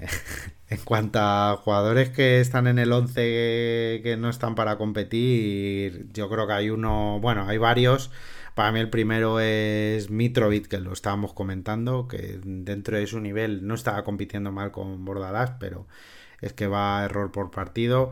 cuanto 0.85 1.19
a 1.21 1.61
jugadores 1.63 2.09
que 2.11 2.41
están 2.41 2.67
en 2.67 2.79
el 2.79 2.91
11 2.93 4.01
que, 4.03 4.17
no 4.19 4.31
están 4.31 4.55
para 4.55 4.79
competir, 4.79 6.09
yo 6.13 6.29
creo 6.31 6.47
que 6.47 6.53
hay 6.55 6.71
uno, 6.71 7.21
bueno, 7.21 7.47
hay 7.47 7.59
varios. 7.59 8.11
Para 8.55 8.73
mí 8.73 8.81
el 8.81 8.91
primero 8.91 9.41
es 9.41 10.11
Mitrovic, 10.11 10.69
que 10.69 10.81
lo 10.81 10.93
estábamos 10.93 11.33
comentando, 11.35 12.09
que 12.09 12.41
dentro 12.43 12.97
de 12.97 13.07
su 13.07 13.21
nivel 13.21 13.67
no 13.67 13.75
estaba 13.75 14.05
compitiendo 14.05 14.53
mal 14.53 14.73
con 14.73 15.05
Bordalás, 15.05 15.53
pero 15.61 15.87
es 16.41 16.53
que 16.53 16.67
va 16.67 17.05
error 17.05 17.33
por 17.33 17.51
partido. 17.51 18.11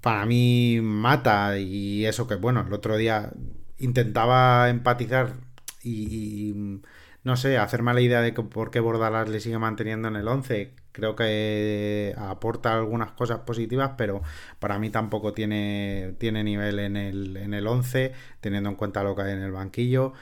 Para 0.00 0.26
mí 0.26 0.80
mata 0.82 1.58
y 1.58 2.06
eso 2.06 2.26
que 2.26 2.36
bueno, 2.36 2.64
el 2.66 2.72
otro 2.72 2.96
día 2.96 3.32
intentaba 3.78 4.68
empatizar 4.68 5.34
y, 5.82 6.80
no 7.24 7.36
sé, 7.36 7.58
hacerme 7.58 7.94
la 7.94 8.00
idea 8.00 8.20
de 8.20 8.34
que 8.34 8.42
por 8.42 8.70
qué 8.70 8.80
Bordalas 8.80 9.28
le 9.28 9.40
sigue 9.40 9.58
manteniendo 9.58 10.08
en 10.08 10.16
el 10.16 10.28
11. 10.28 10.74
Creo 10.92 11.16
que 11.16 12.14
aporta 12.18 12.74
algunas 12.74 13.12
cosas 13.12 13.40
positivas, 13.40 13.92
pero 13.96 14.22
para 14.58 14.78
mí 14.78 14.90
tampoco 14.90 15.32
tiene, 15.32 16.14
tiene 16.18 16.44
nivel 16.44 16.78
en 16.78 16.96
el, 16.96 17.36
en 17.36 17.54
el 17.54 17.66
11, 17.66 18.12
teniendo 18.40 18.70
en 18.70 18.76
cuenta 18.76 19.02
lo 19.02 19.14
que 19.14 19.22
hay 19.22 19.32
en 19.32 19.42
el 19.42 19.52
banquillo. 19.52 20.12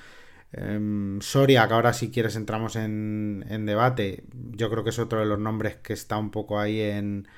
Em, 0.52 1.20
Soria, 1.20 1.68
que 1.68 1.74
ahora 1.74 1.92
si 1.92 2.10
quieres 2.10 2.36
entramos 2.36 2.76
en, 2.76 3.44
debate, 3.66 4.24
yo 4.32 4.70
creo 4.70 4.82
que 4.84 4.90
es 4.90 4.98
otro 4.98 5.20
de 5.20 5.26
los 5.26 5.38
nombres 5.38 5.76
que 5.76 5.92
está 5.92 6.16
un 6.18 6.30
poco 6.30 6.58
ahí 6.58 6.80
en, 6.80 7.28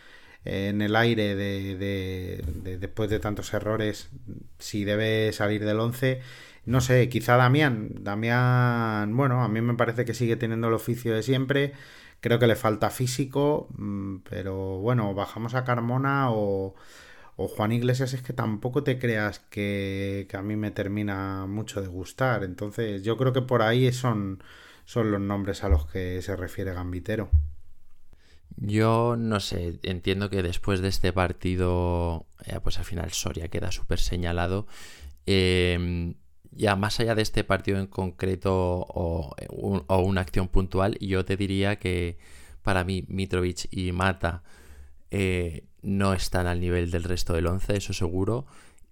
el 0.44 0.96
aire 0.96 1.34
de, 1.34 2.44
después 2.80 3.10
de 3.10 3.20
tantos 3.20 3.52
errores, 3.52 4.10
si 4.58 4.84
debe 4.84 5.32
salir 5.32 5.64
del 5.64 5.80
11. 5.80 6.20
No 6.66 6.80
sé, 6.80 7.08
quizá 7.08 7.36
Damián. 7.36 7.90
Damián, 8.04 9.16
bueno, 9.16 9.42
a 9.42 9.48
mí 9.48 9.60
me 9.60 9.74
parece 9.74 10.04
que 10.04 10.14
sigue 10.14 10.36
teniendo 10.36 10.68
el 10.68 10.74
oficio 10.74 11.14
de 11.14 11.22
siempre. 11.22 11.72
Creo 12.20 12.38
que 12.38 12.46
le 12.46 12.56
falta 12.56 12.90
físico, 12.90 13.68
mm, 13.76 14.18
pero 14.28 14.78
bueno, 14.78 15.14
bajamos 15.14 15.54
a 15.54 15.64
Carmona 15.64 16.30
o 16.30 16.74
o 17.42 17.48
Juan 17.48 17.72
Iglesias 17.72 18.12
es 18.12 18.20
que 18.20 18.34
tampoco 18.34 18.82
te 18.82 18.98
creas 18.98 19.38
que, 19.38 20.28
a 20.34 20.42
mí 20.42 20.56
me 20.56 20.70
termina 20.70 21.46
mucho 21.46 21.80
de 21.80 21.88
gustar. 21.88 22.44
Entonces 22.44 23.02
yo 23.02 23.16
creo 23.16 23.32
que 23.32 23.40
por 23.40 23.62
ahí 23.62 23.90
son, 23.94 24.42
son 24.84 25.10
los 25.10 25.22
nombres 25.22 25.64
a 25.64 25.70
los 25.70 25.86
que 25.86 26.20
se 26.20 26.36
refiere 26.36 26.74
Gambitero. 26.74 27.30
Yo 28.56 29.16
no 29.18 29.40
sé, 29.40 29.80
entiendo 29.84 30.28
que 30.28 30.42
después 30.42 30.82
de 30.82 30.88
este 30.88 31.14
partido, 31.14 32.26
eh, 32.44 32.60
pues 32.62 32.78
al 32.78 32.84
final 32.84 33.10
Soria 33.12 33.48
queda 33.48 33.72
súper 33.72 34.00
señalado. 34.00 34.66
Em, 35.24 36.16
ya 36.50 36.76
más 36.76 37.00
allá 37.00 37.14
de 37.14 37.22
este 37.22 37.42
partido 37.42 37.78
en 37.78 37.86
concreto 37.86 38.54
o, 38.54 39.34
o, 39.86 39.98
una 40.00 40.20
acción 40.20 40.48
puntual, 40.48 40.98
yo 40.98 41.24
te 41.24 41.38
diría 41.38 41.76
que 41.76 42.18
para 42.62 42.84
mí 42.84 43.06
Mitrovic 43.08 43.66
y 43.70 43.92
Mata 43.92 44.42
eh, 45.10 45.64
no 45.82 46.12
están 46.12 46.46
al 46.46 46.60
nivel 46.60 46.90
del 46.90 47.04
resto 47.04 47.32
del 47.32 47.46
11, 47.46 47.76
eso 47.76 47.92
seguro. 47.92 48.46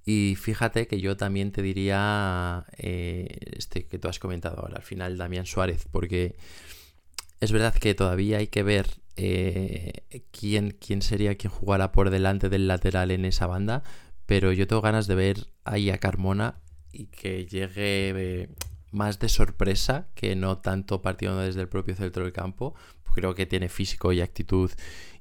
Y 0.05 0.37
fíjate 0.37 0.87
que 0.87 1.01
yo 1.01 1.17
también 1.17 1.53
te 1.53 1.61
diría 1.63 2.65
eh, 2.79 3.29
este 3.57 3.87
que 3.87 3.99
tú 3.99 4.09
has 4.09 4.19
comentado 4.19 4.61
ahora, 4.61 4.77
al 4.77 4.83
final 4.83 5.19
Damián 5.19 5.45
Suárez, 5.45 5.87
porque 5.91 6.37
es 7.41 7.53
verdad 7.53 7.75
que 7.75 7.95
todavía 7.95 8.39
hay 8.39 8.47
que 8.47 8.63
ver 8.63 8.87
eh, 9.17 10.05
quién, 10.31 10.77
quién 10.81 11.03
sería 11.03 11.37
quien 11.37 11.51
jugara 11.51 11.93
por 11.93 12.11
delante 12.11 12.49
del 12.49 12.69
lateral 12.69 13.11
en 13.11 13.25
esa 13.25 13.47
banda, 13.47 13.83
pero 14.27 14.53
yo 14.53 14.67
tengo 14.67 14.81
ganas 14.81 15.07
de 15.09 15.15
ver 15.15 15.47
ahí 15.65 15.91
a 15.91 15.99
Carmona 15.99 16.61
y 16.93 17.07
que 17.07 17.47
llegue 17.47 18.13
eh, 18.17 18.49
más 18.91 19.19
de 19.19 19.29
sorpresa 19.29 20.09
que 20.15 20.37
no 20.37 20.59
tanto 20.59 21.03
partiendo 21.03 21.41
desde 21.41 21.61
el 21.61 21.69
propio 21.69 21.95
centro 21.95 22.25
del 22.25 22.33
campo. 22.33 22.75
Creo 23.15 23.35
que 23.35 23.47
tiene 23.47 23.69
físico 23.69 24.13
y 24.13 24.21
actitud 24.21 24.71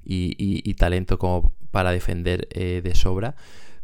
y, 0.04 0.74
talento 0.74 1.18
como 1.18 1.52
para 1.70 1.92
defender 1.92 2.48
eh, 2.50 2.80
de 2.82 2.94
sobra, 2.94 3.36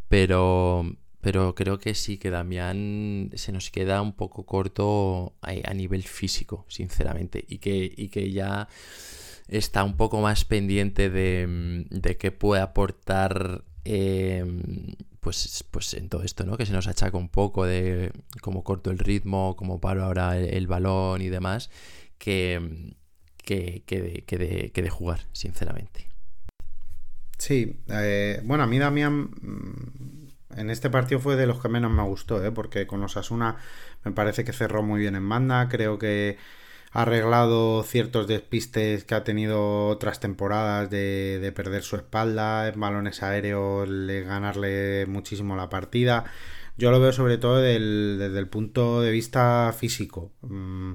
pero, 0.07 0.97
pero 1.21 1.55
creo 1.55 1.79
que 1.79 1.95
sí 1.95 2.17
que 2.17 2.29
Damián 2.29 3.31
se 3.35 3.51
nos 3.51 3.71
queda 3.71 4.01
un 4.01 4.13
poco 4.13 4.45
corto 4.45 5.35
a, 5.41 5.73
nivel 5.73 6.03
físico, 6.03 6.65
sinceramente, 6.67 7.43
y 7.47 7.59
que, 7.59 8.09
que 8.11 8.31
ya 8.31 8.67
está 9.47 9.83
un 9.83 9.97
poco 9.97 10.21
más 10.21 10.45
pendiente 10.45 11.09
de, 11.09 11.85
de 11.89 12.17
qué 12.17 12.31
puede 12.31 12.61
aportar 12.61 13.63
em, 13.83 14.95
pues, 15.19 15.63
pues 15.71 15.93
en 15.95 16.09
todo 16.09 16.23
esto, 16.23 16.45
¿no? 16.45 16.57
Que 16.57 16.65
se 16.65 16.73
nos 16.73 16.87
achaca 16.87 17.17
un 17.17 17.29
poco 17.29 17.65
de 17.65 18.11
cómo 18.41 18.63
corto 18.63 18.91
el 18.91 18.99
ritmo, 18.99 19.55
cómo 19.55 19.79
paro 19.79 20.03
ahora 20.03 20.37
el, 20.37 20.67
balón 20.67 21.21
y 21.21 21.29
demás, 21.29 21.69
que, 22.17 22.93
que, 23.37 23.83
que, 23.85 24.01
de, 24.01 24.71
que 24.71 24.81
de 24.81 24.89
jugar, 24.89 25.21
sinceramente. 25.33 26.14
Sí, 27.37 27.79
eh, 27.89 28.41
bueno, 28.43 28.63
a 28.63 28.67
mí 28.67 28.79
Damián 28.79 29.29
mm, 29.41 30.57
en 30.57 30.69
este 30.69 30.89
partido 30.89 31.19
fue 31.19 31.35
de 31.35 31.47
los 31.47 31.61
que 31.61 31.69
menos 31.69 31.91
me 31.91 32.03
gustó, 32.03 32.43
¿eh? 32.43 32.51
porque 32.51 32.87
con 32.87 33.03
Osasuna 33.03 33.57
me 34.03 34.11
parece 34.11 34.43
que 34.45 34.53
cerró 34.53 34.83
muy 34.83 35.01
bien 35.01 35.15
en 35.15 35.27
banda, 35.27 35.67
creo 35.69 35.99
que 35.99 36.37
ha 36.91 37.01
arreglado 37.01 37.83
ciertos 37.83 38.25
despistes 38.27 39.03
que 39.03 39.15
ha 39.15 39.23
tenido 39.25 39.87
otras 39.87 40.21
temporadas 40.21 40.89
de, 40.89 41.39
de 41.41 41.51
perder 41.51 41.83
su 41.83 41.97
espalda, 41.97 42.69
en 42.69 42.79
balones 42.79 43.21
aéreos, 43.21 43.87
le, 43.89 44.21
ganarle 44.23 45.05
muchísimo 45.07 45.57
la 45.57 45.69
partida. 45.69 46.23
Yo 46.77 46.91
lo 46.91 46.99
veo 46.99 47.11
sobre 47.11 47.37
todo 47.37 47.57
desde 47.57 48.39
el 48.39 48.47
punto 48.47 49.01
de 49.01 49.11
vista 49.11 49.73
físico. 49.77 50.31
Mm, 50.41 50.93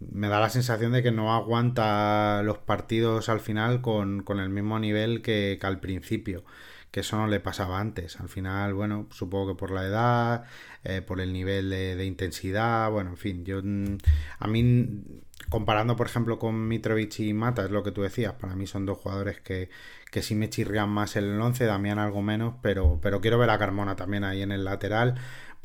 me 0.00 0.28
da 0.28 0.40
la 0.40 0.50
sensación 0.50 0.92
de 0.92 1.02
que 1.02 1.12
no 1.12 1.34
aguanta 1.34 2.42
los 2.42 2.58
partidos 2.58 3.28
al 3.28 3.40
final 3.40 3.80
con, 3.80 4.24
el 4.28 4.50
mismo 4.50 4.78
nivel 4.78 5.22
que, 5.22 5.58
al 5.62 5.80
principio, 5.80 6.44
que 6.90 7.00
eso 7.00 7.16
no 7.16 7.26
le 7.26 7.40
pasaba 7.40 7.80
antes. 7.80 8.20
Al 8.20 8.28
final, 8.28 8.74
bueno, 8.74 9.06
supongo 9.10 9.48
que 9.54 9.58
por 9.58 9.70
la 9.70 9.86
edad, 9.86 10.44
eh, 10.84 11.02
por 11.02 11.20
el 11.20 11.32
nivel 11.32 11.70
de, 11.70 12.04
intensidad, 12.04 12.90
bueno, 12.90 13.10
en 13.10 13.16
fin, 13.16 13.44
yo 13.44 13.60
mm, 13.62 13.96
a 14.38 14.46
mí, 14.48 15.02
comparando 15.48 15.96
por 15.96 16.06
ejemplo 16.06 16.38
con 16.38 16.68
Mitrovic 16.68 17.20
y 17.20 17.32
Mata, 17.32 17.64
es 17.64 17.70
lo 17.70 17.82
que 17.82 17.92
tú 17.92 18.02
decías, 18.02 18.34
para 18.34 18.54
mí 18.54 18.66
son 18.66 18.84
dos 18.86 18.98
jugadores 18.98 19.40
que, 19.40 19.70
que 20.10 20.22
sí 20.22 20.34
me 20.34 20.50
chirrían 20.50 20.90
más 20.90 21.16
el 21.16 21.40
11, 21.40 21.64
Damián 21.64 21.98
algo 21.98 22.22
menos, 22.22 22.54
pero, 22.62 22.98
pero 23.02 23.20
quiero 23.20 23.38
ver 23.38 23.50
a 23.50 23.58
Carmona 23.58 23.96
también 23.96 24.24
ahí 24.24 24.42
en 24.42 24.52
el 24.52 24.64
lateral 24.64 25.16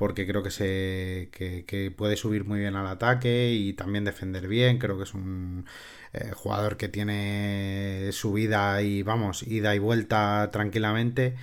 porque 0.02 0.26
creo 0.26 0.41
que, 0.41 0.49
se, 0.49 1.30
que, 1.32 1.93
puede 1.95 2.18
subir 2.18 2.43
muy 2.43 2.60
bien 2.60 2.76
al 2.76 2.88
ataque 2.88 3.52
y 3.54 3.74
también 3.74 4.04
defender 4.04 4.47
bien. 4.47 4.80
Creo 4.80 4.97
que 4.97 5.04
es 5.04 5.14
un 5.14 5.68
eh, 6.12 6.32
jugador 6.34 6.76
que 6.76 6.89
tiene 6.89 8.10
su 8.12 8.34
vida 8.34 8.82
y, 8.82 9.04
vamos, 9.04 9.43
ida 9.43 9.76
y 9.76 9.78
vuelta 9.78 10.49
tranquilamente 10.52 11.36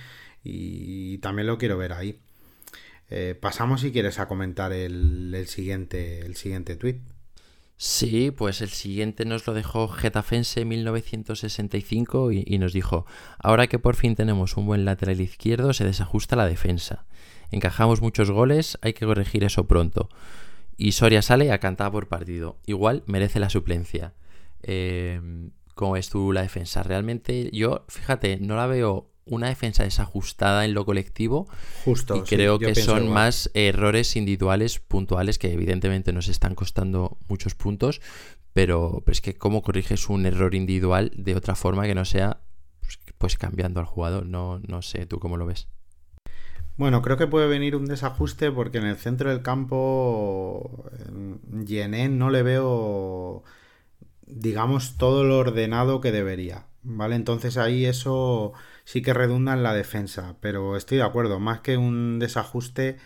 y, 0.43 1.19
también 1.19 1.47
lo 1.47 1.57
quiero 1.57 1.77
ver 1.77 1.93
ahí. 1.93 2.19
Eh, 3.09 3.33
pasamos 3.39 3.79
si 3.79 3.93
quieres 3.93 4.19
a 4.19 4.27
comentar 4.27 4.73
el, 4.73 5.45
siguiente 5.47 6.25
el 6.25 6.35
siguiente 6.35 6.75
tweet. 6.75 6.99
Sí, 7.81 8.31
pues 8.31 8.59
el 8.59 8.69
siguiente 8.69 9.23
nos 9.23 9.47
lo 9.47 9.53
dejó 9.53 9.87
Getafense 9.87 10.65
1965 10.65 12.33
y, 12.33 12.57
nos 12.57 12.73
dijo, 12.73 13.05
ahora 13.39 13.67
que 13.67 13.79
por 13.79 13.95
fin 13.95 14.15
tenemos 14.15 14.57
un 14.57 14.65
buen 14.65 14.83
lateral 14.83 15.21
izquierdo, 15.21 15.71
se 15.71 15.85
desajusta 15.85 16.35
la 16.35 16.45
defensa 16.45 17.05
encajamos 17.51 18.01
muchos 18.01 18.31
goles, 18.31 18.77
hay 18.81 18.93
que 18.93 19.05
corregir 19.05 19.43
eso 19.43 19.67
pronto. 19.67 20.09
Y 20.77 20.93
Soria 20.93 21.21
sale 21.21 21.51
a 21.51 21.59
cantar 21.59 21.91
por 21.91 22.07
partido. 22.07 22.57
Igual 22.65 23.03
merece 23.05 23.39
la 23.39 23.49
suplencia. 23.49 24.13
Eh, 24.63 25.19
¿Cómo 25.75 25.95
tú 26.11 26.31
la 26.31 26.41
defensa? 26.41 26.83
Realmente 26.83 27.49
yo, 27.51 27.85
fíjate, 27.87 28.39
no 28.39 28.55
la 28.55 28.67
veo 28.67 29.08
una 29.29 29.47
defensa 29.47 29.83
desajustada 29.83 30.65
en 30.65 30.73
lo 30.73 30.85
colectivo. 30.85 31.47
Justo. 31.85 32.15
Y 32.15 32.21
creo 32.21 32.59
que 32.59 32.75
son 32.75 33.09
más 33.09 33.49
errores 33.53 34.15
individuales 34.15 34.79
puntuales 34.79 35.37
que 35.37 35.53
evidentemente 35.53 36.11
nos 36.13 36.27
están 36.27 36.55
costando 36.55 37.17
muchos 37.27 37.55
puntos. 37.55 38.01
Pero, 38.53 39.03
pero 39.05 39.13
es 39.13 39.21
que 39.21 39.35
cómo 39.35 39.61
corriges 39.61 40.09
un 40.09 40.25
error 40.25 40.55
individual 40.55 41.11
de 41.15 41.35
otra 41.35 41.55
forma 41.55 41.85
que 41.85 41.95
no 41.95 42.03
sea 42.03 42.41
pues, 42.81 42.99
pues 43.17 43.37
cambiando 43.37 43.79
al 43.79 43.85
jugador. 43.85 44.25
No, 44.25 44.59
no 44.67 44.81
sé, 44.81 45.05
¿tú 45.05 45.19
cómo 45.19 45.37
lo 45.37 45.45
ves? 45.45 45.67
Bueno, 46.77 47.01
creo 47.01 47.17
que 47.17 47.27
puede 47.27 47.47
venir 47.47 47.75
un 47.75 47.85
desajuste 47.85 48.51
porque 48.51 48.77
en 48.77 48.85
el 48.85 48.95
centro 48.95 49.29
del 49.29 49.41
campo, 49.41 50.85
en 51.05 52.17
no 52.17 52.29
le 52.29 52.41
veo, 52.41 53.43
digamos, 54.25 54.95
todo 54.95 55.25
lo 55.25 55.39
ordenado 55.39 55.99
que 55.99 56.11
debería. 56.11 56.65
¿Vale? 56.81 57.15
Entonces 57.15 57.57
ahí 57.57 57.85
eso 57.85 58.53
sí 58.89 59.03
que 59.03 59.13
redunda 59.13 59.53
en 59.53 59.61
la 59.61 59.75
defensa. 59.75 60.35
Pero 60.41 60.75
estoy 60.75 60.97
de 60.97 61.03
acuerdo, 61.03 61.39
más 61.39 61.59
que 61.61 61.77
un 61.77 62.17
desajuste, 62.17 62.97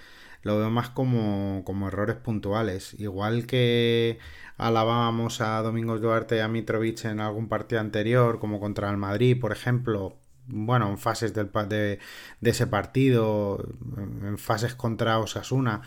lo 0.42 0.58
veo 0.58 0.70
más 0.70 0.90
como, 0.90 1.64
como 1.66 1.90
errores 1.90 2.16
puntuales. 2.16 2.94
Igual 3.00 3.46
que 3.48 4.18
alabábamos 4.58 5.42
a 5.42 5.62
Domingos 5.62 6.00
Duarte 6.00 6.38
y 6.38 6.40
a 6.40 6.48
Mitrovic 6.48 7.04
en 7.04 7.20
algún 7.20 7.50
partido 7.50 7.82
anterior, 7.82 8.40
como 8.40 8.62
contra 8.62 8.90
el 8.92 8.96
Madrid, 8.98 9.38
por 9.42 9.52
ejemplo, 9.52 10.16
bueno, 10.48 10.90
en 10.90 10.98
fases 10.98 11.34
del, 11.34 11.52
de, 11.68 12.00
de 12.40 12.50
ese 12.50 12.66
partido, 12.68 13.62
en 13.98 14.38
fases 14.38 14.76
contra 14.76 15.20
Osasuna, 15.20 15.82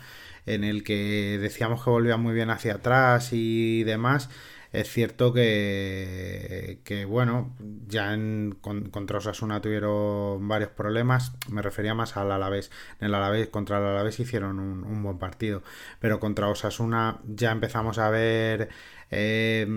en 0.45 0.63
el 0.63 0.83
que 0.83 1.39
decíamos 1.41 1.83
que 1.83 1.89
volvía 1.89 2.17
muy 2.17 2.35
bien 2.35 2.51
hacia 2.51 2.75
atrás 2.75 3.29
y 3.33 3.83
demás. 3.83 4.29
Es 4.71 4.89
cierto 4.89 5.33
que, 5.33 6.79
que 6.83 7.05
bueno, 7.05 7.55
ya 7.87 8.13
en, 8.13 8.57
contra 8.61 9.19
Osasuna 9.19 9.61
tuvieron 9.61 10.47
varios 10.47 10.71
problemas. 10.71 11.33
Me 11.49 11.61
refería 11.61 11.93
más 11.93 12.17
al 12.17 12.31
Alavés. 12.31 12.71
En 12.99 13.07
el 13.07 13.15
Alavés, 13.15 13.47
contra 13.47 13.77
el 13.77 13.85
Alavés 13.85 14.19
hicieron 14.19 14.59
un, 14.59 15.03
buen 15.03 15.17
partido. 15.19 15.63
Pero 15.99 16.19
contra 16.19 16.49
Osasuna 16.49 17.19
ya 17.25 17.51
empezamos 17.51 17.97
a 17.97 18.09
ver 18.09 18.69
eh, 19.11 19.67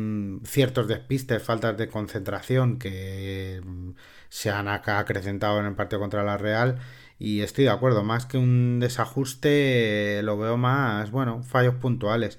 ciertos 0.44 0.88
despistes, 0.88 1.42
faltas 1.42 1.76
de 1.76 1.88
concentración 1.88 2.78
que 2.78 3.60
se 4.28 4.50
han 4.50 4.68
acrecentado 4.68 5.60
en 5.60 5.66
el 5.66 5.74
partido 5.74 6.00
contra 6.00 6.24
la 6.24 6.36
Real 6.36 6.80
y 7.20 7.42
estoy 7.42 7.64
de 7.64 7.70
acuerdo, 7.70 8.02
más 8.02 8.24
que 8.24 8.38
un 8.38 8.80
desajuste 8.80 10.22
lo 10.24 10.38
veo 10.38 10.56
más, 10.56 11.10
bueno, 11.10 11.42
fallos 11.42 11.74
puntuales. 11.74 12.38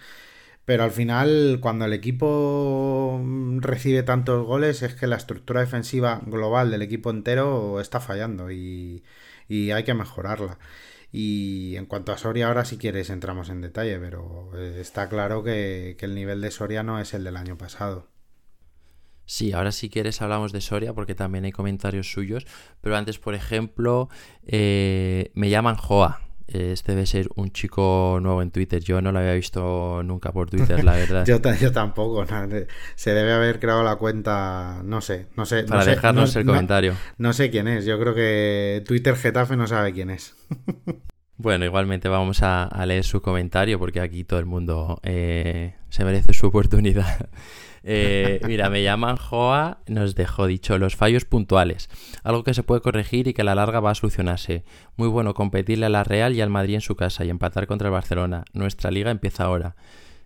Pero 0.65 0.83
al 0.83 0.91
final, 0.91 1.59
cuando 1.61 1.85
el 1.85 1.93
equipo 1.93 3.21
recibe 3.57 4.03
tantos 4.03 4.45
goles, 4.45 4.83
es 4.83 4.95
que 4.95 5.07
la 5.07 5.15
estructura 5.17 5.61
defensiva 5.61 6.21
global 6.25 6.71
del 6.71 6.81
equipo 6.81 7.09
entero 7.09 7.79
está 7.81 7.99
fallando 7.99 8.51
y, 8.51 9.03
hay 9.49 9.83
que 9.83 9.93
mejorarla. 9.93 10.59
Y 11.11 11.75
en 11.75 11.85
cuanto 11.87 12.13
a 12.13 12.17
Soria, 12.17 12.47
ahora 12.47 12.63
si 12.65 12.77
quieres 12.77 13.09
entramos 13.09 13.49
en 13.49 13.61
detalle, 13.61 13.99
pero 13.99 14.51
eh, 14.55 14.77
está 14.79 15.09
claro 15.09 15.43
que, 15.43 15.95
que 15.99 16.05
el 16.05 16.15
nivel 16.15 16.41
de 16.41 16.51
Soria 16.51 16.83
no 16.83 16.99
es 16.99 17.13
el 17.13 17.23
del 17.25 17.37
año 17.37 17.57
pasado. 17.57 18.07
Sí, 19.31 19.53
ahora 19.53 19.71
si 19.71 19.89
quieres 19.89 20.21
hablamos 20.21 20.51
de 20.51 20.59
Soria 20.59 20.93
porque 20.93 21.15
también 21.15 21.45
hay 21.45 21.53
comentarios 21.53 22.11
suyos. 22.11 22.45
Pero 22.81 22.97
antes, 22.97 23.17
por 23.17 23.33
ejemplo, 23.33 24.09
eh, 24.43 25.31
me 25.35 25.49
llaman 25.49 25.77
Joa. 25.77 26.19
Este 26.53 26.93
debe 26.93 27.05
ser 27.05 27.29
un 27.35 27.51
chico 27.51 28.19
nuevo 28.21 28.41
en 28.41 28.51
Twitter. 28.51 28.81
Yo 28.81 29.01
no 29.01 29.11
lo 29.11 29.19
había 29.19 29.33
visto 29.33 30.01
nunca 30.03 30.31
por 30.31 30.49
Twitter, 30.49 30.83
la 30.83 30.93
verdad. 30.95 31.25
yo, 31.25 31.71
tampoco. 31.71 32.25
Se 32.95 33.13
debe 33.13 33.31
haber 33.31 33.59
creado 33.59 33.83
la 33.83 33.95
cuenta, 33.95 34.81
no 34.83 35.01
sé, 35.01 35.27
no 35.35 35.45
sé. 35.45 35.63
Para 35.63 35.85
dejarnos 35.85 36.35
el 36.35 36.45
comentario. 36.45 36.95
No, 37.17 37.33
sé 37.33 37.49
quién 37.49 37.67
es. 37.67 37.85
Yo 37.85 37.99
creo 37.99 38.13
que 38.13 38.83
Twitter 38.85 39.15
Getafe 39.15 39.55
no 39.55 39.67
sabe 39.67 39.93
quién 39.93 40.09
es. 40.09 40.35
bueno, 41.37 41.65
igualmente 41.65 42.09
vamos 42.09 42.43
a, 42.43 42.69
leer 42.85 43.03
su 43.03 43.21
comentario 43.21 43.79
porque 43.79 44.01
aquí 44.01 44.23
todo 44.23 44.39
el 44.39 44.45
mundo 44.45 44.99
eh, 45.03 45.75
se 45.89 46.03
merece 46.03 46.33
su 46.33 46.47
oportunidad. 46.47 47.29
Eh, 47.83 48.39
mira, 48.45 48.69
me 48.69 48.83
llaman 48.83 49.17
Joa, 49.17 49.79
nos 49.87 50.13
dejó 50.15 50.45
dicho 50.45 50.77
los 50.77 50.95
fallos 50.95 51.25
puntuales, 51.25 51.89
algo 52.23 52.43
que 52.43 52.53
se 52.53 52.63
puede 52.63 52.81
corregir 52.81 53.27
y 53.27 53.33
que 53.33 53.41
a 53.41 53.45
la 53.45 53.55
larga 53.55 53.79
va 53.79 53.91
a 53.91 53.95
solucionarse. 53.95 54.63
Muy 54.97 55.07
bueno 55.07 55.33
competirle 55.33 55.87
a 55.87 55.89
la 55.89 56.03
Real 56.03 56.35
y 56.35 56.41
al 56.41 56.49
Madrid 56.49 56.75
en 56.75 56.81
su 56.81 56.95
casa 56.95 57.25
y 57.25 57.29
empatar 57.29 57.67
contra 57.67 57.87
el 57.87 57.93
Barcelona. 57.93 58.45
Nuestra 58.53 58.91
liga 58.91 59.09
empieza 59.11 59.45
ahora. 59.45 59.75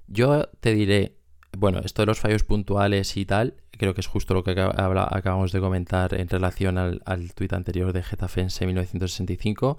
Yo 0.08 0.50
te 0.60 0.74
diré, 0.74 1.18
bueno, 1.58 1.80
esto 1.84 2.02
de 2.02 2.08
los 2.08 2.20
fallos 2.20 2.44
puntuales 2.44 3.16
y 3.18 3.26
tal, 3.26 3.56
creo 3.72 3.94
que 3.94 4.02
es 4.02 4.08
justo 4.08 4.34
lo 4.34 4.44
que 4.44 4.52
acabamos 4.52 5.52
de 5.52 5.60
comentar 5.60 6.14
en 6.14 6.28
relación 6.28 6.78
al, 6.78 7.02
al 7.06 7.34
tuit 7.34 7.54
anterior 7.54 7.94
de 7.94 8.04
Getafense 8.04 8.66
1965. 8.66 9.78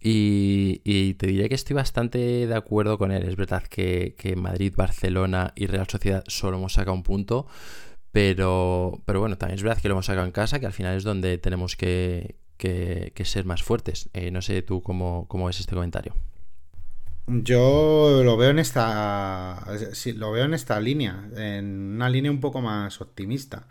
Y, 0.00 1.14
te 1.14 1.26
diré 1.26 1.48
que 1.48 1.54
estoy 1.54 1.74
bastante 1.74 2.46
de 2.46 2.54
acuerdo 2.54 2.98
con 2.98 3.12
él. 3.12 3.22
Es 3.28 3.36
verdad 3.36 3.62
que, 3.62 4.14
Madrid, 4.36 4.72
Barcelona 4.76 5.52
y 5.56 5.66
Real 5.66 5.88
Sociedad 5.88 6.24
solo 6.26 6.58
hemos 6.58 6.74
sacado 6.74 6.94
un 6.94 7.02
punto, 7.02 7.46
pero, 8.12 9.00
pero 9.04 9.20
bueno, 9.20 9.36
también 9.38 9.56
es 9.56 9.62
verdad 9.62 9.80
que 9.80 9.88
lo 9.88 9.94
hemos 9.94 10.06
sacado 10.06 10.26
en 10.26 10.32
casa, 10.32 10.60
que 10.60 10.66
al 10.66 10.72
final 10.72 10.96
es 10.96 11.04
donde 11.04 11.38
tenemos 11.38 11.76
que, 11.76 12.36
ser 12.58 13.44
más 13.44 13.62
fuertes. 13.62 14.08
Eh, 14.12 14.30
no 14.30 14.42
sé 14.42 14.62
tú 14.62 14.82
cómo, 14.82 15.26
cómo 15.28 15.46
ves 15.46 15.60
este 15.60 15.74
comentario. 15.74 16.14
Yo 17.26 18.22
lo 18.24 18.36
veo 18.36 18.50
en 18.50 18.58
esta. 18.58 19.64
lo 20.16 20.32
veo 20.32 20.44
en 20.44 20.54
esta 20.54 20.80
línea. 20.80 21.28
En 21.36 21.94
una 21.94 22.10
línea 22.10 22.30
un 22.30 22.40
poco 22.40 22.60
más 22.60 23.00
optimista. 23.00 23.68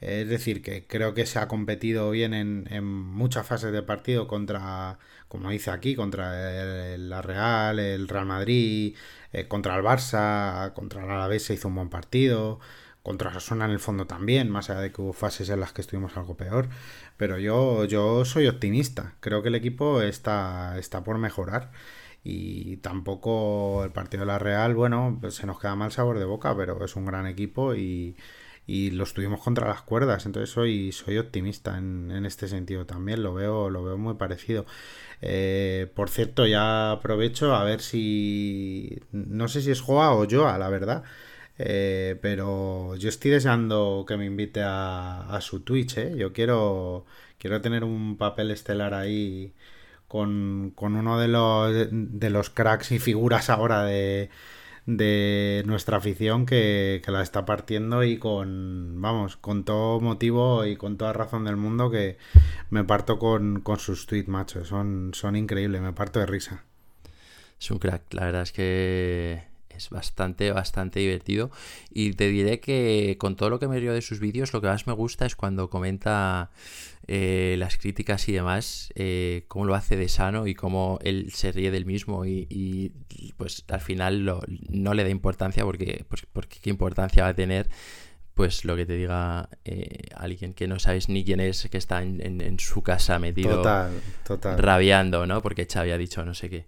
Es 0.00 0.28
decir, 0.28 0.62
que 0.62 0.86
creo 0.86 1.14
que 1.14 1.26
se 1.26 1.38
ha 1.38 1.48
competido 1.48 2.10
bien 2.10 2.34
en, 2.34 2.66
en 2.70 2.84
muchas 2.84 3.46
fases 3.46 3.72
de 3.72 3.82
partido 3.82 4.28
contra 4.28 4.98
como 5.28 5.50
dice 5.50 5.70
aquí, 5.70 5.94
contra 5.94 6.94
el, 6.94 7.08
la 7.10 7.22
Real, 7.22 7.78
el 7.78 8.08
Real 8.08 8.26
Madrid, 8.26 8.96
eh, 9.32 9.48
contra 9.48 9.76
el 9.76 9.82
Barça, 9.84 10.72
contra 10.74 11.04
el 11.04 11.10
Alavés 11.10 11.44
se 11.44 11.54
hizo 11.54 11.68
un 11.68 11.74
buen 11.74 11.88
partido, 11.88 12.60
contra 13.02 13.32
Sasuna 13.32 13.66
en 13.66 13.72
el 13.72 13.80
fondo 13.80 14.06
también, 14.06 14.50
más 14.50 14.70
allá 14.70 14.80
de 14.80 14.92
que 14.92 15.02
hubo 15.02 15.12
fases 15.12 15.48
en 15.50 15.60
las 15.60 15.72
que 15.72 15.80
estuvimos 15.80 16.16
algo 16.16 16.36
peor. 16.36 16.68
Pero 17.16 17.38
yo, 17.38 17.84
yo 17.84 18.24
soy 18.24 18.46
optimista, 18.48 19.14
creo 19.20 19.42
que 19.42 19.48
el 19.48 19.54
equipo 19.54 20.02
está, 20.02 20.78
está 20.78 21.04
por 21.04 21.18
mejorar. 21.18 21.70
Y 22.24 22.78
tampoco 22.78 23.84
el 23.84 23.92
partido 23.92 24.22
de 24.22 24.26
la 24.26 24.38
Real, 24.40 24.74
bueno, 24.74 25.18
pues 25.20 25.34
se 25.36 25.46
nos 25.46 25.60
queda 25.60 25.76
mal 25.76 25.92
sabor 25.92 26.18
de 26.18 26.24
boca, 26.24 26.56
pero 26.56 26.84
es 26.84 26.96
un 26.96 27.06
gran 27.06 27.26
equipo 27.26 27.74
y, 27.76 28.16
y 28.66 28.90
los 28.90 29.14
tuvimos 29.14 29.40
contra 29.40 29.68
las 29.68 29.82
cuerdas. 29.82 30.26
Entonces 30.26 30.50
soy, 30.50 30.92
soy 30.92 31.18
optimista 31.18 31.78
en, 31.78 32.10
en 32.10 32.26
este 32.26 32.48
sentido 32.48 32.86
también, 32.86 33.22
lo 33.22 33.34
veo, 33.34 33.70
lo 33.70 33.84
veo 33.84 33.98
muy 33.98 34.14
parecido. 34.14 34.66
Eh, 35.22 35.90
por 35.94 36.10
cierto, 36.10 36.46
ya 36.46 36.92
aprovecho 36.92 37.54
a 37.54 37.64
ver 37.64 37.80
si. 37.80 39.00
No 39.12 39.48
sé 39.48 39.62
si 39.62 39.70
es 39.70 39.80
Joa 39.80 40.14
o 40.14 40.26
Joa, 40.28 40.58
la 40.58 40.68
verdad. 40.68 41.04
Eh, 41.58 42.18
pero 42.20 42.96
yo 42.96 43.08
estoy 43.08 43.30
deseando 43.30 44.04
que 44.06 44.16
me 44.16 44.26
invite 44.26 44.60
a, 44.64 45.38
su 45.40 45.60
Twitch, 45.60 45.98
¿eh? 45.98 46.14
Yo 46.16 46.32
quiero, 46.32 47.06
quiero 47.38 47.60
tener 47.62 47.84
un 47.84 48.16
papel 48.18 48.50
estelar 48.50 48.94
ahí 48.94 49.54
con, 50.08 50.72
con 50.74 50.96
uno 50.96 51.18
de 51.18 51.28
los, 51.28 51.88
de 51.90 52.30
los 52.30 52.50
cracks 52.50 52.92
y 52.92 52.98
figuras 52.98 53.50
ahora 53.50 53.84
de, 53.84 54.30
de 54.86 55.64
nuestra 55.66 55.98
afición 55.98 56.46
que, 56.46 57.02
la 57.06 57.22
está 57.22 57.44
partiendo 57.44 58.04
y 58.04 58.18
con, 58.18 59.00
vamos, 59.00 59.36
con 59.36 59.64
todo 59.64 60.00
motivo 60.00 60.64
y 60.64 60.76
con 60.76 60.96
toda 60.96 61.12
razón 61.12 61.44
del 61.44 61.56
mundo 61.56 61.90
que 61.90 62.18
me 62.70 62.84
parto 62.84 63.18
con, 63.18 63.62
sus 63.78 64.06
tweets, 64.06 64.28
macho. 64.28 64.64
Son, 64.64 65.10
son 65.12 65.36
increíbles, 65.36 65.82
me 65.82 65.92
parto 65.92 66.20
de 66.20 66.26
risa. 66.26 66.64
Es 67.60 67.70
un 67.70 67.78
crack, 67.78 68.02
la 68.12 68.26
verdad 68.26 68.42
es 68.42 68.52
que 68.52 69.55
es 69.76 69.90
bastante, 69.90 70.50
bastante 70.52 71.00
divertido. 71.00 71.50
Y 71.90 72.12
te 72.12 72.28
diré 72.28 72.60
que 72.60 73.16
con 73.18 73.36
todo 73.36 73.50
lo 73.50 73.58
que 73.58 73.68
me 73.68 73.78
río 73.78 73.92
de 73.92 74.02
sus 74.02 74.20
vídeos, 74.20 74.52
lo 74.52 74.60
que 74.60 74.68
más 74.68 74.86
me 74.86 74.92
gusta 74.92 75.26
es 75.26 75.36
cuando 75.36 75.70
comenta 75.70 76.50
eh, 77.06 77.54
las 77.58 77.76
críticas 77.76 78.28
y 78.28 78.32
demás, 78.32 78.90
eh, 78.96 79.44
cómo 79.48 79.64
lo 79.64 79.74
hace 79.74 79.96
de 79.96 80.08
sano 80.08 80.46
y 80.46 80.54
cómo 80.54 80.98
él 81.02 81.30
se 81.32 81.52
ríe 81.52 81.70
del 81.70 81.86
mismo 81.86 82.26
y, 82.26 82.92
pues 83.36 83.64
al 83.68 83.80
final 83.80 84.24
no 84.68 84.94
le 84.94 85.04
da 85.04 85.10
importancia 85.10 85.64
porque, 85.64 86.04
pues, 86.08 86.26
porque 86.32 86.58
qué 86.60 86.70
importancia 86.70 87.22
va 87.22 87.28
a 87.28 87.34
tener 87.34 87.68
pues 88.36 88.66
lo 88.66 88.76
que 88.76 88.84
te 88.84 88.92
diga 88.92 89.48
eh, 89.64 90.08
alguien 90.14 90.52
que 90.52 90.68
no 90.68 90.78
sabes 90.78 91.08
ni 91.08 91.24
quién 91.24 91.40
es, 91.40 91.68
que 91.70 91.78
está 91.78 92.02
en, 92.02 92.58
su 92.58 92.82
casa 92.82 93.18
metido 93.18 93.56
total, 93.56 93.92
total. 94.26 94.58
rabiando, 94.58 95.26
¿no? 95.26 95.40
Porque 95.40 95.66
Xavi 95.66 95.90
ha 95.90 95.96
dicho 95.96 96.22
no 96.22 96.34
sé 96.34 96.50
qué. 96.50 96.66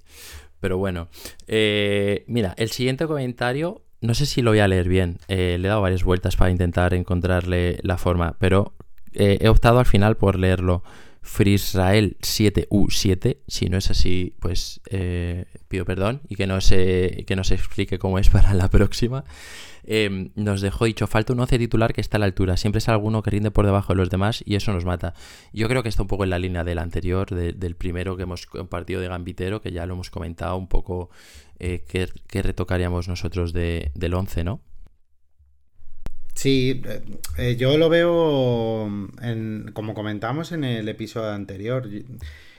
Pero 0.61 0.79
bueno, 0.79 1.09
eh, 1.47 2.25
mira, 2.27 2.55
el 2.57 2.71
siguiente 2.71 3.07
comentario, 3.07 3.83
no 4.01 4.15
sé 4.15 4.27
si 4.27 4.43
lo 4.43 4.51
voy 4.51 4.61
a 4.61 4.69
leer 4.69 4.89
bien, 4.89 5.19
eh, 5.29 5.57
le 5.59 5.67
he 5.67 5.69
dado 5.69 5.83
varias 5.83 6.05
vueltas 6.05 6.37
para 6.37 6.51
intentar 6.51 6.95
encontrarle 6.95 7.79
la 7.83 7.99
forma, 7.99 8.37
pero 8.39 8.75
eh, 9.13 9.39
he 9.41 9.49
optado 9.49 9.79
al 9.79 9.87
final 9.87 10.17
por 10.17 10.39
leerlo. 10.39 10.83
Frisrael 11.21 12.17
7U7, 12.21 13.39
si 13.47 13.69
no 13.69 13.77
es 13.77 13.91
así, 13.91 14.35
pues 14.41 14.81
pido 15.69 15.85
perdón 15.85 16.23
y 16.27 16.37
que 16.37 16.47
no, 16.47 16.63
se, 16.63 17.25
que 17.27 17.37
no 17.37 17.45
se 17.45 17.55
explique 17.55 17.99
cómo 17.99 18.19
es 18.19 18.31
para 18.31 18.55
la 18.55 18.71
próxima. 18.71 19.25
Em, 19.91 20.33
nos 20.35 20.61
dejó 20.61 20.85
dicho, 20.85 21.07
falta 21.07 21.33
un 21.33 21.41
11 21.41 21.59
titular 21.59 21.95
que 21.95 22.03
está 22.03 22.19
a 22.19 22.21
la 22.21 22.27
altura, 22.27 22.59
siempre 22.59 22.77
es 22.77 22.91
alguno 22.91 23.23
que 23.23 23.31
rinde 23.31 23.51
por 23.51 23.65
debajo 23.65 23.95
de 23.95 23.97
los 23.97 24.11
demás 24.11 24.43
y 24.45 24.55
eso 24.55 24.71
nos 24.71 24.85
mata. 24.85 25.15
Yo 25.55 25.67
creo 25.67 25.83
que 25.83 25.89
está 25.89 26.03
un 26.03 26.09
poco 26.09 26.25
en 26.25 26.31
la 26.31 26.39
línea 26.39 26.63
del 26.63 26.79
anterior, 26.79 27.35
del 27.35 27.75
primero 27.75 28.15
que 28.15 28.25
hemos 28.25 28.45
compartido 28.45 29.01
de 29.01 29.09
Gambitero, 29.09 29.63
que 29.63 29.73
ya 29.73 29.87
lo 29.87 29.95
hemos 29.95 30.11
comentado 30.11 30.59
un 30.59 30.69
poco 30.69 31.09
eh, 31.59 31.87
qué, 31.89 32.43
retocaríamos 32.43 33.09
nosotros 33.09 33.55
de, 33.55 33.91
del 33.95 34.13
11, 34.13 34.45
¿no? 34.45 34.61
Sí, 36.35 36.83
eh, 36.85 37.03
eh, 37.39 37.57
yo 37.57 37.79
lo 37.79 37.89
veo 37.89 38.87
en, 39.23 39.71
como 39.73 39.95
comentamos 39.95 40.53
en 40.53 40.65
el 40.65 40.87
episodio 40.91 41.31
anterior. 41.31 41.89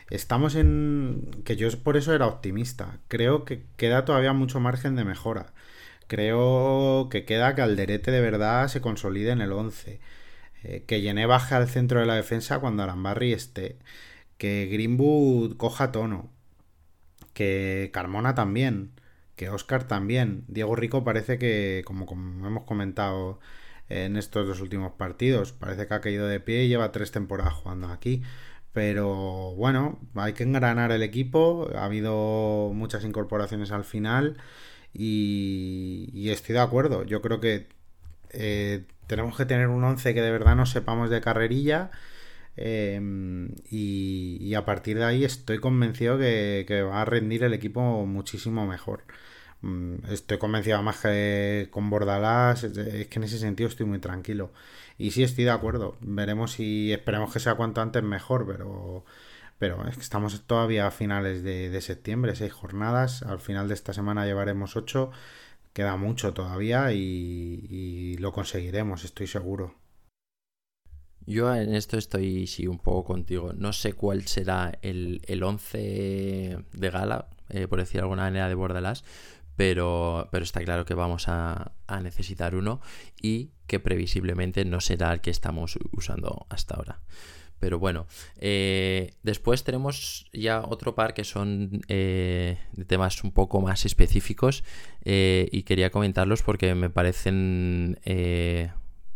Estamos 0.10 0.56
en. 0.56 1.30
que 1.46 1.56
yo 1.56 1.70
por 1.84 1.96
eso 1.96 2.12
era 2.16 2.26
optimista. 2.26 2.98
Creo 3.08 3.46
que 3.46 3.62
queda 3.78 4.04
todavía 4.04 4.34
mucho 4.34 4.60
margen 4.60 4.96
de 4.96 5.06
mejora. 5.06 5.54
Creo 6.10 7.08
que 7.12 7.24
queda 7.26 7.56
que 7.56 7.62
Alderete 7.62 8.12
de 8.12 8.22
verdad 8.22 8.68
se 8.68 8.82
consolide 8.82 9.32
en 9.32 9.42
el 9.42 9.52
11. 9.54 10.02
Eh, 10.64 10.84
que 10.88 11.02
Llené 11.02 11.26
baje 11.28 11.56
al 11.56 11.70
centro 11.70 12.00
de 12.02 12.08
la 12.08 12.16
defensa 12.16 12.60
cuando 12.60 12.84
Arambarri 12.84 13.34
esté. 13.34 13.78
Que 14.38 14.68
Greenwood 14.72 15.58
coja 15.58 15.92
tono. 15.92 16.32
Que 17.34 17.92
Carmona 17.94 18.34
también. 18.36 18.92
Que 19.36 19.50
Oscar 19.50 19.88
también. 19.88 20.46
Diego 20.48 20.76
Rico 20.76 21.04
parece 21.04 21.38
que, 21.40 21.84
como, 21.86 22.06
como 22.08 22.48
hemos 22.48 22.64
comentado 22.64 23.40
en 23.90 24.18
estos 24.18 24.48
dos 24.48 24.62
últimos 24.62 24.94
partidos, 24.94 25.52
parece 25.54 25.88
que 25.88 25.94
ha 25.94 26.02
caído 26.02 26.28
de 26.28 26.40
pie 26.40 26.64
y 26.66 26.70
lleva 26.70 26.92
tres 26.92 27.12
temporadas 27.12 27.54
jugando 27.54 27.88
aquí. 27.90 28.24
Pero 28.74 29.54
bueno, 29.56 30.00
hay 30.16 30.34
que 30.34 30.44
engranar 30.44 30.92
el 30.92 31.04
equipo. 31.04 31.70
Ha 31.76 31.86
habido 31.86 32.72
muchas 32.74 33.04
incorporaciones 33.06 33.72
al 33.72 33.84
final. 33.86 34.38
Y, 34.94 36.30
estoy 36.30 36.54
de 36.54 36.62
acuerdo. 36.62 37.04
Yo 37.04 37.22
creo 37.22 37.40
que 37.40 37.68
eh, 38.32 38.86
tenemos 39.08 39.38
que 39.38 39.46
tener 39.46 39.68
un 39.68 39.84
11 39.84 40.14
que 40.14 40.22
de 40.22 40.32
verdad 40.32 40.56
nos 40.56 40.72
sepamos 40.72 41.10
de 41.10 41.22
carrerilla. 41.22 41.92
Em, 42.58 43.56
y, 43.72 44.54
a 44.56 44.66
partir 44.66 44.98
de 44.98 45.06
ahí 45.06 45.24
estoy 45.24 45.60
convencido 45.60 46.18
que, 46.18 46.84
va 46.84 47.02
a 47.02 47.06
rendir 47.06 47.44
el 47.44 47.54
equipo 47.54 48.06
muchísimo 48.06 48.68
mejor. 48.68 49.04
Mm, 49.62 50.06
estoy 50.12 50.38
convencido 50.38 50.82
más 50.84 51.00
que 51.02 51.68
con 51.72 51.90
Bordalás. 51.90 52.64
Es 52.64 53.08
que 53.08 53.20
en 53.20 53.24
ese 53.24 53.40
sentido 53.40 53.70
estoy 53.70 53.86
muy 53.86 54.00
tranquilo. 54.00 54.52
Y 54.98 55.12
sí 55.12 55.24
estoy 55.24 55.46
de 55.46 55.52
acuerdo. 55.52 55.98
Veremos 56.02 56.54
si 56.54 56.92
esperemos 56.94 57.34
que 57.34 57.40
sea 57.40 57.56
cuanto 57.56 57.82
antes 57.82 58.04
mejor, 58.04 58.46
pero 58.48 59.06
pero 59.60 59.86
estamos 59.90 60.42
todavía 60.48 60.88
a 60.88 60.92
finales 60.92 61.44
de, 61.44 61.82
septiembre, 61.82 62.36
seis 62.36 62.54
jornadas. 62.54 63.24
Al 63.24 63.40
final 63.40 63.68
de 63.68 63.74
esta 63.74 63.92
semana 63.92 64.26
llevaremos 64.26 64.78
ocho. 64.78 65.12
Queda 65.74 65.98
mucho 65.98 66.34
todavía 66.34 66.94
y, 66.94 68.16
lo 68.20 68.32
conseguiremos, 68.32 69.04
estoy 69.04 69.28
seguro. 69.28 69.76
Yo 71.26 71.54
en 71.54 71.76
esto 71.76 71.98
estoy 71.98 72.48
sí 72.48 72.68
un 72.68 72.80
poco 72.80 73.04
contigo. 73.04 73.52
No 73.54 73.74
sé 73.74 73.94
cuál 73.94 74.26
será 74.26 74.80
el, 74.82 75.22
el 75.28 75.44
11 75.44 76.58
de 76.72 76.90
gala, 76.90 77.28
eh, 77.50 77.68
por 77.68 77.80
decir 77.80 78.00
alguna 78.00 78.24
manera, 78.24 78.48
de 78.48 78.56
Bordalas, 78.56 79.04
pero, 79.58 80.30
pero 80.32 80.44
está 80.44 80.64
claro 80.64 80.86
que 80.86 80.94
vamos 80.94 81.28
a, 81.28 81.74
a, 81.86 82.00
necesitar 82.00 82.56
uno 82.56 82.80
y 83.22 83.52
que 83.68 83.80
previsiblemente 83.80 84.64
no 84.64 84.80
será 84.80 85.12
el 85.14 85.20
que 85.20 85.32
estamos 85.32 85.78
usando 85.92 86.48
hasta 86.50 86.76
ahora. 86.76 87.02
Pero 87.60 87.80
bueno, 87.80 88.08
eh, 88.38 89.14
después 89.24 89.64
tenemos 89.64 90.28
ya 90.34 90.62
otro 90.62 90.96
par 90.96 91.14
que 91.14 91.24
son 91.24 91.82
eh, 91.88 92.58
de 92.74 92.86
temas 92.86 93.24
un 93.24 93.32
poco 93.32 93.62
más 93.62 93.86
específicos 93.86 94.64
eh, 95.04 95.48
y 95.52 95.64
quería 95.64 95.90
comentarlos 95.90 96.42
porque 96.42 96.74
me 96.76 96.90
parecen 96.90 98.00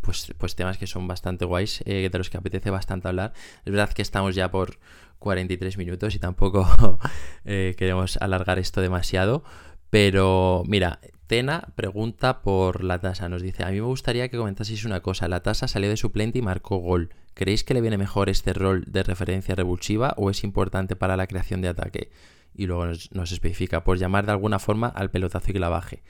pues, 0.01 0.33
pues 0.37 0.55
temas 0.55 0.77
que 0.77 0.87
son 0.87 1.07
bastante 1.07 1.45
guays, 1.45 1.83
de 1.85 2.11
los 2.13 2.29
que 2.29 2.37
apetece 2.37 2.69
bastante 2.69 3.07
hablar. 3.07 3.33
Es 3.65 3.71
verdad 3.71 3.93
que 3.93 4.01
estamos 4.01 4.35
ya 4.35 4.51
por 4.51 4.77
43 5.19 5.77
minutos 5.77 6.15
y 6.15 6.19
tampoco 6.19 6.99
queremos 7.43 8.17
alargar 8.17 8.59
esto 8.59 8.81
demasiado, 8.81 9.43
pero 9.89 10.63
mira, 10.67 10.99
Tena 11.27 11.69
pregunta 11.75 12.41
por 12.41 12.83
la 12.83 12.99
tasa. 12.99 13.29
Nos 13.29 13.41
dice, 13.41 13.63
a 13.63 13.69
mí 13.69 13.75
me 13.75 13.87
gustaría 13.87 14.27
que 14.29 14.37
comentaseis 14.37 14.85
una 14.85 14.99
cosa. 14.99 15.27
La 15.27 15.41
tasa 15.41 15.67
salió 15.67 15.89
de 15.89 15.97
suplente 15.97 16.39
y 16.39 16.41
marcó 16.41 16.77
gol. 16.77 17.09
¿Creéis 17.33 17.63
que 17.63 17.73
le 17.73 17.81
viene 17.81 17.97
mejor 17.97 18.29
este 18.29 18.53
rol 18.53 18.85
de 18.87 19.03
referencia 19.03 19.55
revulsiva 19.55 20.13
o 20.17 20.29
es 20.29 20.43
importante 20.43 20.95
para 20.95 21.17
la 21.17 21.27
creación 21.27 21.61
de 21.61 21.69
ataque? 21.69 22.11
Y 22.53 22.67
luego 22.67 22.85
nos, 22.85 23.31
especifica, 23.31 23.83
por 23.83 23.97
llamar 23.97 24.25
de 24.25 24.33
alguna 24.33 24.59
forma 24.59 24.87
al 24.87 25.09
pelotazo 25.09 25.49
y 25.49 25.53
que 25.53 25.59
la 25.59 25.69
baje. 25.69 26.03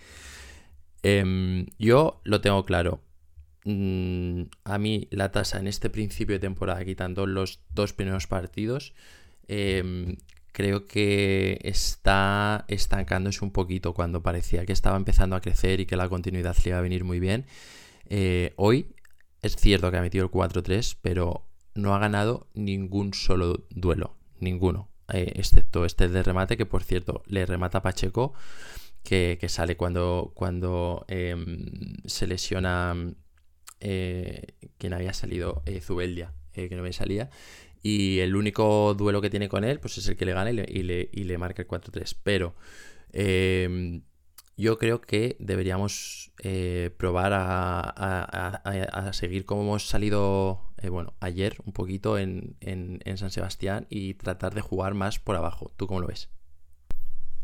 Em, 1.01 1.67
yo 1.79 2.21
lo 2.23 2.41
tengo 2.41 2.65
claro. 2.65 3.01
Mm, 3.65 4.43
a 4.65 4.77
mí 4.77 5.07
la 5.11 5.31
tasa 5.31 5.59
en 5.59 5.67
este 5.67 5.89
principio 5.89 6.35
de 6.35 6.39
temporada, 6.39 6.83
quitando 6.83 7.25
los 7.25 7.61
dos 7.73 7.93
primeros 7.93 8.27
partidos, 8.27 8.93
em, 9.47 10.17
creo 10.51 10.85
que 10.85 11.59
está 11.63 12.65
estancándose 12.67 13.43
un 13.43 13.51
poquito 13.51 13.93
cuando 13.93 14.21
parecía 14.21 14.65
que 14.65 14.73
estaba 14.73 14.97
empezando 14.97 15.35
a 15.35 15.41
crecer 15.41 15.79
y 15.79 15.85
que 15.85 15.95
la 15.95 16.09
continuidad 16.09 16.55
le 16.63 16.69
iba 16.69 16.77
a 16.77 16.81
venir 16.81 17.03
muy 17.05 17.19
bien. 17.19 17.45
Eh, 18.09 18.53
hoy 18.57 18.92
es 19.43 19.55
cierto 19.57 19.91
que 19.91 19.97
ha 19.97 20.01
metido 20.01 20.25
el 20.25 20.31
4-3, 20.31 20.97
pero 21.01 21.45
no 21.75 21.93
ha 21.93 21.99
ganado 21.99 22.47
ningún 22.53 23.13
solo 23.13 23.65
duelo, 23.69 24.15
ninguno, 24.39 24.89
eh, 25.11 25.33
excepto 25.35 25.85
este 25.85 26.07
de 26.07 26.23
remate, 26.23 26.57
que 26.57 26.65
por 26.65 26.83
cierto 26.83 27.23
le 27.27 27.45
remata 27.45 27.81
Pacheco, 27.81 28.33
que, 29.03 29.37
sale 29.49 29.75
cuando, 29.75 30.31
cuando 30.33 31.05
em, 31.09 31.65
se 32.05 32.25
lesiona 32.25 32.95
eh, 33.81 34.55
quien 34.77 34.93
había 34.93 35.11
salido, 35.11 35.61
eh, 35.65 35.81
Zubeldia, 35.81 36.33
que 36.53 36.69
no 36.69 36.83
me 36.83 36.93
salía. 36.93 37.29
Y 37.81 38.19
el 38.19 38.37
único 38.37 38.93
duelo 38.93 39.19
que 39.21 39.29
tiene 39.29 39.49
con 39.49 39.65
él, 39.65 39.81
pues 39.81 39.97
es 39.97 40.07
el 40.07 40.15
que 40.15 40.25
le 40.25 40.31
gana 40.31 40.51
y 40.51 40.83
le, 40.83 41.09
y 41.11 41.23
le 41.25 41.37
marca 41.37 41.63
el 41.63 41.67
4-3. 41.67 42.15
Pero 42.23 42.55
em, 43.11 44.03
yo 44.55 44.77
creo 44.77 45.01
que 45.01 45.35
deberíamos 45.39 46.31
eh, 46.39 46.91
probar 46.97 47.31
a, 47.33 49.09
seguir 49.13 49.45
como 49.45 49.63
hemos 49.63 49.87
salido, 49.87 50.61
eh, 50.81 50.89
bueno, 50.89 51.13
ayer 51.19 51.57
un 51.65 51.73
poquito 51.73 52.17
en, 52.17 52.55
San 53.15 53.31
Sebastián 53.31 53.87
y 53.89 54.13
tratar 54.15 54.53
de 54.53 54.61
jugar 54.61 54.93
más 54.93 55.19
por 55.19 55.35
abajo. 55.35 55.71
¿Tú 55.75 55.87
cómo 55.87 56.01
lo 56.01 56.07
ves? 56.07 56.29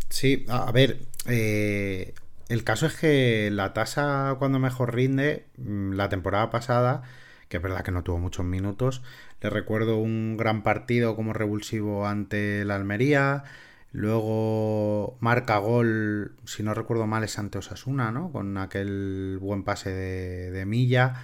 Sí, 0.10 0.46
a 0.50 0.72
ver, 0.72 1.02
eh, 1.28 2.14
el 2.48 2.64
caso 2.64 2.88
es 2.88 2.96
que 2.96 3.50
la 3.52 3.74
tasa 3.74 4.36
cuando 4.40 4.60
mejor 4.60 4.96
rinde, 4.96 5.46
mm, 5.58 5.94
la 5.94 6.10
temporada 6.10 6.50
pasada, 6.50 7.04
que 7.48 7.58
es 7.58 7.64
verdad 7.64 7.84
que 7.84 7.92
no 7.92 8.04
tuvo 8.04 8.20
muchos 8.20 8.46
minutos, 8.46 9.02
le 9.42 9.50
recuerdo 9.50 9.98
un 9.98 10.38
gran 10.38 10.64
partido 10.64 11.16
como 11.16 11.34
revulsivo 11.34 12.08
ante 12.08 12.66
la 12.66 12.76
Almería, 12.76 13.44
luego 13.92 15.18
marca 15.20 15.58
gol, 15.58 16.36
si 16.46 16.64
no 16.64 16.74
recuerdo 16.74 17.08
mal, 17.08 17.24
es 17.24 17.40
ante 17.40 17.58
Osasuna, 17.58 18.12
¿no? 18.12 18.32
Con 18.32 18.58
aquel 18.58 19.38
buen 19.42 19.64
pase 19.64 19.92
de, 19.92 20.66
Milla. 20.66 21.24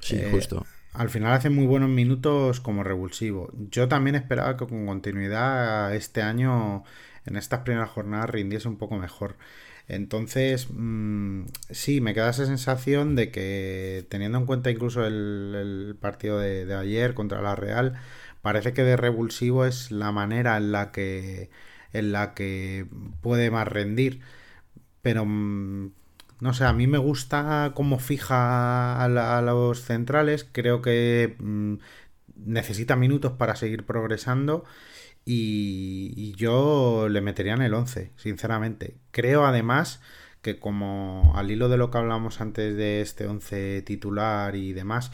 Sí, 0.00 0.16
eh, 0.16 0.28
justo. 0.30 0.64
Al 0.92 1.10
final 1.10 1.32
hace 1.32 1.50
muy 1.50 1.66
buenos 1.66 1.90
minutos 1.90 2.60
como 2.60 2.84
revulsivo. 2.84 3.50
Yo 3.70 3.88
también 3.88 4.14
esperaba 4.14 4.56
que 4.56 4.66
con 4.66 4.86
continuidad 4.86 5.94
este 5.94 6.22
año, 6.22 6.84
en 7.26 7.36
estas 7.36 7.60
primeras 7.60 7.90
jornadas, 7.90 8.30
rindiese 8.30 8.68
un 8.68 8.78
poco 8.78 8.96
mejor. 8.96 9.36
Entonces, 9.88 10.68
mm, 10.70 11.44
sí, 11.70 12.00
me 12.00 12.14
queda 12.14 12.30
esa 12.30 12.46
sensación 12.46 13.16
de 13.16 13.30
que 13.30 14.06
teniendo 14.08 14.38
en 14.38 14.46
cuenta 14.46 14.70
incluso 14.70 15.04
el, 15.04 15.96
partido 16.00 16.38
de, 16.38 16.72
ayer 16.74 17.14
contra 17.14 17.42
la 17.42 17.54
Real, 17.54 17.94
parece 18.40 18.72
que 18.72 18.82
de 18.82 18.96
revulsivo 18.96 19.66
es 19.66 19.90
la 19.90 20.12
manera 20.12 20.56
en 20.56 20.72
la 20.72 20.90
que, 20.92 21.50
en 21.94 22.12
la 22.12 22.34
que 22.34 22.86
puede 23.22 23.50
más 23.50 23.68
rendir. 23.68 24.20
Pero, 25.02 25.24
mm, 25.26 25.92
no 26.40 26.54
sé, 26.54 26.64
a 26.64 26.72
mí 26.72 26.86
me 26.86 26.98
gusta 26.98 27.72
cómo 27.74 27.98
fija 27.98 29.02
a, 29.04 29.42
los 29.42 29.82
centrales, 29.82 30.48
creo 30.52 30.82
que 30.82 31.36
mm, 31.38 31.76
necesita 32.36 32.96
minutos 32.96 33.32
para 33.32 33.56
seguir 33.56 33.84
progresando 33.86 34.64
y, 35.24 36.34
yo 36.36 37.08
le 37.08 37.20
metería 37.20 37.54
en 37.54 37.62
el 37.62 37.74
11, 37.74 38.12
sinceramente. 38.16 38.96
Creo 39.10 39.46
además 39.46 40.00
que 40.42 40.58
como 40.58 41.32
al 41.36 41.50
hilo 41.50 41.68
de 41.68 41.78
lo 41.78 41.90
que 41.90 41.98
hablamos 41.98 42.40
antes 42.40 42.76
de 42.76 43.00
este 43.00 43.26
11 43.26 43.82
titular 43.82 44.56
y 44.56 44.72
demás, 44.72 45.12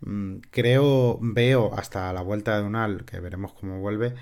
mm, 0.00 0.36
creo, 0.50 1.18
veo 1.20 1.74
hasta 1.74 2.12
la 2.12 2.22
vuelta 2.22 2.58
de 2.58 2.64
Unal, 2.66 3.04
que 3.04 3.20
veremos 3.20 3.52
cómo 3.52 3.80
vuelve, 3.80 4.14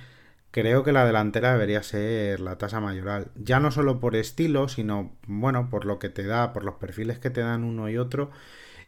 creo 0.57 0.83
que 0.83 0.93
la 0.93 1.05
delantera 1.05 1.53
debería 1.53 1.83
ser 1.83 2.41
la 2.41 2.57
tasa 2.57 2.81
mayoral. 2.81 3.31
Ya 3.37 3.61
no 3.61 3.71
solo 3.71 4.01
por 4.01 4.17
estilo, 4.17 4.69
sino, 4.69 5.15
bueno, 5.27 5.69
por 5.69 5.85
lo 5.85 5.99
que 5.99 6.09
te 6.09 6.25
da, 6.25 6.55
por 6.55 6.65
los 6.65 6.77
perfiles 6.77 7.19
que 7.19 7.29
te 7.29 7.43
dan 7.43 7.63
uno 7.63 7.91
y 7.91 7.99
otro 7.99 8.31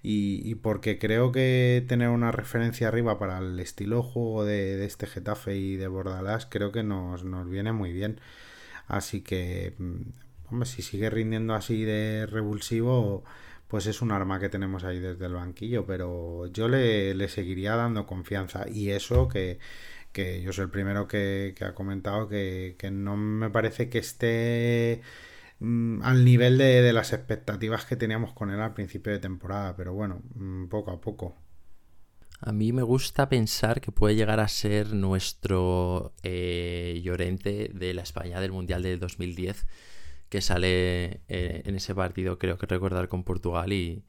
y, 0.02 0.54
porque 0.56 0.98
creo 0.98 1.30
que 1.30 1.84
tener 1.86 2.08
una 2.08 2.32
referencia 2.32 2.88
arriba 2.88 3.18
para 3.18 3.38
el 3.40 3.60
estilo 3.60 4.02
juego 4.02 4.46
de, 4.46 4.82
este 4.86 5.06
Getafe 5.06 5.56
y 5.58 5.76
de 5.76 5.88
Bordalás 5.88 6.46
creo 6.46 6.72
que 6.72 6.82
nos, 6.82 7.22
viene 7.50 7.72
muy 7.72 7.92
bien. 7.92 8.18
Así 8.86 9.20
que, 9.20 9.74
mm, 9.78 10.50
hombre, 10.50 10.66
si 10.66 10.80
sigue 10.80 11.10
rindiendo 11.10 11.54
así 11.54 11.84
de 11.84 12.24
revulsivo, 12.26 13.24
pues 13.68 13.86
es 13.86 14.00
un 14.02 14.12
arma 14.12 14.40
que 14.40 14.48
tenemos 14.48 14.84
ahí 14.84 15.00
desde 15.00 15.26
el 15.26 15.34
banquillo, 15.34 15.84
pero 15.86 16.46
yo 16.46 16.68
le, 16.68 17.28
seguiría 17.28 17.76
dando 17.76 18.06
confianza 18.06 18.66
y 18.68 18.90
eso 18.90 19.28
que, 19.28 19.58
yo 20.42 20.52
soy 20.52 20.64
el 20.64 20.70
primero 20.70 21.08
que, 21.08 21.54
ha 21.60 21.74
comentado 21.74 22.28
que, 22.28 22.76
que 22.78 22.90
no 22.90 23.16
me 23.16 23.50
parece 23.50 23.88
que 23.88 23.98
esté 23.98 25.02
Mm, 25.60 26.02
al 26.02 26.24
nivel 26.24 26.56
de, 26.56 26.92
las 26.92 27.12
expectativas 27.12 27.84
que 27.84 27.96
teníamos 27.96 28.32
con 28.32 28.50
él 28.50 28.60
al 28.60 28.74
principio 28.74 29.12
de 29.12 29.18
temporada, 29.18 29.74
pero 29.76 29.92
bueno, 29.92 30.22
mm, 30.34 30.66
poco 30.66 30.92
a 30.92 31.00
poco. 31.00 31.36
A 32.40 32.52
mí 32.52 32.72
me 32.72 32.82
gusta 32.82 33.28
pensar 33.28 33.80
que 33.80 33.90
puede 33.90 34.14
llegar 34.14 34.38
a 34.38 34.46
ser 34.46 34.92
nuestro 34.92 36.12
eh, 36.22 37.00
Llorente 37.02 37.70
de 37.74 37.94
la 37.94 38.02
España 38.02 38.40
del 38.40 38.52
Mundial 38.52 38.82
del 38.82 39.00
2010, 39.00 39.66
que 40.28 40.40
sale 40.40 41.22
eh, 41.28 41.62
en 41.64 41.74
ese 41.74 41.94
partido, 41.94 42.38
creo 42.38 42.56
que 42.58 42.66
recordar, 42.66 43.08
con 43.08 43.24
Portugal 43.24 43.72
y, 43.72 44.04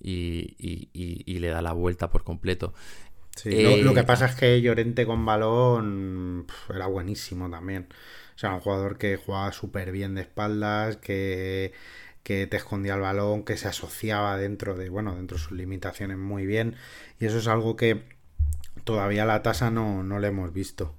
y, 0.00 1.38
le 1.38 1.48
da 1.48 1.62
la 1.62 1.72
vuelta 1.72 2.10
por 2.10 2.22
completo. 2.22 2.74
Lo, 3.44 3.94
que 3.94 4.00
eh, 4.00 4.04
pasa 4.04 4.26
es 4.26 4.34
que 4.34 4.60
Llorente 4.60 5.06
con 5.06 5.24
balón 5.26 6.46
era 6.72 6.86
buenísimo 6.86 7.50
también. 7.50 7.88
O 8.36 8.38
sea, 8.38 8.54
un 8.54 8.60
jugador 8.60 8.98
que 8.98 9.16
jugaba 9.16 9.52
súper 9.52 9.92
bien 9.92 10.14
de 10.14 10.22
espaldas, 10.22 10.96
que, 10.96 11.72
te 12.22 12.56
escondía 12.56 12.94
el 12.94 13.00
balón, 13.00 13.44
que 13.44 13.56
se 13.56 13.68
asociaba 13.68 14.36
dentro 14.36 14.74
de, 14.74 14.88
bueno, 14.88 15.14
dentro 15.14 15.36
de 15.36 15.42
sus 15.42 15.52
limitaciones 15.52 16.16
muy 16.16 16.46
bien. 16.46 16.76
Y 17.20 17.26
eso 17.26 17.38
es 17.38 17.46
algo 17.46 17.76
que 17.76 18.02
todavía 18.84 19.24
la 19.24 19.42
tasa 19.42 19.70
no, 19.70 20.02
no 20.02 20.18
le 20.18 20.28
hemos 20.28 20.52
visto. 20.52 20.94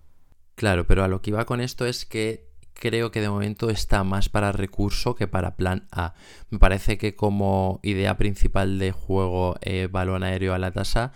Claro, 0.55 0.87
pero 0.87 1.03
a 1.03 1.07
lo 1.07 1.21
que 1.21 1.31
iba 1.31 1.45
con 1.45 1.59
esto 1.59 1.85
es 1.85 2.05
que 2.05 2.45
creo 2.75 3.09
que 3.09 3.21
de 3.21 3.29
momento 3.29 3.69
está 3.69 4.03
más 4.03 4.29
para 4.29 4.51
recurso 4.51 5.15
que 5.15 5.27
para 5.27 5.55
plan 5.55 5.87
A. 5.91 6.13
Me 6.49 6.59
parece 6.59 6.97
que 6.97 7.15
como 7.15 7.79
idea 7.83 8.17
principal 8.17 8.77
de 8.77 8.91
juego 8.91 9.55
eh, 9.61 9.87
balón 9.91 10.23
aéreo 10.23 10.53
a 10.53 10.59
la 10.59 10.71
tasa, 10.71 11.11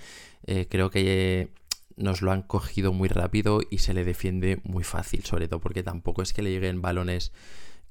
eh, 0.52 0.66
creo 0.68 0.90
que 0.90 1.50
nos 1.96 2.24
lo 2.24 2.32
han 2.32 2.42
cogido 2.42 2.92
muy 2.92 3.08
rápido 3.08 3.60
y 3.70 3.78
se 3.78 3.94
le 3.94 4.04
defiende 4.04 4.60
muy 4.64 4.84
fácil, 4.84 5.24
sobre 5.24 5.48
todo 5.48 5.60
porque 5.60 5.84
tampoco 5.84 6.24
es 6.24 6.34
que 6.34 6.42
le 6.42 6.50
lleguen 6.50 6.82
balones 6.82 7.32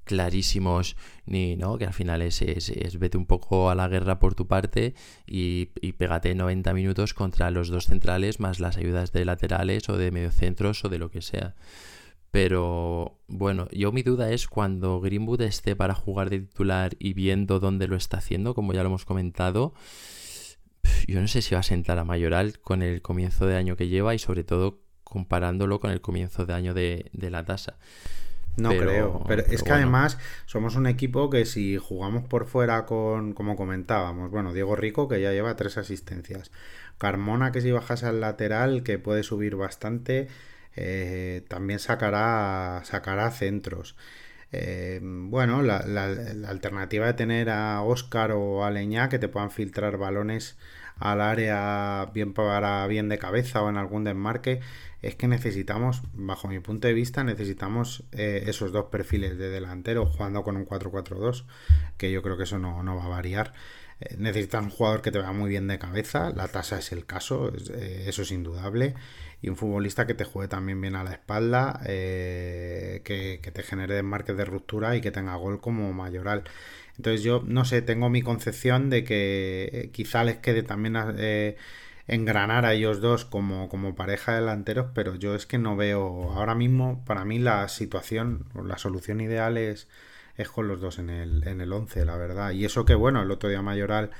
clarísimos 0.03 0.97
ni 1.25 1.55
no 1.55 1.79
que 1.79 1.85
al 1.85 1.93
final 1.93 2.21
es, 2.21 2.43
es, 2.43 2.99
vete 2.99 3.17
un 3.17 3.27
poco 3.27 3.71
a 3.71 3.77
la 3.77 3.87
guerra 3.87 4.19
por 4.19 4.35
tu 4.35 4.49
parte 4.49 4.95
y, 5.25 5.69
y, 5.81 5.93
pégate 5.93 6.35
90 6.35 6.75
minutos 6.75 7.15
contra 7.15 7.53
los 7.53 7.69
dos 7.69 7.85
centrales 7.85 8.41
más 8.41 8.59
las 8.59 8.77
ayudas 8.77 9.13
de 9.13 9.25
laterales 9.25 9.89
o 9.89 9.97
de 9.97 10.11
mediocentros 10.11 10.85
o 10.85 10.89
de 10.89 10.99
lo 10.99 11.13
que 11.13 11.23
sea. 11.23 11.55
Pero 12.33 13.21
bueno 13.29 13.69
yo 13.71 13.93
mi 13.93 14.03
duda 14.03 14.33
es 14.33 14.49
cuando 14.49 15.01
Greenwood 15.01 15.43
esté 15.43 15.77
para 15.77 15.95
jugar 15.95 16.29
de 16.29 16.41
titular 16.41 16.97
y 16.99 17.13
viendo 17.13 17.61
dónde 17.61 17.87
lo 17.87 17.95
está 17.95 18.17
haciendo 18.19 18.55
como 18.55 18.73
ya 18.73 18.83
lo 18.83 18.89
hemos 18.89 19.05
comentado 19.05 19.75
yo 21.07 21.21
no 21.21 21.29
sé 21.29 21.43
si 21.43 21.55
va 21.55 21.61
a 21.61 21.65
sentar 21.65 21.99
a 21.99 22.05
Mayoral 22.05 22.59
con 22.61 22.83
el 22.83 23.03
comienzo 23.03 23.47
de 23.47 23.57
año 23.57 23.77
que 23.77 23.89
lleva 23.89 24.15
y 24.15 24.19
sobre 24.19 24.45
todo 24.45 24.81
comparándolo 25.05 25.81
con 25.81 25.91
el 25.91 26.01
comienzo 26.01 26.47
de 26.47 26.55
año 26.55 26.75
de, 26.75 27.11
la 27.13 27.45
tasa. 27.45 27.79
No 28.57 28.71
creo, 28.71 29.23
pero, 29.29 29.45
es 29.47 29.63
que 29.63 29.71
además 29.71 30.19
somos 30.47 30.75
un 30.75 30.89
equipo 30.89 31.31
que 31.31 31.47
si 31.47 31.77
jugamos 31.77 32.25
por 32.25 32.47
fuera 32.47 32.87
con, 32.87 33.33
como 33.33 33.55
comentábamos, 33.55 34.33
bueno, 34.33 34.53
Diego 34.53 34.75
Rico 34.75 35.07
que 35.07 35.21
ya 35.21 35.33
lleva 35.33 35.55
tres 35.55 35.79
asistencias, 35.79 36.51
Carmona 36.99 37.53
que 37.53 37.61
si 37.61 37.71
bajase 37.71 38.07
al 38.07 38.21
lateral 38.21 38.83
que 38.83 38.99
puede 38.99 39.23
subir 39.23 39.55
bastante, 39.55 40.27
eh, 40.75 41.45
también 41.49 41.79
sacará, 41.79 42.83
sacará 42.85 43.31
centros. 43.31 43.97
Eh, 44.51 45.01
bueno, 45.03 45.63
la, 45.63 45.77
alternativa 46.47 47.07
de 47.07 47.15
tener 47.15 47.51
a 47.51 47.83
Oscar 47.83 48.33
o 48.33 48.65
a 48.65 48.71
Leña 48.71 49.09
que 49.09 49.19
te 49.19 49.29
puedan 49.29 49.51
filtrar 49.51 49.99
balones 49.99 50.57
al 50.99 51.21
área 51.21 52.11
bien 52.13 52.33
para 52.33 52.87
bien 52.87 53.09
de 53.09 53.19
cabeza 53.19 53.63
o 53.63 53.69
en 53.69 53.77
algún 53.77 54.05
desmarque 54.05 54.61
es 55.01 55.15
que 55.15 55.29
necesitamos, 55.29 56.03
bajo 56.13 56.49
mi 56.49 56.59
punto 56.59 56.89
de 56.89 56.95
vista, 56.95 57.23
necesitamos 57.23 58.03
eh, 58.13 58.45
esos 58.47 58.73
dos 58.73 58.87
perfiles 58.87 59.39
de 59.39 59.49
delantero 59.49 60.07
jugando 60.07 60.43
con 60.43 60.57
un 60.57 60.67
4-4-2, 60.67 61.45
que 61.97 62.11
yo 62.11 62.23
creo 62.23 62.37
que 62.37 62.43
eso 62.45 62.59
no, 62.59 62.83
va 62.97 63.05
a 63.05 63.09
variar. 63.09 63.53
Eh, 64.01 64.17
necesitas 64.19 64.63
un 64.65 64.71
jugador 64.71 65.03
que 65.03 65.13
te 65.13 65.19
vea 65.21 65.31
muy 65.31 65.51
bien 65.51 65.69
de 65.69 65.79
cabeza, 65.79 66.31
la 66.31 66.49
tasa 66.49 66.79
es 66.79 66.91
el 66.91 67.07
caso, 67.07 67.53
eso 67.55 68.23
es 68.23 68.31
indudable 68.33 68.97
y 69.41 69.49
un 69.49 69.57
futbolista 69.57 70.07
que 70.07 70.15
te 70.15 70.25
juegue 70.25 70.49
también 70.49 70.81
bien 70.81 70.97
a 70.97 71.05
la 71.05 71.13
espalda, 71.13 71.81
eh, 71.87 73.03
que, 73.05 73.39
te 73.53 73.63
genere 73.63 73.95
desmarques 73.95 74.37
de 74.37 74.45
ruptura 74.45 74.97
y 74.97 75.01
que 75.01 75.11
tenga 75.11 75.37
gol 75.37 75.61
como 75.61 75.93
mayoral. 75.93 76.45
Entonces 76.97 77.23
yo, 77.23 77.43
no 77.47 77.65
sé, 77.65 77.83
tengo 77.83 78.11
mi 78.11 78.23
concepción 78.23 78.91
de 78.91 79.05
que 79.05 79.71
eh, 79.73 79.91
quizá 79.93 80.25
les 80.25 80.39
quede 80.39 80.65
también 80.65 80.97
eh, 81.19 81.57
engranar 82.09 82.67
a 82.67 82.75
ellos 82.75 83.01
dos 83.01 83.25
como, 83.25 83.69
como 83.69 83.95
pareja 83.95 84.33
de 84.33 84.41
delanteros, 84.41 84.89
pero 84.95 85.15
yo 85.15 85.35
es 85.37 85.47
que 85.47 85.59
no 85.59 85.77
veo, 85.77 86.33
ahora 86.33 86.55
mismo, 86.57 87.05
para 87.05 87.25
mí 87.25 87.39
la 87.39 87.69
situación, 87.69 88.47
la 88.65 88.79
solución 88.79 89.21
ideal 89.21 89.57
es, 89.57 89.89
es 90.37 90.49
con 90.49 90.67
los 90.67 90.81
dos 90.81 90.99
en 90.99 91.11
el, 91.11 91.47
en 91.47 91.61
el 91.61 91.73
11, 91.73 92.05
la 92.05 92.17
verdad. 92.17 92.51
Y 92.51 92.65
eso 92.65 92.85
que, 92.85 92.95
bueno, 92.97 93.23
el 93.23 93.31
otro 93.31 93.49
día 93.49 93.63
Mayoral 93.63 94.11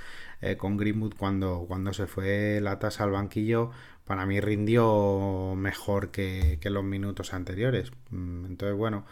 con 0.57 0.77
Greenwood 0.77 1.15
cuando, 1.19 1.65
cuando 1.67 1.93
se 1.93 2.07
fue 2.07 2.61
la 2.63 2.79
tasa 2.79 3.03
al 3.03 3.11
banquillo, 3.11 3.73
para 4.09 4.25
mí 4.25 4.41
rindió 4.41 5.55
mejor 5.55 6.11
que, 6.11 6.59
los 6.65 6.83
minutos 6.83 7.35
anteriores. 7.35 7.93
Mm, 8.11 8.47
entonces, 8.47 8.77
bueno, 8.77 9.05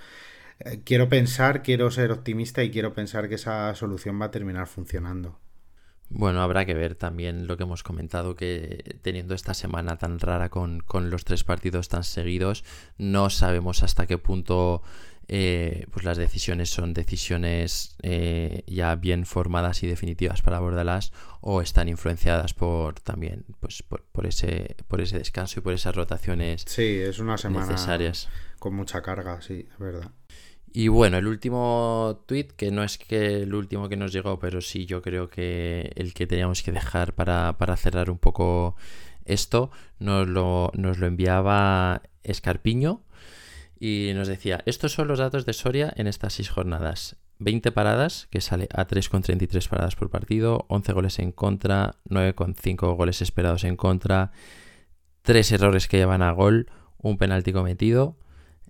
eh, 0.59 0.80
quiero 0.84 1.09
pensar, 1.09 1.62
quiero 1.62 1.90
ser 1.90 2.11
optimista 2.11 2.64
y 2.64 2.70
quiero 2.70 2.94
pensar 2.94 3.28
que 3.28 3.34
esa 3.36 3.74
solución 3.74 4.20
va 4.20 4.26
a 4.26 4.30
terminar 4.30 4.66
funcionando. 4.66 5.38
Bueno, 6.09 6.40
habrá 6.40 6.64
que 6.64 6.74
ver 6.74 6.94
también 6.94 7.47
lo 7.47 7.57
que 7.57 7.64
hemos 7.64 7.82
comentado, 7.82 8.36
que 8.36 8.99
teniendo 9.03 9.34
esta 9.34 9.55
semana 9.55 9.99
tan 9.99 10.18
rara 10.18 10.49
con, 10.49 10.80
con 10.80 11.11
los 11.11 11.24
tres 11.24 11.44
partidos 11.44 11.88
tan 11.88 12.05
seguidos, 12.05 12.64
no 12.97 13.28
sabemos 13.28 13.82
hasta 13.82 14.07
qué 14.07 14.16
punto 14.16 14.82
eh, 15.29 15.87
pues 15.91 16.05
las 16.05 16.16
decisiones 16.16 16.70
son 16.70 16.95
decisiones 16.95 17.97
eh, 18.03 18.62
ya 18.66 18.95
bien 18.95 19.27
formadas 19.27 19.83
y 19.83 19.89
definitivas 19.89 20.41
para 20.41 20.61
Bordalás 20.61 21.12
o 21.41 21.61
están 21.61 21.89
influenciadas 21.89 22.55
por 22.55 23.01
también 23.01 23.45
pues 23.59 23.83
por, 23.83 24.27
ese 24.27 24.77
por 24.87 25.01
ese 25.01 25.18
descanso 25.18 25.59
y 25.59 25.62
por 25.62 25.72
esas 25.72 25.97
rotaciones 25.97 26.64
sí 26.68 27.01
es 27.01 27.18
una 27.18 27.39
semana 27.39 27.66
necesarias. 27.66 28.29
con 28.61 28.74
mucha 28.74 29.03
carga 29.03 29.41
sí 29.41 29.66
es 29.68 29.79
verdad. 29.79 30.12
Y 30.72 30.89
bueno, 30.89 31.16
el 31.16 31.27
último 31.27 32.22
tweet, 32.27 32.49
que 32.55 32.70
no 32.70 32.85
es 32.85 32.99
que 32.99 33.43
el 33.45 33.55
último 33.55 33.89
que 33.89 33.97
nos 33.97 34.12
llegó, 34.12 34.39
pero 34.39 34.61
sí 34.61 34.85
yo 34.85 35.01
creo 35.01 35.31
que 35.31 35.91
el 35.97 36.12
que 36.12 36.27
teníamos 36.27 36.62
que 36.62 36.70
dejar 36.70 37.14
para, 37.14 37.57
para 37.57 37.79
cerrar 37.79 38.11
un 38.11 38.18
poco 38.18 38.77
esto, 39.24 39.70
nos 39.99 40.29
lo, 40.29 40.70
nos 40.74 40.99
lo 40.99 41.07
enviaba 41.07 42.03
Escarpiño 42.22 43.05
y 43.79 44.12
nos 44.14 44.29
decía, 44.29 44.62
estos 44.66 44.93
son 44.93 45.09
los 45.09 45.18
datos 45.18 45.47
de 45.47 45.53
Soria 45.53 45.93
en 45.97 46.07
estas 46.07 46.35
seis 46.35 46.51
jornadas. 46.51 47.16
20 47.39 47.70
paradas, 47.72 48.29
que 48.31 48.41
sale 48.41 48.68
a 48.72 48.87
3,33 48.87 49.68
paradas 49.68 49.95
por 49.95 50.09
partido, 50.09 50.64
11 50.68 50.93
goles 50.93 51.18
en 51.18 51.33
contra, 51.33 51.97
9,5 52.09 52.97
goles 52.97 53.20
esperados 53.20 53.64
en 53.64 53.77
contra, 53.77 54.33
3 55.22 55.53
errores 55.53 55.87
que 55.87 55.99
llevan 55.99 56.22
a 56.22 56.33
gol, 56.33 56.70
un 56.99 57.18
penalti 57.18 57.53
cometido 57.53 58.16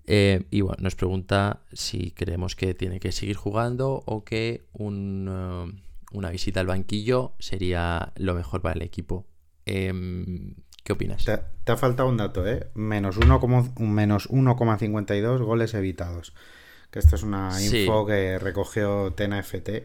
eh, 0.09 0.45
y 0.51 0.61
bueno, 0.61 0.77
nos 0.81 0.95
pregunta 0.95 1.63
si 1.73 2.11
creemos 2.11 2.55
que 2.55 2.73
tiene 2.73 3.01
que 3.01 3.11
seguir 3.11 3.35
jugando 3.35 4.03
o 4.05 4.23
que 4.23 4.49
eh, 4.49 4.63
una 4.79 6.29
visita 6.31 6.61
al 6.61 6.67
banquillo 6.67 7.33
sería 7.39 8.13
lo 8.15 8.33
mejor 8.33 8.61
para 8.61 8.75
el 8.75 8.81
equipo. 8.81 9.27
Em, 9.65 10.55
¿Qué 10.87 10.93
opinas? 10.93 11.25
Te, 11.25 11.41
ha 11.69 11.75
faltado 11.75 12.07
un 12.07 12.15
dato, 12.15 12.47
¿eh? 12.47 12.67
Menos 12.73 13.19
1,52 13.19 15.43
goles 15.43 15.73
evitados. 15.73 16.33
Que 16.91 16.99
esto 16.99 17.17
es 17.17 17.23
una 17.23 17.61
info 17.61 18.05
que 18.05 18.39
recogió 18.39 19.11
Tena 19.11 19.43
FT. 19.43 19.83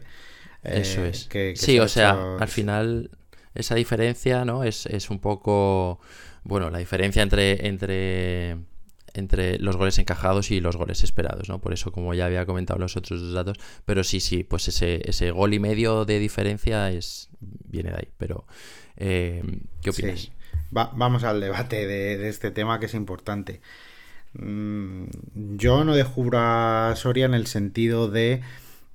Eso 0.63 1.03
es. 1.03 1.27
sí, 1.55 1.77
o 1.81 1.89
sea, 1.89 2.37
al 2.39 2.47
final 2.47 3.11
esa 3.53 3.75
diferencia, 3.75 4.45
¿no? 4.45 4.63
Es, 4.63 4.85
es 4.85 5.09
un 5.09 5.19
poco. 5.19 5.99
Bueno, 6.45 6.69
la 6.69 6.77
diferencia 6.77 7.21
entre. 7.21 7.67
entre 7.67 8.59
entre 9.15 9.59
los 9.59 9.75
goles 9.75 9.99
encajados 9.99 10.49
y 10.49 10.59
los 10.59 10.75
goles 10.75 11.03
esperados, 11.03 11.47
¿no? 11.47 11.61
Por 11.61 11.71
eso, 11.73 11.91
como 11.91 12.15
ya 12.15 12.25
había 12.25 12.47
comentado 12.47 12.79
los 12.79 12.97
otros 12.97 13.21
dos 13.21 13.33
datos, 13.33 13.59
pero 13.85 14.03
sí, 14.03 14.19
sí, 14.19 14.43
pues 14.43 14.67
ese, 14.69 15.07
ese 15.07 15.29
gol 15.29 15.53
y 15.53 15.59
medio 15.59 16.03
de 16.03 16.17
diferencia 16.17 16.89
es 16.89 17.29
viene 17.39 17.91
de 17.91 17.97
ahí. 17.97 18.07
Pero, 18.17 18.47
eh, 18.97 19.43
¿qué 19.83 19.91
opinas? 19.91 20.31
Vamos 20.73 21.23
al 21.23 21.39
debate 21.39 21.87
de, 21.87 22.27
este 22.27 22.51
tema 22.51 22.79
que 22.79 22.87
es 22.87 22.93
importante. 22.93 23.61
Mm, 24.33 25.05
yo 25.57 25.83
no 25.83 25.95
descubro 25.95 26.39
a 26.39 26.93
Soria 26.95 27.25
en 27.25 27.33
el 27.33 27.47
sentido 27.47 28.09
de 28.09 28.41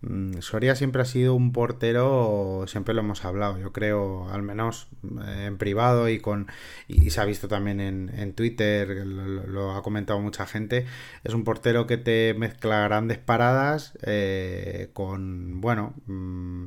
Mm, 0.01 0.41
Soria 0.41 0.77
siempre 0.77 1.03
ha 1.03 1.05
sido 1.05 1.35
un 1.35 1.53
portero, 1.53 2.65
siempre 2.69 2.95
lo 2.95 3.01
hemos 3.01 3.25
hablado, 3.25 3.59
yo 3.59 3.73
creo, 3.73 4.29
al 4.31 4.43
menos 4.43 4.89
eh, 5.27 5.47
en 5.47 5.59
privado 5.59 6.09
y 6.09 6.21
con 6.21 6.47
y 6.87 7.11
se 7.11 7.21
ha 7.21 7.25
visto 7.25 7.49
también 7.49 7.81
en, 7.81 8.33
Twitter, 8.35 9.05
lo, 9.07 9.73
ha 9.73 9.83
comentado 9.83 10.21
mucha 10.21 10.47
gente, 10.47 10.87
es 11.25 11.35
un 11.35 11.43
portero 11.45 11.87
que 11.87 11.97
te 11.99 12.35
mezcla 12.35 12.85
grandes 12.85 13.19
paradas 13.19 13.99
eh, 14.03 14.91
con, 14.93 15.61
bueno, 15.61 15.95
mm, 16.07 16.67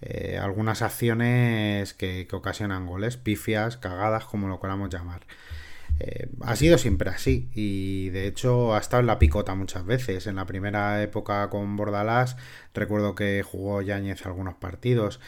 eh, 0.00 0.38
algunas 0.40 0.82
acciones 0.82 1.94
que, 1.94 2.26
que 2.28 2.36
ocasionan 2.36 2.86
goles, 2.86 3.16
pifias, 3.16 3.76
cagadas, 3.76 4.24
como 4.24 4.48
lo 4.48 4.60
queramos 4.60 4.90
llamar. 4.90 5.22
Eh, 5.98 6.28
ha 6.42 6.56
sido 6.56 6.76
siempre 6.76 7.08
así 7.08 7.48
y 7.54 8.10
de 8.10 8.26
hecho 8.26 8.74
ha 8.74 8.78
estado 8.78 9.00
en 9.00 9.06
la 9.06 9.18
picota 9.18 9.54
muchas 9.54 9.84
veces. 9.86 10.26
En 10.26 10.36
la 10.36 10.46
primera 10.46 11.02
época 11.02 11.48
con 11.48 11.76
Bordalás 11.76 12.36
recuerdo 12.74 13.14
que 13.14 13.42
jugó 13.42 13.80
Yáñez 13.82 14.26
algunos 14.26 14.54
partidos. 14.54 15.20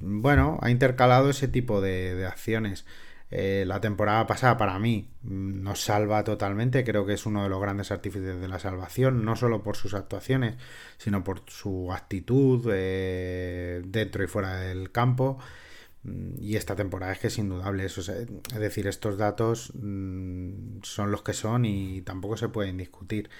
Bueno, 0.00 0.58
ha 0.62 0.70
intercalado 0.70 1.30
ese 1.30 1.48
tipo 1.48 1.80
de, 1.80 2.26
acciones. 2.26 2.86
Eh, 3.30 3.64
la 3.66 3.80
temporada 3.80 4.26
pasada 4.26 4.56
para 4.56 4.78
mí 4.78 5.10
mm, 5.22 5.62
nos 5.62 5.82
salva 5.82 6.24
totalmente, 6.24 6.82
creo 6.82 7.04
que 7.04 7.12
es 7.12 7.26
uno 7.26 7.42
de 7.42 7.50
los 7.50 7.60
grandes 7.60 7.90
artífices 7.90 8.40
de 8.40 8.48
la 8.48 8.58
salvación, 8.58 9.24
no 9.24 9.36
solo 9.36 9.62
por 9.62 9.76
sus 9.76 9.92
actuaciones, 9.94 10.56
sino 10.96 11.24
por 11.24 11.42
su 11.46 11.92
actitud 11.92 12.66
eh, 12.72 13.82
dentro 13.86 14.24
y 14.24 14.28
fuera 14.28 14.56
del 14.60 14.90
campo. 14.92 15.38
Mm, 16.04 16.34
y 16.40 16.56
esta 16.56 16.76
temporada 16.76 17.12
es 17.12 17.18
que 17.18 17.26
es 17.28 17.38
indudable 17.38 17.84
eso. 17.84 18.00
Es 18.00 18.58
decir, 18.58 18.86
estos 18.86 19.18
datos 19.18 19.72
mm, 19.74 20.80
son 20.82 21.10
los 21.10 21.22
que 21.22 21.34
son 21.34 21.64
y 21.64 22.02
tampoco 22.02 22.36
se 22.36 22.48
pueden 22.48 22.76
discutir. 22.78 23.30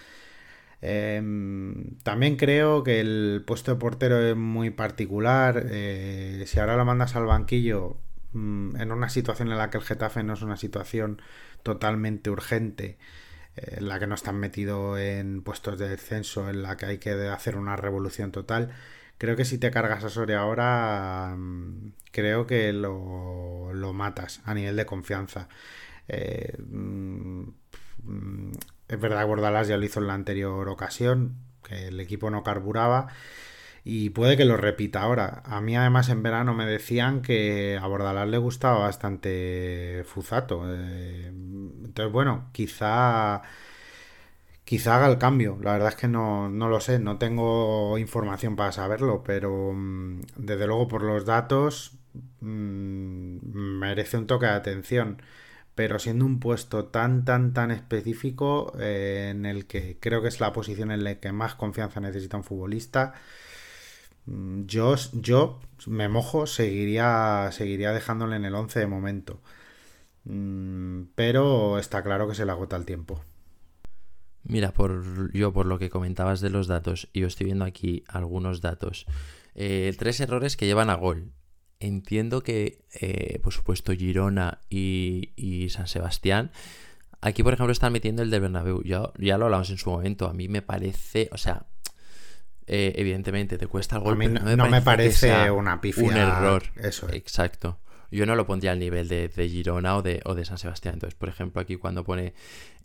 Em, 0.80 1.96
también 2.04 2.36
creo 2.36 2.84
que 2.84 3.00
el 3.00 3.42
puesto 3.46 3.72
de 3.72 3.78
portero 3.78 4.20
es 4.20 4.36
muy 4.36 4.70
particular. 4.70 5.66
Eh, 5.70 6.44
si 6.46 6.60
ahora 6.60 6.76
lo 6.76 6.84
mandas 6.84 7.16
al 7.16 7.26
banquillo 7.26 7.98
mm, 8.32 8.76
en 8.80 8.92
una 8.92 9.08
situación 9.08 9.50
en 9.50 9.58
la 9.58 9.70
que 9.70 9.78
el 9.78 9.84
Getafe 9.84 10.22
no 10.22 10.34
es 10.34 10.42
una 10.42 10.56
situación 10.56 11.20
totalmente 11.62 12.30
urgente, 12.30 12.98
eh, 13.56 13.76
en 13.78 13.88
la 13.88 13.98
que 13.98 14.06
no 14.06 14.14
están 14.14 14.36
metidos 14.38 14.98
en 14.98 15.42
puestos 15.42 15.78
de 15.78 15.88
descenso, 15.88 16.48
en 16.50 16.62
la 16.62 16.76
que 16.76 16.86
hay 16.86 16.98
que 16.98 17.12
hacer 17.28 17.56
una 17.56 17.76
revolución 17.76 18.32
total, 18.32 18.72
Creo 19.18 19.34
que 19.34 19.44
si 19.44 19.58
te 19.58 19.72
cargas 19.72 20.04
a 20.04 20.10
Soria 20.10 20.40
ahora, 20.40 21.34
mm, 21.36 21.92
creo 22.12 22.46
que 22.46 22.72
lo, 22.72 23.72
matas 23.92 24.40
a 24.44 24.54
nivel 24.54 24.76
de 24.76 24.86
confianza. 24.86 25.48
Eh, 26.08 26.56
mm, 26.58 27.42
es 28.88 29.00
verdad 29.00 29.26
que 29.26 29.68
ya 29.68 29.76
lo 29.76 29.84
hizo 29.84 30.00
en 30.00 30.06
la 30.06 30.14
anterior 30.14 30.68
ocasión, 30.68 31.36
que 31.64 31.88
el 31.88 32.00
equipo 32.00 32.30
no 32.30 32.42
carburaba 32.44 33.08
y 33.84 34.10
puede 34.10 34.36
que 34.36 34.44
lo 34.44 34.56
repita 34.56 35.02
ahora. 35.02 35.42
A 35.44 35.60
mí 35.60 35.76
además 35.76 36.08
en 36.08 36.22
verano 36.22 36.54
me 36.54 36.66
decían 36.66 37.22
que 37.22 37.78
a 37.80 37.86
Bordalás 37.86 38.28
le 38.28 38.38
gustaba 38.38 38.80
bastante 38.80 40.04
Fuzato. 40.06 40.62
Eh, 40.66 41.26
entonces 41.28 42.12
bueno, 42.12 42.50
quizá 42.52 43.42
quizá 44.68 44.96
haga 44.96 45.08
el 45.08 45.18
cambio. 45.18 45.58
La 45.62 45.72
verdad 45.72 45.88
es 45.88 45.96
que 45.96 46.08
no, 46.08 46.48
lo 46.50 46.80
sé, 46.80 46.98
no 46.98 47.16
tengo 47.18 47.96
información 47.98 48.54
para 48.54 48.70
saberlo, 48.72 49.22
pero 49.24 49.72
mm, 49.74 50.20
desde 50.36 50.66
luego 50.66 50.88
por 50.88 51.02
los 51.02 51.24
datos 51.24 51.96
mm, 52.40 53.38
merece 53.78 54.18
un 54.18 54.26
toque 54.26 54.44
de 54.46 54.52
atención. 54.52 55.22
Pero 55.74 55.98
siendo 55.98 56.26
un 56.26 56.40
puesto 56.40 56.86
tan, 56.86 57.24
tan, 57.24 57.54
tan 57.54 57.70
específico 57.70 58.74
eh, 58.78 59.28
en 59.30 59.46
el 59.46 59.66
que 59.66 59.96
creo 60.00 60.20
que 60.22 60.28
es 60.28 60.40
la 60.40 60.52
posición 60.52 60.90
en 60.90 61.04
la 61.04 61.14
que 61.16 61.32
más 61.32 61.54
confianza 61.54 62.00
necesita 62.00 62.36
un 62.36 62.44
futbolista, 62.44 63.14
yo, 64.66 64.94
yo 65.12 65.60
me 65.86 66.08
mojo, 66.08 66.46
seguiría, 66.46 67.50
seguiría 67.52 67.92
dejándole 67.92 68.36
en 68.36 68.44
el 68.44 68.54
11 68.54 68.80
de 68.80 68.86
momento. 68.86 69.40
pero 71.14 71.78
está 71.78 72.02
claro 72.02 72.28
que 72.28 72.34
se 72.34 72.44
le 72.44 72.52
agota 72.52 72.76
el 72.76 72.84
tiempo. 72.84 73.20
Mira, 74.44 74.72
por, 74.72 75.32
yo 75.32 75.52
por 75.52 75.66
lo 75.66 75.78
que 75.78 75.90
comentabas 75.90 76.40
de 76.40 76.50
los 76.50 76.66
datos, 76.66 77.08
y 77.12 77.20
yo 77.20 77.26
estoy 77.26 77.46
viendo 77.46 77.64
aquí 77.64 78.04
algunos 78.08 78.60
datos. 78.60 79.06
Eh, 79.54 79.94
tres 79.98 80.20
errores 80.20 80.56
que 80.56 80.66
llevan 80.66 80.90
a 80.90 80.94
gol. 80.94 81.32
Entiendo 81.80 82.42
que, 82.42 82.84
eh, 83.00 83.40
por 83.42 83.52
supuesto, 83.52 83.92
Girona 83.92 84.60
y, 84.70 85.68
San 85.70 85.86
Sebastián. 85.86 86.50
Aquí, 87.20 87.42
por 87.42 87.52
ejemplo, 87.52 87.72
están 87.72 87.92
metiendo 87.92 88.22
el 88.22 88.30
de 88.30 88.40
Bernabéu. 88.40 88.82
Ya, 88.84 89.10
ya 89.18 89.36
lo 89.38 89.46
hablamos 89.46 89.70
en 89.70 89.78
su 89.78 89.90
momento. 89.90 90.28
A 90.28 90.32
mí 90.32 90.48
me 90.48 90.62
parece, 90.62 91.28
o 91.32 91.38
sea, 91.38 91.66
eh, 92.68 92.92
evidentemente 92.96 93.58
te 93.58 93.66
cuesta 93.66 93.96
el 93.96 94.02
gol. 94.02 94.14
A 94.14 94.16
mí 94.16 94.28
no, 94.28 94.68
me 94.68 94.82
parece, 94.82 95.50
una 95.50 95.80
pifia. 95.80 96.04
Un 96.04 96.16
error. 96.16 96.62
Eso 96.76 97.08
es. 97.08 97.14
Exacto 97.14 97.78
yo 98.10 98.26
no 98.26 98.34
lo 98.36 98.46
pondría 98.46 98.72
al 98.72 98.78
nivel 98.78 99.08
de, 99.08 99.48
Girona 99.48 99.96
o 99.96 100.02
de, 100.02 100.20
o 100.24 100.34
de, 100.34 100.44
San 100.44 100.58
Sebastián. 100.58 100.94
Entonces, 100.94 101.14
por 101.14 101.28
ejemplo, 101.28 101.60
aquí 101.60 101.76
cuando 101.76 102.04
pone 102.04 102.34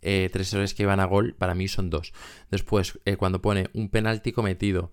eh, 0.02 0.28
tres 0.32 0.52
errores 0.52 0.74
que 0.74 0.86
van 0.86 1.00
a 1.00 1.06
gol, 1.06 1.34
para 1.34 1.54
mí 1.54 1.68
son 1.68 1.90
dos. 1.90 2.12
Después, 2.50 2.98
eh, 3.04 3.16
cuando 3.16 3.40
pone 3.40 3.68
un 3.72 3.88
penalti 3.88 4.32
cometido, 4.32 4.92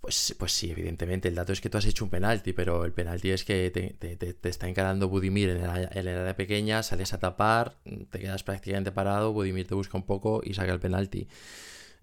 pues, 0.00 0.34
pues 0.38 0.52
sí, 0.52 0.70
evidentemente, 0.70 1.28
el 1.28 1.36
dato 1.36 1.52
es 1.52 1.60
que 1.60 1.70
tú 1.70 1.78
has 1.78 1.86
hecho 1.86 2.04
un 2.04 2.10
penalti, 2.10 2.52
pero 2.52 2.84
el 2.84 2.92
penalti 2.92 3.30
es 3.30 3.44
que 3.44 3.70
te, 3.70 4.48
está 4.48 4.68
encarando 4.68 5.08
Budimir 5.08 5.50
en 5.50 5.62
el, 5.62 5.88
en 5.92 5.98
el 5.98 6.08
área 6.08 6.36
pequeña, 6.36 6.82
sales 6.82 7.12
a 7.12 7.18
tapar, 7.18 7.76
te 8.10 8.18
quedas 8.18 8.42
prácticamente 8.42 8.90
parado, 8.92 9.32
Budimir 9.32 9.66
te 9.66 9.74
busca 9.74 9.96
un 9.96 10.06
poco 10.06 10.42
y 10.44 10.54
saca 10.54 10.72
el 10.72 10.80
penalti. 10.80 11.28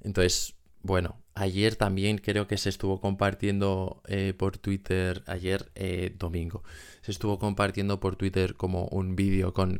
Entonces, 0.01 0.55
bueno, 0.83 1.15
ayer 1.33 1.75
también 1.77 2.17
creo 2.17 2.45
que 2.45 2.57
se 2.57 2.69
estuvo 2.69 2.99
compartiendo 2.99 4.01
eh, 4.07 4.33
por 4.37 4.57
Twitter, 4.57 5.23
ayer 5.27 5.71
eh, 5.75 6.13
domingo, 6.19 6.63
se 7.01 7.11
estuvo 7.11 7.39
compartiendo 7.39 8.01
por 8.01 8.17
Twitter 8.17 8.55
como 8.55 8.85
un 8.87 9.15
vídeo 9.15 9.53
con, 9.53 9.79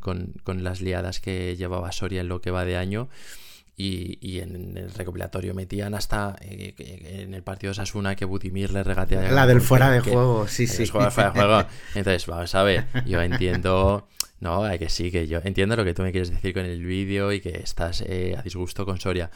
las 0.63 0.81
liadas 0.81 1.19
que 1.19 1.55
llevaba 1.57 1.91
Soria 1.91 2.21
en 2.21 2.29
lo 2.29 2.41
que 2.41 2.51
va 2.51 2.65
de 2.65 2.77
año. 2.77 3.09
Y, 3.75 4.39
en 4.39 4.77
el 4.77 4.93
recopilatorio 4.93 5.55
metían 5.55 5.95
hasta 5.95 6.35
eh, 6.41 6.75
en 6.77 7.33
el 7.33 7.41
partido 7.41 7.71
de 7.71 7.75
Sasuna 7.75 8.15
que 8.15 8.23
Budimir 8.23 8.71
le 8.71 8.83
regatea. 8.83 9.31
La 9.31 9.47
del 9.47 9.61
fuera 9.61 9.89
de 9.89 9.99
juego, 9.99 10.47
sí, 10.47 10.67
sí. 10.67 10.85
Fuera 10.85 11.09
de 11.09 11.29
juego. 11.31 11.65
Entonces, 11.95 12.27
vamos 12.27 12.53
a 12.53 12.61
ver, 12.61 12.85
yo 13.07 13.19
entiendo, 13.19 14.07
no, 14.39 14.61
que 14.77 14.89
sí, 14.89 15.09
que 15.09 15.25
yo 15.25 15.41
entiendo 15.43 15.75
lo 15.75 15.83
que 15.83 15.95
tú 15.95 16.03
me 16.03 16.11
quieres 16.11 16.29
decir 16.29 16.53
con 16.53 16.65
el 16.65 16.85
vídeo 16.85 17.33
y 17.33 17.41
que 17.41 17.49
estás 17.63 18.03
a 18.03 18.41
disgusto 18.43 18.85
con 18.85 18.99
Soria, 18.99 19.31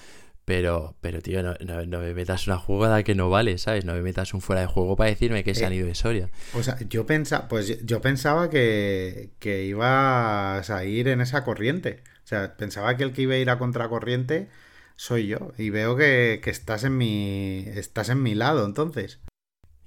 pero, 0.48 0.96
pero 1.02 1.22
tío, 1.22 1.44
no, 1.44 1.56
me 2.00 2.14
metas 2.14 2.48
una 2.48 2.58
jugada 2.58 3.04
que 3.04 3.16
no 3.16 3.30
vale, 3.30 3.58
¿sabes? 3.58 3.84
No 3.84 3.92
me 3.92 4.02
metas 4.02 4.34
un 4.34 4.40
fuera 4.40 4.62
de 4.62 4.68
juego 4.68 4.96
para 4.96 5.10
decirme 5.10 5.44
que 5.44 5.54
se 5.54 5.66
han 5.66 5.74
eh, 5.74 5.76
ido 5.76 5.88
de 5.88 5.94
Soria. 5.94 6.30
O 6.54 6.64
sea, 6.64 6.80
yo, 6.88 7.06
pensa, 7.06 7.50
pues 7.50 7.86
yo 7.86 8.00
pensaba 8.00 8.50
que, 8.50 9.32
que 9.40 9.66
ibas 9.66 10.70
a 10.70 10.86
ir 10.86 11.10
en 11.10 11.20
esa 11.20 11.44
corriente. 11.44 12.02
O 12.24 12.28
sea, 12.28 12.56
pensaba 12.56 12.96
que 12.96 13.04
el 13.04 13.12
que 13.12 13.24
iba 13.24 13.34
a 13.34 13.40
ir 13.40 13.50
a 13.50 13.60
contracorriente 13.60 14.48
soy 14.96 15.28
yo. 15.28 15.52
Y 15.58 15.70
veo 15.70 15.98
que, 15.98 16.40
estás 16.46 16.86
en 16.86 16.96
mi. 16.96 17.66
estás 17.68 18.08
en 18.08 18.24
mi 18.24 18.34
lado, 18.34 18.66
entonces. 18.66 19.20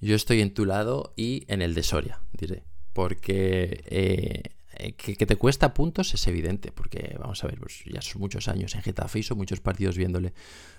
Yo 0.02 0.14
estoy 0.14 0.42
en 0.42 0.52
tu 0.52 0.66
lado 0.66 1.14
y 1.16 1.46
en 1.48 1.62
el 1.62 1.72
de 1.72 1.84
Soria, 1.84 2.20
diré. 2.34 2.64
Porque 2.92 3.82
eh, 3.86 4.42
eh, 4.82 4.92
que, 4.92 5.26
te 5.26 5.36
cuesta 5.36 5.74
puntos 5.74 6.14
es 6.14 6.26
evidente, 6.26 6.72
porque 6.72 7.14
vamos 7.18 7.44
a 7.44 7.46
ver, 7.46 7.58
pues 7.58 7.82
ya 7.84 8.00
son 8.00 8.20
muchos 8.20 8.48
años 8.48 8.74
en 8.74 8.80
Getafe 8.80 9.18
y 9.18 9.22
son 9.22 9.36
muchos 9.36 9.60
partidos 9.60 9.98
viéndole. 9.98 10.32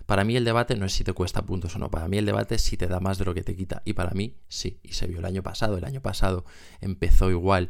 Para 0.07 0.23
mí 0.23 0.35
el 0.35 0.43
debate 0.43 0.75
no 0.75 0.87
es 0.87 0.93
si 0.93 1.03
te 1.03 1.13
cuesta 1.13 1.45
puntos 1.45 1.75
o 1.75 1.79
no, 1.79 1.91
para 1.91 2.07
mí 2.07 2.17
el 2.17 2.25
debate 2.25 2.55
es 2.55 2.63
si 2.63 2.77
te 2.77 2.87
da 2.87 2.99
más 2.99 3.19
de 3.19 3.25
lo 3.25 3.35
que 3.35 3.43
te 3.43 3.55
quita. 3.55 3.83
Y 3.85 3.93
para 3.93 4.11
mí 4.11 4.37
sí, 4.47 4.79
y 4.81 4.93
se 4.93 5.05
vio 5.05 5.19
el 5.19 5.25
año 5.25 5.43
pasado, 5.43 5.77
el 5.77 5.85
año 5.85 6.01
pasado 6.01 6.45
empezó 6.79 7.29
igual. 7.29 7.69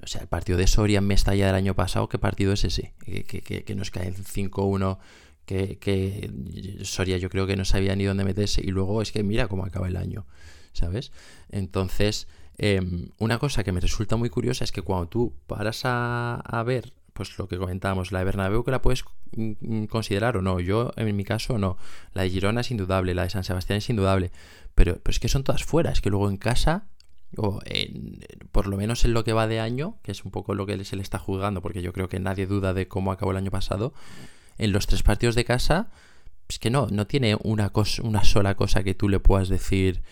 O 0.00 0.06
sea, 0.06 0.20
el 0.20 0.28
partido 0.28 0.56
de 0.56 0.68
Soria 0.68 0.98
en 0.98 1.06
Mestalla 1.06 1.46
del 1.46 1.56
año 1.56 1.74
pasado, 1.74 2.08
¿qué 2.08 2.18
partido 2.18 2.52
es 2.52 2.64
ese? 2.64 2.94
Que, 3.04 3.24
que, 3.24 3.64
que 3.64 3.74
nos 3.74 3.90
cae 3.90 4.12
5-1, 4.12 4.98
que, 5.46 5.78
que 5.78 6.30
Soria 6.84 7.18
yo 7.18 7.28
creo 7.28 7.48
que 7.48 7.56
no 7.56 7.64
sabía 7.64 7.96
ni 7.96 8.04
dónde 8.04 8.22
meterse 8.24 8.60
y 8.64 8.68
luego 8.68 9.02
es 9.02 9.10
que 9.10 9.24
mira 9.24 9.48
cómo 9.48 9.64
acaba 9.64 9.88
el 9.88 9.96
año, 9.96 10.26
¿sabes? 10.72 11.10
Entonces... 11.50 12.28
Em, 12.58 13.08
una 13.18 13.38
cosa 13.38 13.64
que 13.64 13.72
me 13.72 13.80
resulta 13.80 14.16
muy 14.16 14.30
curiosa 14.30 14.64
es 14.64 14.72
que 14.72 14.82
cuando 14.82 15.08
tú 15.08 15.34
paras 15.46 15.82
a, 15.84 16.62
ver, 16.66 16.92
pues 17.12 17.38
lo 17.38 17.48
que 17.48 17.58
comentábamos, 17.58 18.12
la 18.12 18.20
de 18.20 18.24
Bernabéu 18.26 18.64
que 18.64 18.70
la 18.70 18.82
puedes 18.82 19.04
mm, 19.36 19.52
mm, 19.60 19.86
considerar 19.86 20.36
o 20.36 20.42
no, 20.42 20.60
yo 20.60 20.92
en 20.96 21.16
mi 21.16 21.24
caso 21.24 21.58
no, 21.58 21.76
la 22.12 22.22
de 22.22 22.30
Girona 22.30 22.60
es 22.60 22.70
indudable, 22.70 23.14
la 23.14 23.22
de 23.22 23.30
San 23.30 23.44
Sebastián 23.44 23.78
es 23.78 23.88
indudable, 23.88 24.32
pero, 24.74 24.98
pero 25.02 25.10
es 25.10 25.18
que 25.18 25.28
son 25.28 25.44
todas 25.44 25.64
fuera, 25.64 25.90
es 25.90 26.00
que 26.00 26.10
luego 26.10 26.28
en 26.28 26.36
casa 26.36 26.86
o 27.36 27.60
por 28.50 28.66
lo 28.66 28.76
menos 28.76 29.04
en 29.04 29.14
lo 29.14 29.24
que 29.24 29.32
va 29.32 29.46
de 29.46 29.60
año, 29.60 29.96
que 30.02 30.12
es 30.12 30.24
un 30.24 30.30
poco 30.30 30.54
lo 30.54 30.66
que 30.66 30.84
se 30.84 30.96
le 30.96 31.02
está 31.02 31.18
juzgando, 31.18 31.62
porque 31.62 31.82
yo 31.82 31.92
creo 31.92 32.08
que 32.08 32.20
nadie 32.20 32.46
duda 32.46 32.74
de 32.74 32.88
cómo 32.88 33.12
acabó 33.12 33.30
el 33.30 33.38
año 33.38 33.50
pasado, 33.50 33.94
en 34.58 34.72
los 34.72 34.86
tres 34.86 35.02
partidos 35.02 35.34
de 35.34 35.44
casa, 35.44 35.90
es 36.48 36.58
que 36.58 36.70
no, 36.70 36.88
no 36.88 37.06
tiene 37.06 37.36
una, 37.42 37.70
cosa, 37.70 38.02
una 38.02 38.24
sola 38.24 38.54
cosa 38.54 38.84
que 38.84 38.94
tú 38.94 39.08
le 39.08 39.20
puedas 39.20 39.48
decir 39.48 40.02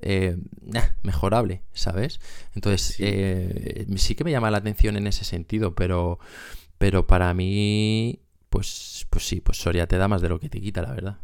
eh, 0.00 0.36
mejorable, 1.02 1.62
¿sabes? 1.72 2.20
Entonces, 2.54 2.82
sí. 2.82 3.04
Eh, 3.06 3.86
sí. 3.96 4.14
que 4.14 4.24
me 4.24 4.30
llama 4.30 4.50
la 4.50 4.58
atención 4.58 4.96
en 4.96 5.06
ese 5.06 5.24
sentido, 5.24 5.74
pero, 5.74 6.18
pero 6.78 7.06
para 7.06 7.32
mí, 7.34 8.20
pues, 8.50 9.06
pues 9.10 9.26
sí, 9.26 9.40
pues 9.40 9.58
Soria 9.58 9.86
te 9.86 9.98
da 9.98 10.08
más 10.08 10.22
de 10.22 10.28
lo 10.28 10.40
que 10.40 10.48
te 10.48 10.60
quita, 10.60 10.82
la 10.82 10.92
verdad. 10.92 11.18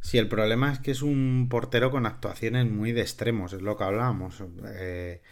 Sí, 0.00 0.18
el 0.18 0.28
problema 0.28 0.72
es 0.72 0.78
que 0.78 0.92
es 0.92 1.02
un 1.02 1.48
portero 1.50 1.90
con 1.90 2.06
actuaciones 2.06 2.70
muy 2.70 2.92
de 2.92 3.00
extremos, 3.00 3.52
es 3.52 3.62
lo 3.62 3.76
que 3.76 3.84
hablábamos. 3.84 4.42
Eh, 4.66 5.22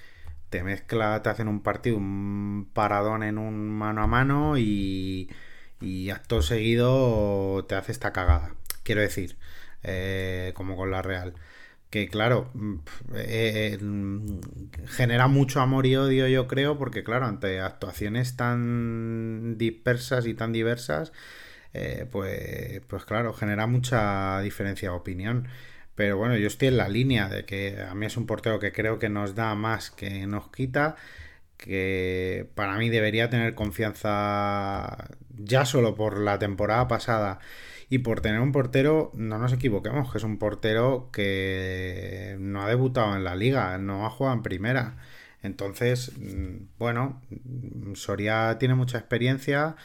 te 0.50 0.62
mezcla, 0.62 1.22
te 1.22 1.28
hacen 1.28 1.48
un 1.48 1.62
partido, 1.62 1.96
un 1.96 2.70
paradón 2.72 3.22
en 3.22 3.38
un 3.38 3.68
mano 3.68 4.02
a 4.02 4.06
mano 4.06 4.58
y, 4.58 5.30
y 5.80 6.10
acto 6.10 6.42
seguido 6.42 7.64
te 7.68 7.74
hace 7.74 7.92
esta 7.92 8.12
cagada. 8.12 8.54
Quiero 8.82 9.00
decir, 9.00 9.36
como 10.54 10.76
con 10.76 10.90
la 10.90 11.02
Real 11.02 11.34
que 11.96 12.08
claro, 12.08 12.50
mm, 12.54 12.74
eh, 13.14 13.78
mm, 13.80 14.38
genera 14.86 15.28
mucho 15.28 15.60
amor 15.60 15.86
y 15.86 15.96
odio 15.96 16.28
yo 16.28 16.46
creo, 16.46 16.76
porque 16.78 17.02
claro, 17.02 17.26
ante 17.26 17.60
actuaciones 17.60 18.36
tan 18.36 19.56
dispersas 19.56 20.26
y 20.26 20.34
tan 20.34 20.52
diversas, 20.52 21.12
eh, 21.74 22.06
pues, 22.10 22.82
pues 22.88 23.04
claro, 23.06 23.32
genera 23.32 23.66
mucha 23.66 24.40
diferencia 24.42 24.90
de 24.90 24.96
opinión. 24.96 25.48
Pero 25.94 26.18
bueno, 26.18 26.36
yo 26.36 26.46
estoy 26.48 26.68
en 26.68 26.76
la 26.76 26.88
línea 26.88 27.28
de 27.28 27.46
que 27.46 27.80
a 27.80 27.94
mí 27.94 28.06
es 28.06 28.16
un 28.18 28.26
portero 28.26 28.58
que 28.60 28.72
creo 28.72 28.98
que 28.98 29.08
nos 29.08 29.34
da 29.34 29.54
más 29.54 29.90
que 29.90 30.26
nos 30.26 30.50
quita, 30.50 30.96
que 31.56 32.50
para 32.54 32.76
mí 32.76 32.90
debería 32.90 33.30
tener 33.30 33.54
confianza 33.54 35.08
ya 35.30 35.64
solo 35.64 35.94
por 35.94 36.18
la 36.20 36.38
temporada 36.38 36.88
pasada 36.88 37.40
y 37.88 37.98
por 37.98 38.20
tener 38.20 38.40
un 38.40 38.52
portero, 38.52 39.12
no 39.14 39.38
nos 39.38 39.52
equivoquemos, 39.52 40.10
que 40.10 40.18
es 40.18 40.24
un 40.24 40.38
portero 40.38 41.10
que 41.12 42.36
no 42.40 42.62
ha 42.62 42.68
debutado 42.68 43.16
en 43.16 43.24
la 43.24 43.36
liga, 43.36 43.78
no 43.78 44.06
ha 44.06 44.10
jugado 44.10 44.36
en 44.36 44.42
primera. 44.42 44.96
Entonces, 45.42 46.12
mm, 46.18 46.78
bueno, 46.78 47.22
Soria 47.94 48.58
tiene 48.58 48.74
mucha 48.74 48.98
experiencia, 48.98 49.76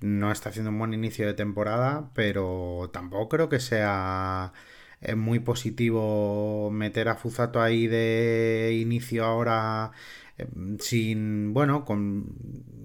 no 0.00 0.30
está 0.32 0.50
haciendo 0.50 0.70
un 0.70 0.78
buen 0.78 0.94
inicio 0.94 1.26
de 1.26 1.34
temporada, 1.34 2.10
pero 2.14 2.90
tampoco 2.92 3.28
creo 3.28 3.48
que 3.48 3.60
sea 3.60 4.52
eh, 5.00 5.14
muy 5.16 5.40
positivo 5.40 6.70
meter 6.72 7.08
a 7.08 7.16
Fuzato 7.16 7.60
ahí 7.60 7.86
de 7.88 8.78
inicio 8.80 9.24
ahora 9.24 9.92
Em, 10.38 10.78
sin, 10.78 11.52
bueno, 11.52 11.84
con, 11.84 12.26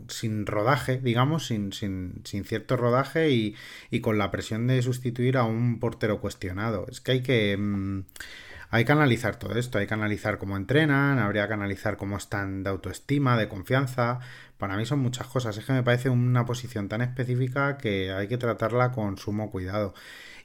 sin 0.10 0.46
rodaje, 0.46 1.00
digamos, 1.00 1.48
sin, 1.48 1.72
sin, 1.74 2.24
cierto 2.46 2.78
rodaje 2.78 3.30
y, 3.32 3.56
con 4.02 4.18
la 4.18 4.32
presión 4.32 4.68
de 4.68 4.82
sustituir 4.82 5.38
a 5.38 5.44
un 5.44 5.80
portero 5.80 6.20
cuestionado. 6.20 6.86
Es 6.90 7.02
que 7.02 7.12
hay 7.14 7.24
que... 7.24 7.52
Em, 7.54 8.06
hay 8.70 8.86
que 8.86 8.92
analizar 8.92 9.36
todo 9.36 9.54
esto, 9.60 9.78
hay 9.78 9.86
que 9.86 9.94
analizar 9.94 10.40
cómo 10.40 10.58
entrenan, 10.58 11.20
habría 11.20 11.48
que 11.48 11.54
analizar 11.54 11.96
cómo 11.96 12.18
están 12.18 12.64
de 12.64 12.72
autoestima, 12.72 13.38
de 13.38 13.48
confianza. 13.48 14.20
Para 14.58 14.78
mí 14.78 14.86
son 14.88 14.98
muchas 14.98 15.28
cosas. 15.28 15.56
Es 15.56 15.66
que 15.66 15.74
me 15.74 15.84
parece 15.84 16.10
una 16.10 16.46
posición 16.46 16.90
tan 16.90 17.02
específica 17.02 17.78
que 17.78 18.12
hay 18.12 18.28
que 18.28 18.40
tratarla 18.40 18.92
con 18.92 19.20
sumo 19.20 19.52
cuidado. 19.52 19.94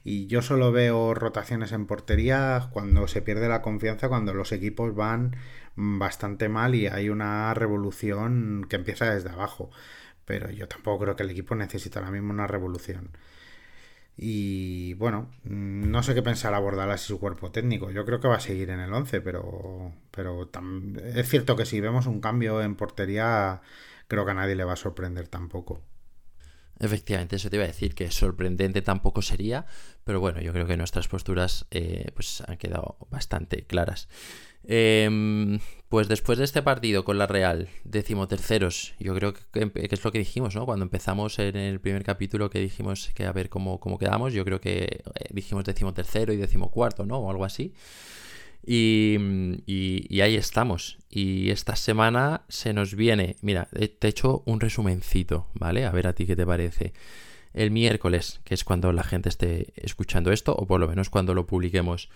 Y 0.03 0.27
yo 0.27 0.43
solo 0.43 0.71
veo 0.71 1.13
rotaciones 1.13 1.71
en 1.71 1.85
portería 1.85 2.69
cuando 2.71 3.07
se 3.07 3.23
pierde 3.23 3.49
la 3.49 3.63
confianza, 3.63 4.09
cuando 4.09 4.33
los 4.33 4.51
equipos 4.51 4.95
van 4.95 5.35
bastante 5.79 6.49
mal 6.49 6.75
y 6.75 6.87
hay 6.87 7.09
una 7.09 7.53
revolución 7.53 8.65
que 8.69 8.75
empieza 8.75 9.13
desde 9.13 9.29
abajo. 9.29 9.71
Pero 10.25 10.51
yo 10.51 10.67
tampoco 10.67 11.03
creo 11.03 11.15
que 11.15 11.23
el 11.23 11.31
equipo 11.31 11.55
necesite 11.55 11.97
ahora 11.99 12.11
mismo 12.11 12.31
una 12.31 12.47
revolución. 12.47 13.11
Y 14.21 14.95
bueno, 14.95 15.31
no 15.43 16.03
sé 16.03 16.13
qué 16.13 16.21
pensar 16.21 16.53
abordar 16.53 16.89
así 16.89 17.07
su 17.07 17.19
cuerpo 17.19 17.51
técnico. 17.51 17.89
Yo 17.89 18.05
creo 18.05 18.19
que 18.19 18.27
va 18.27 18.35
a 18.35 18.41
seguir 18.41 18.69
en 18.69 18.81
el 18.81 18.93
11, 18.93 19.21
pero, 19.21 19.93
pero 20.11 20.49
es 21.15 21.29
cierto 21.29 21.55
que 21.55 21.65
si 21.65 21.79
vemos 21.79 22.05
un 22.05 22.19
cambio 22.19 22.61
en 22.61 22.75
portería, 22.75 23.61
creo 24.09 24.25
que 24.25 24.31
a 24.31 24.33
nadie 24.33 24.55
le 24.55 24.65
va 24.65 24.73
a 24.73 24.75
sorprender 24.75 25.29
tampoco. 25.29 25.81
Efectivamente, 26.79 27.35
eso 27.37 27.49
te 27.49 27.57
iba 27.57 27.65
a 27.65 27.67
decir, 27.67 27.93
que 27.93 28.09
sorprendente 28.09 28.81
tampoco 28.81 29.21
sería, 29.21 29.65
pero 30.05 30.19
bueno, 30.19 30.41
yo 30.41 30.53
creo 30.53 30.65
que 30.65 30.77
nuestras 30.77 31.09
posturas 31.09 31.65
eh, 31.71 32.11
pues 32.13 32.41
han 32.47 32.57
quedado 32.57 32.97
bastante 33.09 33.65
claras. 33.65 34.07
Em, 34.71 35.57
pues 35.89 36.07
después 36.07 36.37
de 36.37 36.45
este 36.45 36.61
partido 36.61 37.03
con 37.03 37.17
la 37.17 37.25
Real, 37.25 37.69
decimoterceros, 37.85 38.93
yo 38.99 39.15
creo 39.15 39.33
que, 39.33 39.71
es 39.73 40.03
lo 40.03 40.11
que 40.11 40.19
dijimos, 40.19 40.55
¿no? 40.55 40.67
Cuando 40.67 40.85
empezamos 40.85 41.39
en 41.39 41.55
el 41.55 41.79
primer 41.79 42.03
capítulo 42.03 42.51
que 42.51 42.59
dijimos 42.59 43.09
que 43.15 43.25
a 43.25 43.31
ver 43.31 43.49
cómo, 43.49 43.79
cómo 43.79 43.97
quedamos, 43.97 44.31
yo 44.31 44.45
creo 44.45 44.61
que 44.61 44.83
eh, 44.83 45.01
dijimos 45.31 45.65
decimotercero 45.65 46.33
y 46.33 46.37
decimocuarto, 46.37 47.07
¿no? 47.07 47.17
O 47.17 47.31
algo 47.31 47.45
así. 47.45 47.73
Y, 48.63 49.17
ahí 50.21 50.35
estamos. 50.35 50.99
Y 51.09 51.49
esta 51.49 51.75
semana 51.75 52.43
se 52.47 52.71
nos 52.71 52.93
viene, 52.93 53.37
mira, 53.41 53.69
te 53.71 54.07
he 54.07 54.07
hecho 54.07 54.43
un 54.45 54.59
resumencito, 54.59 55.47
¿vale? 55.55 55.85
A 55.85 55.91
ver 55.91 56.05
a 56.05 56.13
ti 56.13 56.27
qué 56.27 56.35
te 56.35 56.45
parece. 56.45 56.93
El 57.55 57.71
miércoles, 57.71 58.39
que 58.43 58.53
es 58.53 58.63
cuando 58.63 58.93
la 58.93 59.03
gente 59.03 59.29
esté 59.29 59.73
escuchando 59.77 60.31
esto, 60.31 60.55
o 60.55 60.67
por 60.67 60.79
lo 60.79 60.87
menos 60.87 61.09
cuando 61.09 61.33
lo 61.33 61.47
publiquemos. 61.47 62.09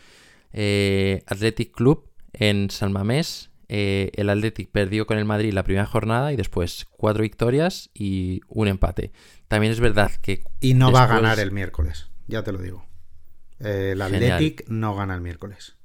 Eh, 0.56 1.24
Athletic 1.26 1.72
Club 1.72 2.13
en 2.34 2.70
San 2.70 2.92
Mamés, 2.92 3.52
eh, 3.70 4.12
el 4.16 4.30
Athletic 4.30 4.70
perdió 4.70 5.06
con 5.06 5.18
el 5.18 5.26
Madrid 5.26 5.54
la 5.54 5.64
primera 5.64 5.86
jornada 5.86 6.34
y 6.34 6.36
después 6.36 6.88
cuatro 6.92 7.24
victorias 7.24 7.90
y 7.94 8.42
un 8.48 8.68
empate. 8.68 9.12
También 9.48 9.72
es 9.72 9.80
verdad 9.80 10.12
que... 10.22 10.44
Y 10.60 10.74
no 10.74 10.92
va 10.92 11.04
a 11.04 11.08
ganar 11.08 11.40
el 11.40 11.52
miércoles, 11.52 12.10
ya 12.28 12.44
te 12.44 12.52
lo 12.52 12.60
digo. 12.60 12.86
el 13.60 14.02
Athletic 14.02 14.68
no 14.68 14.96
gana 14.96 15.16
el 15.16 15.22
miércoles. 15.22 15.76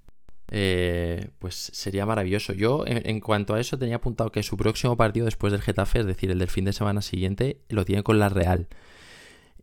Eh, 0.50 1.30
pues 1.38 1.54
sería 1.54 2.06
maravilloso. 2.06 2.52
Yo, 2.52 2.84
en, 2.86 3.20
cuanto 3.20 3.54
a 3.54 3.60
eso, 3.60 3.78
tenía 3.78 3.96
apuntado 3.96 4.32
que 4.32 4.42
su 4.42 4.56
próximo 4.56 4.96
partido 4.96 5.26
después 5.26 5.52
del 5.52 5.62
Getafe, 5.62 6.00
es 6.00 6.06
decir, 6.06 6.30
el 6.30 6.38
del 6.38 6.48
fin 6.48 6.64
de 6.64 6.72
semana 6.72 7.02
siguiente, 7.02 7.60
lo 7.68 7.84
tiene 7.84 8.02
con 8.02 8.18
la 8.18 8.28
Real. 8.28 8.68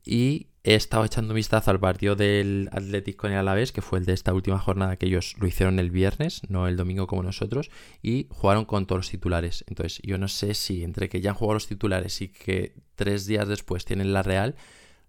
Y 0.03 0.47
he 0.65 0.73
estado 0.73 1.05
echando 1.05 1.33
un 1.33 1.35
vistazo 1.35 1.69
al 1.69 1.79
partido 1.79 2.15
del 2.15 2.69
Atlético 2.71 3.21
con 3.21 3.31
el 3.31 3.37
Alavés, 3.37 3.71
que 3.71 3.83
fue 3.83 3.99
el 3.99 4.05
de 4.05 4.13
esta 4.13 4.33
última 4.33 4.57
jornada 4.57 4.95
que 4.97 5.05
ellos 5.05 5.35
lo 5.37 5.45
hicieron 5.45 5.77
el 5.77 5.91
viernes, 5.91 6.41
no 6.49 6.67
el 6.67 6.75
domingo 6.75 7.05
como 7.05 7.21
nosotros, 7.21 7.69
y 8.01 8.25
jugaron 8.31 8.65
con 8.65 8.87
todos 8.87 8.99
los 8.99 9.09
titulares. 9.11 9.63
Entonces, 9.67 10.01
yo 10.03 10.17
no 10.17 10.27
sé 10.27 10.55
si 10.55 10.83
entre 10.83 11.07
que 11.07 11.21
ya 11.21 11.29
han 11.29 11.35
jugado 11.35 11.53
los 11.53 11.67
titulares 11.67 12.19
y 12.21 12.29
que 12.29 12.73
tres 12.95 13.27
días 13.27 13.47
después 13.47 13.85
tienen 13.85 14.11
la 14.11 14.23
Real, 14.23 14.55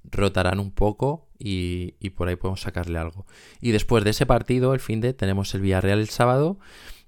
rotarán 0.04 0.60
un 0.60 0.72
poco 0.72 1.26
y, 1.38 1.94
y 2.00 2.10
por 2.10 2.28
ahí 2.28 2.36
podemos 2.36 2.60
sacarle 2.60 2.98
algo. 2.98 3.26
Y 3.62 3.70
después 3.70 4.04
de 4.04 4.10
ese 4.10 4.26
partido, 4.26 4.74
el 4.74 4.80
fin 4.80 5.00
de, 5.00 5.14
tenemos 5.14 5.54
el 5.54 5.62
Villarreal 5.62 6.00
el 6.00 6.10
sábado, 6.10 6.58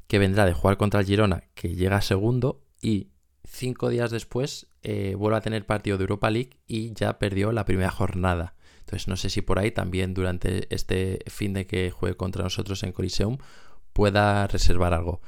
que 0.06 0.18
vendrá 0.18 0.46
de 0.46 0.54
jugar 0.54 0.78
contra 0.78 1.00
el 1.00 1.06
Girona, 1.06 1.44
que 1.54 1.74
llega 1.74 2.00
segundo, 2.00 2.62
y 2.80 3.08
cinco 3.48 3.88
días 3.88 4.10
después 4.10 4.68
eh, 4.82 5.14
vuelve 5.16 5.38
a 5.38 5.40
tener 5.40 5.66
partido 5.66 5.96
de 5.96 6.04
Europa 6.04 6.30
League 6.30 6.58
y 6.66 6.92
ya 6.94 7.18
perdió 7.18 7.52
la 7.52 7.64
primera 7.64 7.90
jornada. 7.90 8.54
Entonces 8.80 9.08
no 9.08 9.16
sé 9.16 9.30
si 9.30 9.42
por 9.42 9.58
ahí 9.58 9.70
también 9.70 10.14
durante 10.14 10.72
este 10.74 11.18
fin 11.26 11.52
de 11.52 11.66
que 11.66 11.90
juegue 11.90 12.16
contra 12.16 12.42
nosotros 12.42 12.82
en 12.82 12.92
Coliseum 12.92 13.38
pueda 13.92 14.46
reservar 14.46 14.94
algo. 14.94 15.20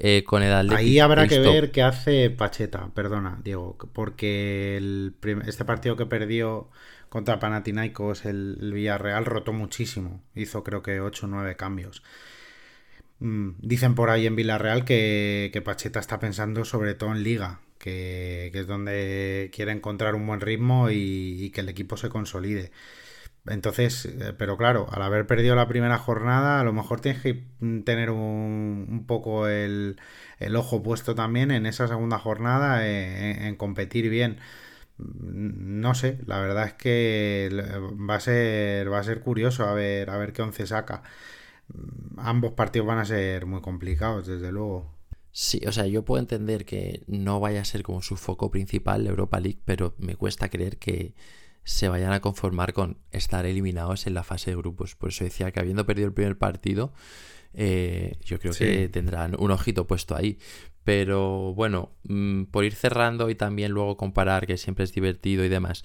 eh, 0.00 0.22
con 0.24 0.42
el 0.42 0.52
Atlético. 0.52 0.78
Ahí 0.78 0.98
habrá 1.00 1.26
que 1.26 1.40
ver 1.40 1.72
qué 1.72 1.82
hace 1.82 2.30
Pacheta, 2.30 2.90
perdona, 2.94 3.40
Diego, 3.42 3.76
porque 3.92 4.76
el 4.76 5.16
este 5.46 5.64
partido 5.64 5.96
que 5.96 6.06
perdió 6.06 6.70
contra 7.08 7.40
Panathinaikos, 7.40 8.24
el, 8.24 8.58
el, 8.60 8.72
Villarreal, 8.72 9.24
rotó 9.24 9.52
muchísimo. 9.52 10.22
Hizo 10.34 10.62
creo 10.62 10.82
que 10.82 11.00
8 11.00 11.26
o 11.26 11.28
9 11.28 11.56
cambios. 11.56 12.02
Mm, 13.20 13.50
dicen 13.60 13.94
por 13.94 14.10
ahí 14.10 14.26
en 14.26 14.36
Villarreal 14.36 14.84
que, 14.84 15.62
Pacheta 15.64 15.98
está 16.00 16.18
pensando 16.20 16.64
sobre 16.64 16.94
todo 16.94 17.12
en 17.12 17.22
Liga, 17.22 17.60
que, 17.78 18.50
es 18.54 18.66
donde 18.66 19.50
quiere 19.52 19.72
encontrar 19.72 20.14
un 20.14 20.26
buen 20.26 20.40
ritmo 20.40 20.90
y, 20.90 21.50
que 21.50 21.60
el 21.62 21.68
equipo 21.68 21.96
se 21.96 22.08
consolide. 22.10 22.70
Entonces, 23.46 24.06
eh, 24.06 24.34
pero 24.38 24.56
claro, 24.58 24.88
al 24.92 25.02
haber 25.02 25.26
perdido 25.26 25.56
la 25.56 25.68
primera 25.68 25.98
jornada, 25.98 26.60
a 26.60 26.64
lo 26.64 26.72
mejor 26.72 27.00
tienes 27.00 27.22
que 27.22 27.44
tener 27.84 28.10
un, 28.10 28.86
un 28.90 29.06
poco 29.06 29.48
el, 29.48 29.96
ojo 30.56 30.82
puesto 30.82 31.14
también 31.14 31.50
en 31.50 31.66
esa 31.66 31.88
segunda 31.88 32.18
jornada, 32.18 32.86
eh, 32.86 33.32
en, 33.32 33.46
en 33.46 33.56
competir 33.56 34.10
bien 34.10 34.38
no 34.98 35.94
sé, 35.94 36.18
la 36.26 36.40
verdad 36.40 36.66
es 36.66 36.72
que 36.74 37.48
va 38.08 38.16
a 38.16 38.20
ser 38.20 38.92
va 38.92 38.98
a 38.98 39.04
ser 39.04 39.20
curioso 39.20 39.64
a 39.64 39.74
ver 39.74 40.10
a 40.10 40.18
ver 40.18 40.32
qué 40.32 40.42
once 40.42 40.66
saca. 40.66 41.02
Ambos 42.16 42.52
partidos 42.52 42.86
van 42.86 42.98
a 42.98 43.04
ser 43.04 43.46
muy 43.46 43.60
complicados, 43.60 44.26
desde 44.26 44.52
luego. 44.52 44.98
Sí, 45.30 45.60
o 45.66 45.72
sea, 45.72 45.86
yo 45.86 46.04
puedo 46.04 46.20
entender 46.20 46.64
que 46.64 47.02
no 47.06 47.38
vaya 47.38 47.60
a 47.60 47.64
ser 47.64 47.82
como 47.82 48.02
su 48.02 48.16
foco 48.16 48.50
principal 48.50 49.04
la 49.04 49.10
Europa 49.10 49.38
League, 49.38 49.60
pero 49.64 49.94
me 49.98 50.16
cuesta 50.16 50.48
creer 50.48 50.78
que 50.78 51.14
se 51.64 51.88
vayan 51.88 52.12
a 52.12 52.20
conformar 52.20 52.72
con 52.72 52.96
estar 53.12 53.44
eliminados 53.44 54.06
en 54.06 54.14
la 54.14 54.24
fase 54.24 54.50
de 54.50 54.56
grupos. 54.56 54.96
Por 54.96 55.10
eso 55.10 55.24
decía 55.24 55.52
que 55.52 55.60
habiendo 55.60 55.84
perdido 55.86 56.08
el 56.08 56.14
primer 56.14 56.38
partido, 56.38 56.92
eh, 57.52 58.16
yo 58.24 58.38
creo 58.38 58.52
sí. 58.52 58.64
que 58.64 58.88
tendrán 58.88 59.36
un 59.38 59.50
ojito 59.50 59.86
puesto 59.86 60.16
ahí. 60.16 60.38
Pero 60.82 61.52
bueno, 61.54 61.92
mmm, 62.04 62.44
por 62.44 62.64
ir 62.64 62.74
cerrando 62.74 63.28
y 63.28 63.34
también 63.34 63.72
luego 63.72 63.96
comparar, 63.98 64.46
que 64.46 64.56
siempre 64.56 64.84
es 64.84 64.92
divertido 64.92 65.44
y 65.44 65.48
demás, 65.50 65.84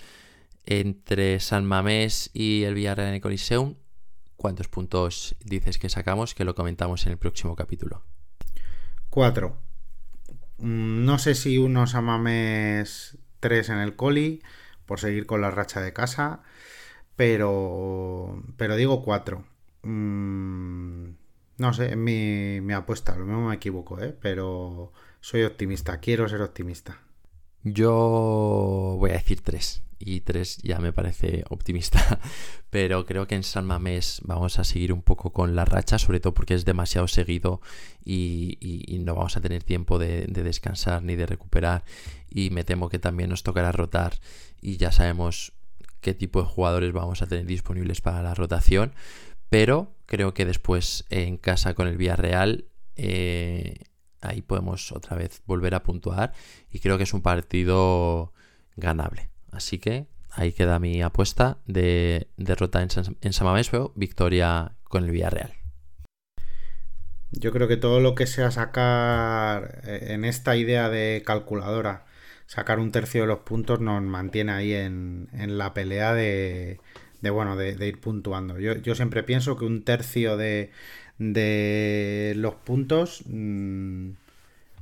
entre 0.65 1.39
San 1.41 1.65
Mamés 1.65 2.29
y 2.34 2.63
el 2.63 2.73
Villarreal 2.73 3.09
en 3.09 3.15
el 3.15 3.21
Coliseum, 3.21 3.75
¿cuántos 4.38 4.67
puntos 4.67 5.36
dices 5.43 5.77
que 5.77 5.89
sacamos? 5.89 6.36
Que 6.36 6.45
lo 6.45 6.55
comentamos 6.55 7.05
en 7.05 7.13
el 7.13 7.17
próximo 7.17 7.55
capítulo. 7.55 8.03
Cuatro. 9.09 9.57
No 10.57 11.19
sé 11.19 11.36
si 11.36 11.57
uno 11.57 11.88
San 11.88 12.05
Mamés 12.05 13.17
tres 13.39 13.69
en 13.69 13.79
el 13.79 13.95
Coli, 13.95 14.41
por 14.86 14.99
seguir 14.99 15.25
con 15.25 15.41
la 15.41 15.51
racha 15.51 15.81
de 15.81 15.91
casa, 15.91 16.43
pero, 17.15 18.41
pero 18.57 18.75
digo 18.75 19.03
cuatro. 19.03 19.45
Mm, 19.84 21.09
no 21.57 21.73
sé, 21.73 21.91
es 21.91 21.97
mi, 21.97 22.61
mi, 22.61 22.73
apuesta, 22.73 23.15
lo 23.15 23.25
mismo 23.25 23.49
me 23.49 23.55
equivoco, 23.55 24.01
¿eh? 24.01 24.17
pero 24.19 24.93
soy 25.19 25.43
optimista, 25.43 25.99
quiero 25.99 26.27
ser 26.29 26.41
optimista. 26.41 26.99
Yo 27.63 28.95
voy 28.97 29.11
a 29.11 29.13
decir 29.13 29.41
tres, 29.41 29.84
y 30.06 30.22
tres 30.22 30.58
ya 30.58 30.80
me 30.80 30.93
parece 30.93 31.43
optimista, 31.49 32.20
pero 32.70 33.06
creo 33.06 33.28
que 33.28 33.36
en 33.36 33.43
San 33.43 33.66
Mamés 33.66 34.22
vamos 34.24 34.60
a 34.60 34.64
seguir 34.64 34.93
un 34.93 35.01
poco 35.01 35.32
con 35.32 35.56
la 35.56 35.66
racha, 35.66 35.97
sobre 35.97 36.20
todo 36.20 36.34
porque 36.34 36.54
es 36.54 36.66
demasiado 36.66 37.08
seguido 37.08 37.62
y, 38.04 38.99
no 39.04 39.16
vamos 39.16 39.36
a 39.36 39.41
tener 39.41 39.64
tiempo 39.64 39.99
de, 39.99 40.28
de, 40.28 40.43
descansar 40.43 41.04
ni 41.04 41.16
de 41.16 41.26
recuperar, 41.26 41.84
y 42.30 42.51
me 42.51 42.64
temo 42.64 42.88
que 42.88 42.99
también 42.99 43.30
nos 43.30 43.43
tocará 43.43 43.72
rotar, 43.72 44.14
y 44.62 44.78
ya 44.78 44.91
sabemos 44.91 45.51
qué 45.99 46.14
tipo 46.14 46.41
de 46.41 46.47
jugadores 46.47 46.93
vamos 46.93 47.22
a 47.22 47.28
tener 47.28 47.45
disponibles 47.45 48.01
para 48.01 48.22
la 48.22 48.36
rotación. 48.36 48.93
Pero 49.49 49.95
creo 50.06 50.34
que 50.34 50.45
después 50.45 51.06
en 51.10 51.38
casa 51.38 51.74
con 51.74 51.88
el 51.88 51.97
Villarreal 51.97 52.66
eh, 52.95 53.76
ahí 54.22 54.41
podemos 54.41 54.91
otra 54.91 55.18
vez 55.18 55.41
volver 55.45 55.76
a 55.76 55.84
puntuar 55.84 56.34
y 56.72 56.80
creo 56.80 56.97
que 56.97 57.04
es 57.04 57.14
un 57.14 57.22
partido 57.22 58.34
ganable. 58.76 59.32
Así 59.54 59.78
que 59.78 60.08
ahí 60.32 60.51
queda 60.51 60.80
mi 60.80 61.01
apuesta 61.01 61.60
de 61.66 62.28
derrota 62.38 62.82
en 62.82 62.89
San, 62.89 63.18
pero 63.72 63.93
victoria 63.95 64.74
con 64.84 65.04
el 65.04 65.12
Villarreal. 65.12 65.54
Yo 67.32 67.51
creo 67.51 67.68
que 67.68 67.78
todo 67.78 67.99
lo 67.99 68.14
que 68.14 68.28
sea 68.28 68.51
sacar 68.51 69.82
eh, 69.86 70.08
en 70.10 70.24
esta 70.24 70.56
idea 70.56 70.89
de 70.89 71.24
calculadora, 71.26 72.06
sacar 72.45 72.80
un 72.80 72.91
tercio 72.91 73.22
de 73.22 73.28
los 73.28 73.39
puntos 73.39 73.80
nos 73.80 74.04
mantiene 74.04 74.51
ahí 74.51 74.74
en, 74.74 75.30
la 75.34 75.74
pelea 75.74 76.14
de, 76.14 76.80
bueno, 77.22 77.56
de, 77.56 77.88
ir 77.88 77.99
puntuando. 77.99 78.60
Yo, 78.60 78.95
siempre 78.95 79.24
pienso 79.24 79.58
que 79.58 79.66
un 79.66 79.84
tercio 79.84 80.38
de, 80.38 80.72
los 81.18 82.56
puntos 82.56 83.24
mmm, 83.26 84.12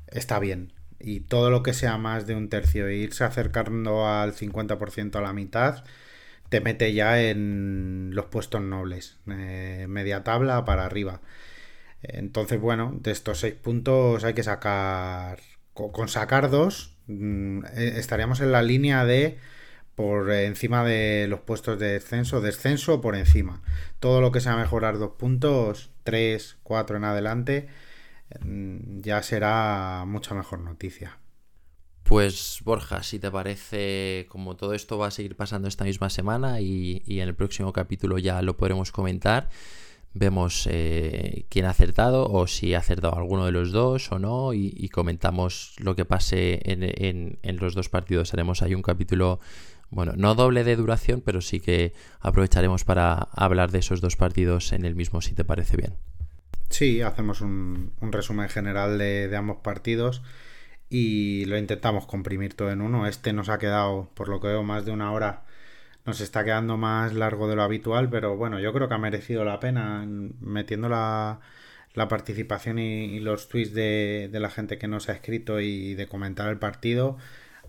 está 0.08 0.40
bien. 0.40 0.74
Y 1.04 1.22
todo 1.22 1.50
lo 1.50 1.64
que 1.64 1.74
sea 1.74 1.98
más 1.98 2.28
de 2.28 2.36
un 2.36 2.50
tercio 2.50 2.88
e 2.88 2.96
irse 2.96 3.24
acercando 3.24 4.08
al 4.08 4.34
50% 4.34 5.16
a 5.16 5.22
la 5.22 5.34
mitad, 5.34 5.84
te 6.50 6.62
mete 6.62 6.94
ya 6.94 7.22
en 7.22 8.12
los 8.14 8.26
puestos 8.26 8.62
nobles, 8.62 9.18
eh, 9.28 9.86
media 9.90 10.24
tabla 10.24 10.66
para 10.66 10.86
arriba. 10.86 11.22
Entonces, 12.04 12.60
bueno, 12.60 12.98
de 13.02 13.12
estos 13.12 13.40
seis 13.40 13.54
puntos 13.56 14.24
hay 14.24 14.34
que 14.34 14.44
sacar, 14.44 15.40
con, 15.74 16.10
sacar 16.10 16.50
dos, 16.50 16.98
mmm, 17.08 17.64
estaríamos 17.76 18.42
en 18.42 18.52
la 18.52 18.62
línea 18.64 19.06
de 19.06 19.38
por 19.96 20.32
encima 20.32 20.84
de 20.84 21.28
los 21.30 21.42
puestos 21.42 21.80
de 21.80 21.94
descenso, 21.94 22.42
descenso 22.42 23.02
por 23.02 23.16
encima. 23.16 23.62
Todo 24.00 24.22
lo 24.22 24.32
que 24.32 24.42
sea 24.42 24.56
mejorar 24.58 24.98
dos 24.98 25.12
puntos, 25.18 25.92
tres, 26.04 26.58
cuatro 26.64 26.98
en 26.98 27.04
adelante, 27.04 27.68
mm, 27.68 27.91
ya 28.44 29.22
será 29.24 30.04
mucha 30.08 30.34
mejor 30.34 30.60
noticia. 30.60 31.18
Pues 32.04 32.60
Borja, 32.64 33.04
si 33.04 33.20
te 33.20 33.32
parece, 33.32 34.26
como 34.30 34.56
todo 34.56 34.74
esto 34.74 34.98
va 34.98 35.08
a 35.08 35.12
seguir 35.12 35.36
pasando 35.36 35.68
esta 35.68 35.86
misma 35.86 36.10
semana 36.10 36.60
y, 36.60 37.02
en 37.08 37.28
el 37.28 37.36
próximo 37.36 37.72
capítulo 37.72 38.18
ya 38.18 38.42
lo 38.42 38.58
podremos 38.58 38.92
comentar, 38.92 39.50
vemos 40.14 40.68
eh, 40.70 41.46
quién 41.50 41.66
ha 41.66 41.70
acertado 41.70 42.28
o 42.28 42.48
si 42.48 42.74
ha 42.74 42.80
acertado 42.80 43.16
alguno 43.16 43.46
de 43.46 43.54
los 43.54 43.72
dos 43.72 44.12
o 44.12 44.20
no 44.20 44.54
y, 44.54 44.90
comentamos 44.90 45.76
lo 45.78 45.96
que 45.96 46.04
pase 46.04 46.60
en, 46.66 46.84
en, 46.84 47.40
en, 47.44 47.58
los 47.58 47.76
dos 47.76 47.88
partidos. 47.88 48.34
Haremos 48.34 48.62
ahí 48.62 48.76
un 48.76 48.82
capítulo 48.82 49.40
bueno, 49.90 50.14
no 50.16 50.36
doble 50.36 50.64
de 50.64 50.76
duración, 50.78 51.22
pero 51.22 51.42
sí 51.42 51.60
que 51.60 51.94
aprovecharemos 52.20 52.84
para 52.84 53.14
hablar 53.14 53.72
de 53.72 53.80
esos 53.80 54.02
dos 54.02 54.16
partidos 54.16 54.72
en 54.72 54.86
el 54.86 54.96
mismo, 54.96 55.22
si 55.22 55.34
te 55.34 55.44
parece 55.44 55.78
bien. 55.78 55.96
Sí, 56.72 57.02
hacemos 57.02 57.42
un, 57.42 57.94
resumen 58.02 58.50
general 58.50 58.98
de, 58.98 59.36
ambos 59.36 59.58
partidos 59.58 60.24
y 60.90 61.46
lo 61.46 61.58
intentamos 61.58 62.06
comprimir 62.08 62.54
todo 62.56 62.72
en 62.72 62.82
uno. 62.82 63.08
Este 63.08 63.34
nos 63.34 63.50
ha 63.50 63.60
quedado, 63.60 64.10
por 64.16 64.30
lo 64.30 64.40
que 64.42 64.48
veo, 64.48 64.64
más 64.64 64.86
de 64.86 64.92
una 64.92 65.12
hora. 65.12 65.44
Nos 66.06 66.22
está 66.22 66.44
quedando 66.46 66.78
más 66.78 67.14
largo 67.14 67.48
de 67.50 67.56
lo 67.56 67.64
habitual, 67.64 68.10
pero 68.10 68.38
bueno, 68.38 68.60
yo 68.60 68.74
creo 68.74 68.88
que 68.88 68.96
ha 68.96 68.98
merecido 68.98 69.46
la 69.46 69.60
pena 69.60 70.06
metiendo 70.40 70.90
la, 70.90 71.42
participación 72.10 72.80
y, 72.80 73.20
los 73.20 73.50
tweets 73.50 73.74
de, 73.74 74.30
la 74.34 74.50
gente 74.50 74.78
que 74.78 74.88
nos 74.88 75.10
ha 75.10 75.14
escrito 75.14 75.60
y 75.60 75.96
de 75.96 76.08
comentar 76.08 76.50
el 76.50 76.58
partido 76.60 77.18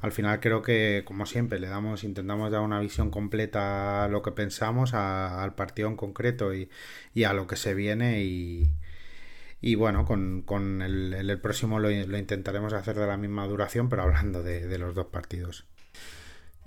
al 0.01 0.13
final 0.13 0.41
creo 0.41 0.63
que, 0.63 1.03
como 1.07 1.27
siempre, 1.27 1.61
le 1.61 1.69
damos, 1.69 2.03
intentamos 2.05 2.51
dar 2.51 2.63
una 2.63 2.81
visión 2.81 3.11
completa 3.11 4.05
a 4.05 4.09
lo 4.09 4.23
que 4.23 4.33
pensamos, 4.33 4.95
al 4.95 5.55
partido 5.55 5.89
en 5.89 5.97
concreto 5.97 6.55
y, 6.55 6.69
y, 7.15 7.25
a 7.25 7.33
lo 7.33 7.47
que 7.47 7.57
se 7.57 7.75
viene 7.75 8.25
y, 8.25 8.73
y 9.63 9.77
bueno, 9.77 10.05
con, 10.05 10.43
con 10.43 10.83
el, 10.83 11.15
el, 11.15 11.41
próximo 11.41 11.79
lo, 11.79 11.89
lo, 11.89 12.19
intentaremos 12.19 12.73
hacer 12.73 12.99
de 12.99 13.07
la 13.07 13.17
misma 13.17 13.47
duración, 13.47 13.89
pero 13.89 14.03
hablando 14.03 14.43
de, 14.43 14.67
de 14.67 14.79
los 14.79 14.95
dos 14.95 15.07
partidos. 15.07 15.65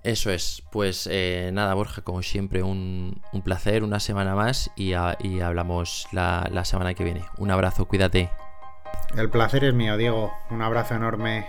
Eso 0.01 0.31
es, 0.31 0.63
pues 0.71 1.09
eh, 1.11 1.49
nada, 1.51 1.73
Borja, 1.73 2.03
como 2.03 2.23
siempre, 2.23 2.63
un, 2.63 3.21
un 3.33 3.41
placer, 3.41 3.83
una 3.83 3.99
semana 3.99 4.33
más 4.33 4.71
y, 4.77 4.93
a, 4.93 5.17
y 5.19 5.41
hablamos 5.41 6.07
la, 6.11 6.47
la 6.53 6.63
semana 6.63 6.93
que 6.93 7.03
viene. 7.03 7.25
Un 7.37 7.51
abrazo, 7.51 7.85
cuídate. 7.85 8.29
El 9.17 9.29
placer 9.29 9.65
es 9.65 9.73
mío, 9.73 9.97
Diego. 9.97 10.33
Un 10.49 10.61
abrazo 10.61 10.95
enorme. 10.95 11.45